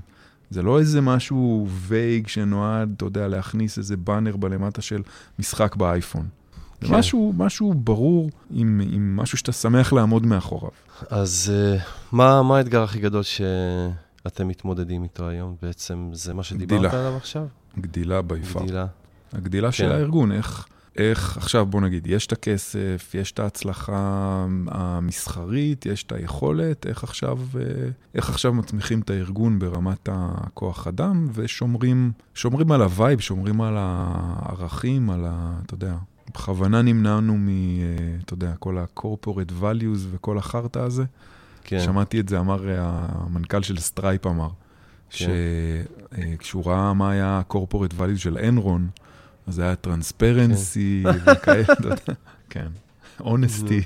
זה 0.51 0.63
לא 0.63 0.79
איזה 0.79 1.01
משהו 1.01 1.69
וייג 1.71 2.27
שנועד, 2.27 2.93
אתה 2.97 3.05
יודע, 3.05 3.29
להכניס 3.29 3.79
איזה 3.79 3.97
באנר 3.97 4.37
בלמטה 4.37 4.83
של 4.83 5.03
משחק 5.39 5.77
באייפון. 5.77 6.27
זה 6.81 6.89
כן. 6.89 6.95
משהו, 6.95 7.33
משהו 7.37 7.75
ברור 7.75 8.31
עם, 8.51 8.81
עם 8.93 9.17
משהו 9.17 9.39
שאתה 9.39 9.53
שמח 9.53 9.93
לעמוד 9.93 10.27
מאחוריו. 10.27 10.71
אז 11.11 11.53
uh, 11.53 11.83
מה, 12.13 12.43
מה 12.43 12.59
האתגר 12.59 12.83
הכי 12.83 13.01
גדול 13.01 13.23
שאתם 13.23 14.49
מתמודדים 14.49 15.03
איתו 15.03 15.29
היום? 15.29 15.57
בעצם 15.63 16.11
זה 16.13 16.35
מה 16.35 16.43
שדיברת 16.43 16.79
גדילה. 16.79 17.01
עליו 17.01 17.17
עכשיו? 17.17 17.47
גדילה 17.79 18.23
ביפר. 18.23 18.63
גדילה. 18.63 18.87
הגדילה 19.33 19.69
כן. 19.69 19.73
של 19.73 19.93
הארגון, 19.93 20.33
איך, 20.33 20.67
איך, 20.97 21.37
עכשיו 21.37 21.67
בוא 21.67 21.81
נגיד, 21.81 22.07
יש 22.07 22.27
את 22.27 22.33
הכסף, 22.33 23.11
יש 23.15 23.33
את 23.33 23.39
ההצלחה 23.39 24.47
המסחרית, 24.69 25.87
יש 25.87 26.03
את 26.03 26.13
היכולת, 26.13 26.87
איך 26.87 27.05
עכשיו, 27.05 27.39
אה, 27.59 27.63
איך 28.15 28.31
עכשיו 28.31 28.55
מצמיחים 28.55 29.01
את 29.01 29.11
הארגון 29.11 29.59
ברמת 29.59 30.09
הכוח 30.13 30.87
אדם, 30.87 31.29
ושומרים 31.33 32.13
על 32.73 32.83
ה 32.83 32.89
vibe, 32.89 33.21
שומרים 33.21 33.61
על 33.61 33.75
הערכים, 33.79 35.11
על 35.11 35.25
ה... 35.29 35.55
אתה 35.67 35.75
יודע, 35.75 35.95
בכוונה 36.31 36.83
נמנענו 36.83 37.37
מ... 37.37 37.49
אה, 37.49 37.55
אתה 38.25 38.35
יודע, 38.35 38.53
כל 38.59 38.79
ה-corporate 38.79 39.63
values 39.63 39.99
וכל 40.11 40.39
החרטא 40.39 40.79
הזה. 40.79 41.05
כן. 41.65 41.81
שמעתי 41.81 42.21
את 42.21 42.29
זה, 42.29 42.39
אמר 42.39 42.69
אה, 42.69 43.07
המנכ"ל 43.13 43.63
של 43.63 43.79
סטרייפ 43.79 44.27
אמר, 44.27 44.49
כן. 45.11 45.27
שכשהוא 46.37 46.63
אה, 46.67 46.73
ראה 46.73 46.95
מה 46.95 47.11
היה 47.11 47.27
ה-corporate 47.27 47.93
values 47.99 48.17
של 48.17 48.39
אנרון, 48.39 48.89
אז 49.47 49.59
היה 49.59 49.77
transparency 49.77 51.05
כן. 51.05 51.19
וכאלה, 51.33 51.63
אתה 51.63 51.87
יודע, 51.87 51.97
כן, 52.51 52.69
אונסטי. 53.21 53.83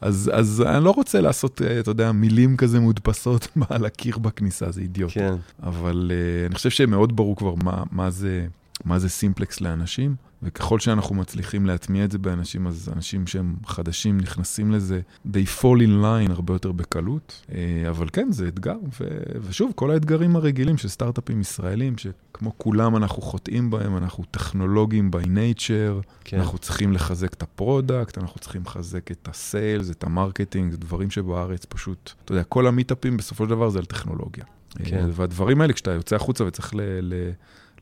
אז, 0.00 0.30
אז 0.34 0.62
אני 0.66 0.84
לא 0.84 0.90
רוצה 0.90 1.20
לעשות, 1.20 1.62
אתה 1.80 1.90
יודע, 1.90 2.12
מילים 2.12 2.56
כזה 2.56 2.80
מודפסות 2.80 3.48
על 3.70 3.86
הקיר 3.86 4.18
בכניסה, 4.18 4.70
זה 4.70 4.80
אידיוטי. 4.80 5.10
כן. 5.14 5.34
אבל 5.62 6.10
אה, 6.10 6.46
אני 6.46 6.54
חושב 6.54 6.70
שמאוד 6.70 7.16
ברור 7.16 7.36
כבר 7.36 7.54
מה, 7.54 7.82
מה, 7.90 8.10
זה, 8.10 8.46
מה 8.84 8.98
זה 8.98 9.08
סימפלקס 9.08 9.60
לאנשים. 9.60 10.16
וככל 10.42 10.78
שאנחנו 10.78 11.14
מצליחים 11.14 11.66
להטמיע 11.66 12.04
את 12.04 12.10
זה 12.10 12.18
באנשים, 12.18 12.66
אז 12.66 12.90
אנשים 12.96 13.26
שהם 13.26 13.56
חדשים 13.66 14.18
נכנסים 14.18 14.72
לזה, 14.72 15.00
they 15.26 15.60
fall 15.60 15.78
in 15.78 16.02
line 16.04 16.32
הרבה 16.32 16.54
יותר 16.54 16.72
בקלות. 16.72 17.42
אה, 17.54 17.90
אבל 17.90 18.08
כן, 18.12 18.28
זה 18.32 18.48
אתגר, 18.48 18.76
ו- 19.00 19.06
ושוב, 19.40 19.72
כל 19.74 19.90
האתגרים 19.90 20.36
הרגילים 20.36 20.76
של 20.76 20.88
סטארט-אפים 20.88 21.40
ישראלים, 21.40 21.94
שכמו 21.98 22.58
כולם 22.58 22.96
אנחנו 22.96 23.22
חוטאים 23.22 23.70
בהם, 23.70 23.96
אנחנו 23.96 24.24
טכנולוגים 24.30 25.10
by 25.14 25.24
nature, 25.24 26.06
כן. 26.24 26.38
אנחנו 26.38 26.58
צריכים 26.58 26.92
לחזק 26.92 27.32
את 27.32 27.42
ה 27.42 27.50
product, 27.50 28.18
אנחנו 28.18 28.40
צריכים 28.40 28.62
לחזק 28.66 29.10
את 29.10 29.28
ה 29.28 29.37
sales, 29.37 29.90
את 29.90 30.04
ה 30.04 30.10
marketing, 30.10 30.72
זה 30.72 30.78
דברים 30.78 31.10
שבארץ 31.10 31.64
פשוט, 31.64 32.12
אתה 32.24 32.32
יודע, 32.32 32.44
כל 32.44 32.66
המיטאפים 32.66 33.16
בסופו 33.16 33.44
של 33.44 33.50
דבר 33.50 33.70
זה 33.70 33.78
על 33.78 33.84
טכנולוגיה. 33.84 34.44
כן. 34.84 34.96
אה, 34.96 35.06
והדברים 35.12 35.60
האלה, 35.60 35.72
כשאתה 35.72 35.90
יוצא 35.90 36.16
החוצה 36.16 36.44
וצריך 36.44 36.74
ל... 36.74 36.80
ל- 37.02 37.30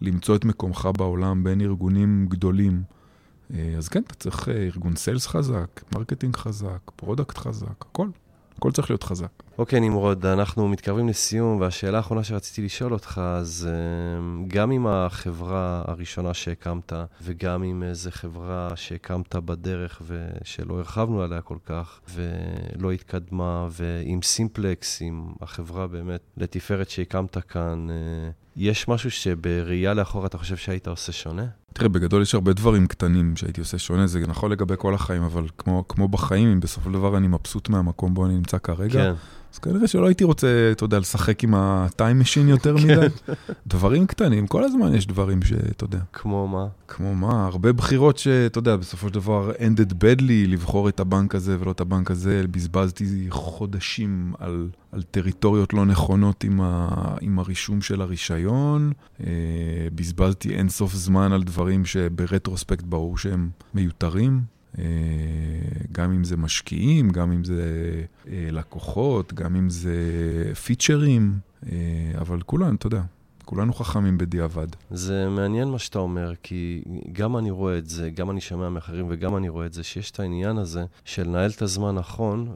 למצוא 0.00 0.36
את 0.36 0.44
מקומך 0.44 0.88
בעולם 0.96 1.44
בין 1.44 1.60
ארגונים 1.60 2.26
גדולים 2.28 2.82
אה, 3.54 3.74
אז 3.78 3.88
כן, 3.88 4.02
אתה 4.06 4.14
צריך 4.14 4.48
אה, 4.48 4.54
ארגון 4.54 4.96
sales 4.96 5.26
חזק, 5.26 5.82
marketing 5.94 6.36
חזק, 6.36 6.78
product 6.96 7.38
חזק, 7.38 7.80
הכל. 7.80 8.08
הכל 8.56 8.72
צריך 8.72 8.90
להיות 8.90 9.02
חזק. 9.02 9.42
אוקיי, 9.58 9.80
נמרוד, 9.80 10.26
אנחנו 10.26 10.68
מתקרבים 10.68 11.08
לסיום, 11.08 11.60
והשאלה 11.60 11.96
האחרונה 11.96 12.24
שרציתי 12.24 12.62
לשאול 12.62 12.92
אותך, 12.92 13.20
אז 13.24 13.68
גם 14.48 14.70
עם 14.70 14.86
החברה 14.86 15.82
הראשונה 15.86 16.34
שהקמת, 16.34 16.92
וגם 17.22 17.62
עם 17.62 17.82
איזה 17.82 18.10
חברה 18.10 18.68
שהקמת 18.74 19.36
בדרך 19.36 20.02
ושלא 20.06 20.74
הרחבנו 20.74 21.22
עליה 21.22 21.40
כל 21.40 21.58
כך, 21.64 22.00
ולא 22.14 22.92
התקדמה, 22.92 23.68
ועם 23.70 24.22
סימפלקס, 24.22 25.02
עם 25.02 25.26
החברה 25.40 25.86
באמת 25.86 26.20
לתפארת 26.36 26.90
שהקמת 26.90 27.38
כאן, 27.38 27.86
יש 28.56 28.88
משהו 28.88 29.10
שבראייה 29.10 29.94
לאחור 29.94 30.26
אתה 30.26 30.38
חושב 30.38 30.56
שהיית 30.56 30.88
עושה 30.88 31.12
שונה? 31.12 31.46
תראה, 31.72 31.88
בגדול 31.88 32.22
יש 32.22 32.34
הרבה 32.34 32.52
דברים 32.52 32.86
קטנים 32.86 33.36
שהייתי 33.36 33.60
עושה 33.60 33.78
שונה, 33.78 34.06
זה 34.06 34.20
נכון 34.20 34.52
לגבי 34.52 34.74
כל 34.78 34.94
החיים, 34.94 35.22
אבל 35.22 35.46
כמו, 35.58 35.84
כמו 35.88 36.08
בחיים, 36.08 36.48
אם 36.48 36.60
בסופו 36.60 36.90
של 36.90 36.94
דבר 36.94 37.16
אני 37.16 37.28
מבסוט 37.28 37.68
מהמקום 37.68 38.14
בו 38.14 38.26
אני 38.26 38.34
נמצא 38.34 38.58
כרגע, 38.58 39.04
כן. 39.04 39.12
אז 39.56 39.60
כנראה 39.60 39.88
שלא 39.88 40.06
הייתי 40.06 40.24
רוצה, 40.24 40.68
אתה 40.72 40.84
יודע, 40.84 40.98
לשחק 40.98 41.44
עם 41.44 41.54
ה 41.54 41.67
time 41.67 42.20
machine 42.20 42.48
יותר 42.48 42.78
כן. 42.78 42.84
מדי. 42.84 43.06
דברים 43.66 44.06
קטנים, 44.06 44.46
כל 44.46 44.64
הזמן 44.64 44.94
יש 44.94 45.06
דברים 45.06 45.42
שאתה 45.42 45.84
יודע. 45.84 45.98
כמו 46.12 46.48
מה? 46.48 46.66
כמו 46.88 47.14
מה, 47.14 47.46
הרבה 47.46 47.72
בחירות 47.72 48.18
שאתה 48.18 48.58
יודע, 48.58 48.76
בסופו 48.76 49.08
של 49.08 49.14
דבר 49.14 49.52
ended 49.52 49.92
badly, 49.92 50.48
לבחור 50.48 50.88
את 50.88 51.00
הבנק 51.00 51.34
הזה 51.34 51.56
ולא 51.60 51.70
את 51.70 51.80
הבנק 51.80 52.10
הזה, 52.10 52.42
בזבזתי 52.50 53.26
חודשים 53.30 54.32
על, 54.38 54.68
על 54.92 55.02
טריטוריות 55.02 55.74
לא 55.74 55.84
נכונות 55.84 56.44
עם, 56.44 56.60
ה, 56.60 56.88
עם 57.20 57.38
הרישום 57.38 57.80
של 57.80 58.00
הרישיון, 58.00 58.92
אה, 59.20 59.26
בזבזתי 59.94 60.54
אינסוף 60.54 60.94
זמן 60.94 61.32
על 61.32 61.42
דברים 61.42 61.84
שברטרוספקט 61.84 62.84
ברור 62.84 63.18
שהם 63.18 63.48
מיותרים. 63.74 64.55
אה, 64.78 64.84
גם 65.92 66.12
אם 66.12 66.24
זה 66.24 66.36
משקיעים, 66.36 67.10
גם 67.10 67.32
אם 67.32 67.44
זה 67.44 67.62
אה, 68.28 68.48
לקוחות, 68.52 69.34
גם 69.34 69.56
אם 69.56 69.70
זה 69.70 69.94
פיצ'רים, 70.64 71.38
אה, 71.72 71.72
אבל 72.18 72.40
כולנו, 72.42 72.74
אתה 72.74 72.86
יודע, 72.86 73.02
כולנו 73.46 73.72
חכמים 73.72 74.18
בדיעבד. 74.18 74.66
זה 74.90 75.28
מעניין 75.28 75.68
מה 75.68 75.78
שאתה 75.78 75.98
אומר, 75.98 76.32
כי 76.42 76.82
גם 77.12 77.36
אני 77.36 77.50
רואה 77.50 77.78
את 77.78 77.86
זה, 77.86 78.10
גם 78.10 78.30
אני 78.30 78.40
שומע 78.40 78.68
מאחרים 78.68 79.06
וגם 79.08 79.36
אני 79.36 79.48
רואה 79.48 79.66
את 79.66 79.72
זה, 79.72 79.82
שיש 79.82 80.10
את 80.10 80.20
העניין 80.20 80.58
הזה 80.58 80.84
של 81.04 81.28
לנהל 81.28 81.50
את 81.50 81.62
הזמן 81.62 81.94
נכון 81.94 82.52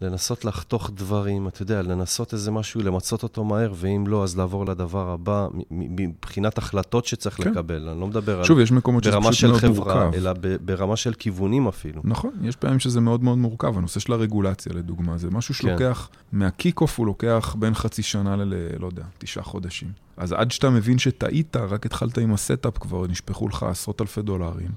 ולנסות 0.00 0.44
לחתוך 0.44 0.90
דברים, 0.94 1.48
אתה 1.48 1.62
יודע, 1.62 1.82
לנסות 1.82 2.32
איזה 2.32 2.50
משהו, 2.50 2.80
למצות 2.80 3.22
אותו 3.22 3.44
מהר, 3.44 3.72
ואם 3.76 4.04
לא, 4.06 4.24
אז 4.24 4.38
לעבור 4.38 4.66
לדבר 4.66 5.10
הבא, 5.10 5.48
מבחינת 5.70 6.58
החלטות 6.58 7.06
שצריך 7.06 7.36
כן. 7.36 7.50
לקבל. 7.50 7.88
אני 7.88 8.00
לא 8.00 8.06
מדבר 8.06 8.44
שוב, 8.44 8.56
על... 8.56 8.62
יש 8.62 8.72
מקומות 8.72 9.04
שזה 9.04 9.16
פשוט 9.28 9.50
מאוד 9.50 9.60
חברה, 9.60 10.04
מורכב. 10.04 10.14
אלא 10.14 10.32
ברמה 10.64 10.96
של 10.96 11.14
כיוונים 11.14 11.68
אפילו. 11.68 12.02
נכון, 12.04 12.30
יש 12.42 12.56
פעמים 12.56 12.78
שזה 12.78 13.00
מאוד 13.00 13.24
מאוד 13.24 13.38
מורכב. 13.38 13.78
הנושא 13.78 14.00
של 14.00 14.12
הרגולציה, 14.12 14.72
לדוגמה, 14.72 15.18
זה 15.18 15.30
משהו 15.30 15.54
כן. 15.54 15.60
שלוקח, 15.60 16.08
כן. 16.12 16.38
מה 16.38 16.50
kick-off 16.50 16.98
הוא 16.98 17.06
לוקח 17.06 17.56
בין 17.58 17.74
חצי 17.74 18.02
שנה 18.02 18.36
ל... 18.36 18.54
לא 18.78 18.86
יודע, 18.86 19.02
תשעה 19.18 19.44
חודשים. 19.44 19.95
אז 20.16 20.32
עד 20.32 20.50
שאתה 20.50 20.70
מבין 20.70 20.98
שטעית, 20.98 21.56
רק 21.56 21.86
התחלת 21.86 22.18
עם 22.18 22.34
ה 22.34 22.41
setup 22.41 22.78
כבר, 22.78 23.06
נשפכו 23.06 23.48
לך 23.48 23.62
עשרות 23.62 24.00
אלפי 24.00 24.22
דולרים. 24.22 24.70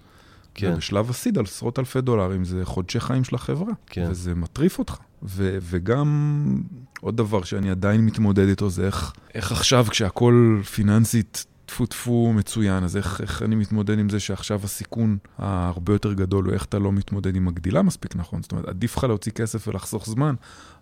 כן. 0.54 0.72
ובשלב 0.74 1.10
הסיד, 1.10 1.38
על 1.38 1.44
עשרות 1.44 1.80
אלפי 1.80 2.02
דולרים, 2.02 2.46
זה 2.46 2.66
חודשי 2.66 3.00
חיים 3.00 3.24
של 3.24 3.36
החברה. 3.36 3.74
כן. 3.88 4.08
וזה 4.10 4.36
מטריף 4.36 4.80
אותך. 4.80 4.98
ו- 5.24 5.58
וגם 5.62 6.62
עוד 7.02 7.18
דבר 7.18 7.44
שאני 7.44 7.72
עדיין 7.72 8.06
מתמודד 8.06 8.48
איתו, 8.48 8.70
זה 8.70 8.86
איך, 8.86 9.14
איך 9.36 9.52
עכשיו, 9.52 9.86
כשהכול 9.90 10.62
פיננסית 10.72 11.46
טפו 11.70 11.86
טפו 11.86 12.34
מצוין, 12.34 12.84
אז 12.84 12.98
איך, 12.98 13.22
איך 13.22 13.44
אני 13.44 13.56
מתמודד 13.56 14.00
עם 14.00 14.10
זה 14.10 14.20
שעכשיו 14.20 14.62
הסיכון 14.64 15.18
ההרבה 15.38 15.94
יותר 15.94 16.14
גדול 16.14 16.46
הוא 16.46 16.54
איך 16.54 16.66
אתה 16.66 16.80
לא 16.80 16.92
מתמודד 16.92 17.36
עם 17.36 17.48
הגדילה 17.48 17.82
מספיק 17.82 18.16
נכון? 18.16 18.42
זאת 18.42 18.52
אומרת, 18.52 18.66
עדיף 18.66 18.98
לך 18.98 19.04
להוציא 19.04 19.32
כסף 19.32 19.68
ולחסוך 19.68 20.06
זמן, 20.06 20.36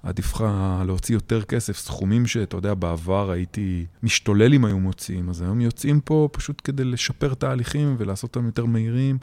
עדיף 0.03 0.33
לך 0.33 0.43
להוציא 0.85 1.15
יותר 1.15 1.41
כסף, 1.43 1.77
סכומים 1.77 2.27
שאתה 2.27 2.57
יודע, 2.57 2.73
בעבר 2.73 3.31
הייתי 3.31 3.85
משתולל 4.03 4.53
אם 4.53 4.65
היו 4.65 4.79
מוציאים, 4.79 5.29
אז 5.29 5.41
היום 5.41 5.61
יוצאים 5.61 6.01
פה 6.01 6.29
פשוט 6.31 6.61
כדי 6.63 6.83
לשפר 6.83 7.33
תהליכים 7.33 7.95
ולעשות 7.99 8.35
אותם 8.35 8.45
יותר 8.45 8.65
מהירים. 8.65 9.17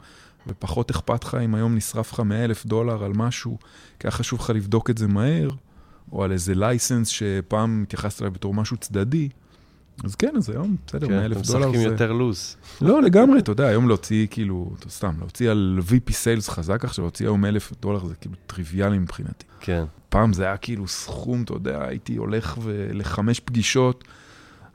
ופחות 0.47 0.89
אכפת 0.89 1.23
לך 1.23 1.35
אם 1.35 1.55
היום 1.55 1.75
נשרף 1.75 2.13
לך 2.13 2.19
100 2.19 2.45
אלף 2.45 2.65
דולר 2.65 3.03
על 3.03 3.11
משהו, 3.15 3.57
כי 3.99 4.07
היה 4.07 4.11
חשוב 4.11 4.39
לך 4.39 4.49
לבדוק 4.49 4.89
את 4.89 4.97
זה 4.97 5.07
מהר, 5.07 5.49
או 6.11 6.23
על 6.23 6.31
איזה 6.31 6.55
לייסנס 6.55 7.07
שפעם 7.07 7.83
התייחסת 7.83 8.21
אליו 8.21 8.31
בתור 8.31 8.53
משהו 8.53 8.77
צדדי, 8.77 9.29
אז 10.03 10.15
כן, 10.15 10.33
אז 10.37 10.49
היום, 10.49 10.75
בסדר, 10.87 11.07
100 11.07 11.25
אלף 11.25 11.37
דולר 11.37 11.43
זה... 11.43 11.51
כן, 11.51 11.59
אתם 11.59 11.69
משחקים 11.69 11.91
יותר 11.91 12.11
לוז. 12.11 12.55
לא, 12.81 13.01
לגמרי, 13.01 13.39
אתה 13.39 13.51
יודע, 13.51 13.67
היום 13.67 13.87
להוציא 13.87 14.27
כאילו, 14.29 14.75
סתם, 14.89 15.13
להוציא 15.19 15.51
על 15.51 15.79
VP 15.89 16.09
Sales 16.09 16.51
חזק 16.51 16.85
עכשיו, 16.85 17.05
להוציא 17.05 17.25
היום 17.25 17.45
1,000 17.45 17.73
דולר 17.81 18.05
זה 18.05 18.15
כאילו 18.15 18.35
טריוויאלי 18.47 18.97
מבחינתי. 18.97 19.45
כן. 19.59 19.83
פעם 20.09 20.33
זה 20.33 20.43
היה 20.43 20.57
כאילו 20.57 20.87
סכום, 20.87 21.43
אתה 21.43 21.53
יודע, 21.53 21.83
הייתי 21.87 22.15
הולך 22.15 22.57
לחמש 22.93 23.39
פגישות, 23.39 24.03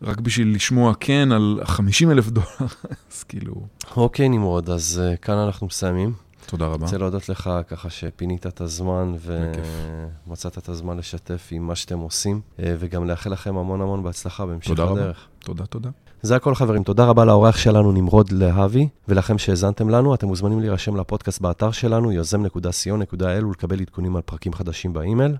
רק 0.02 0.20
בשביל 0.20 0.54
לשמוע 0.54 0.94
כן 1.00 1.32
על 1.32 1.60
50 1.64 2.10
אלף 2.10 2.28
דולר, 2.28 2.46
אז 3.12 3.22
כאילו... 3.22 3.66
אוקיי, 3.96 4.28
נמרוד, 4.28 4.70
אז 4.70 5.02
uh, 5.02 5.16
כאן 5.16 5.34
אנחנו 5.34 5.66
מסיימים. 5.66 6.12
תודה 6.50 6.66
רבה. 6.66 6.84
רוצה 6.84 6.98
להודות 6.98 7.28
לך 7.28 7.50
ככה 7.68 7.90
שפינית 7.90 8.46
את 8.46 8.60
הזמן 8.60 9.14
ומצאת 10.26 10.58
את 10.58 10.68
הזמן 10.68 10.96
לשתף 10.96 11.48
עם 11.50 11.66
מה 11.66 11.74
שאתם 11.74 11.98
עושים, 11.98 12.40
אה, 12.58 12.74
וגם 12.78 13.06
לאחל 13.06 13.32
לכם 13.32 13.56
המון 13.56 13.80
המון 13.80 14.02
בהצלחה 14.02 14.46
בהמשך 14.46 14.70
הדרך. 14.70 14.88
תודה 14.88 15.02
רבה. 15.02 15.12
תודה, 15.38 15.66
תודה. 15.66 15.90
זה 16.22 16.36
הכל 16.36 16.54
חברים, 16.54 16.82
תודה 16.82 17.04
רבה 17.04 17.24
לאורח 17.24 17.56
שלנו 17.56 17.92
נמרוד 17.92 18.32
להבי, 18.32 18.88
ולכם 19.08 19.38
שהאזנתם 19.38 19.88
לנו, 19.88 20.14
אתם 20.14 20.26
מוזמנים 20.26 20.60
להירשם 20.60 20.96
לפודקאסט 20.96 21.40
באתר 21.40 21.70
שלנו, 21.70 22.12
יוזם.co.il 22.12 23.44
ולקבל 23.44 23.80
עדכונים 23.80 24.16
על 24.16 24.22
פרקים 24.22 24.52
חדשים 24.52 24.92
באימייל. 24.92 25.36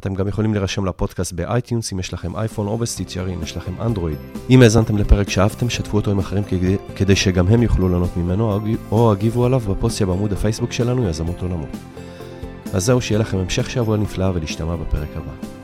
אתם 0.00 0.14
גם 0.14 0.28
יכולים 0.28 0.54
להירשם 0.54 0.84
לפודקאסט 0.84 1.32
ב 1.32 1.39
iTunes, 1.39 1.92
אם 1.92 1.98
יש 1.98 2.12
לכם 2.12 2.36
אייפון 2.36 2.66
או 2.66 2.78
בסטיצ'ר, 2.78 3.28
אם 3.28 3.42
יש 3.42 3.56
לכם 3.56 3.72
אנדרואיד. 3.80 4.16
אם 4.50 4.62
האזנתם 4.62 4.98
לפרק 4.98 5.30
שאהבתם, 5.30 5.70
שתפו 5.70 5.96
אותו 5.96 6.10
עם 6.10 6.18
אחרים 6.18 6.44
כדי, 6.44 6.76
כדי 6.96 7.16
שגם 7.16 7.48
הם 7.48 7.62
יוכלו 7.62 7.88
ליהנות 7.88 8.16
ממנו, 8.16 8.60
או 8.90 9.12
הגיבו 9.12 9.44
עליו 9.44 9.60
בפוסט 9.60 10.02
בעמוד 10.02 10.32
הפייסבוק 10.32 10.72
שלנו, 10.72 11.08
יזמות 11.08 11.42
עולמות. 11.42 11.76
אז 12.72 12.84
זהו, 12.84 13.00
שיהיה 13.00 13.18
לכם 13.18 13.38
המשך 13.38 13.70
שבוע 13.70 13.96
נפלא 13.96 14.30
ולהשתמע 14.34 14.76
בפרק 14.76 15.08
הבא. 15.16 15.59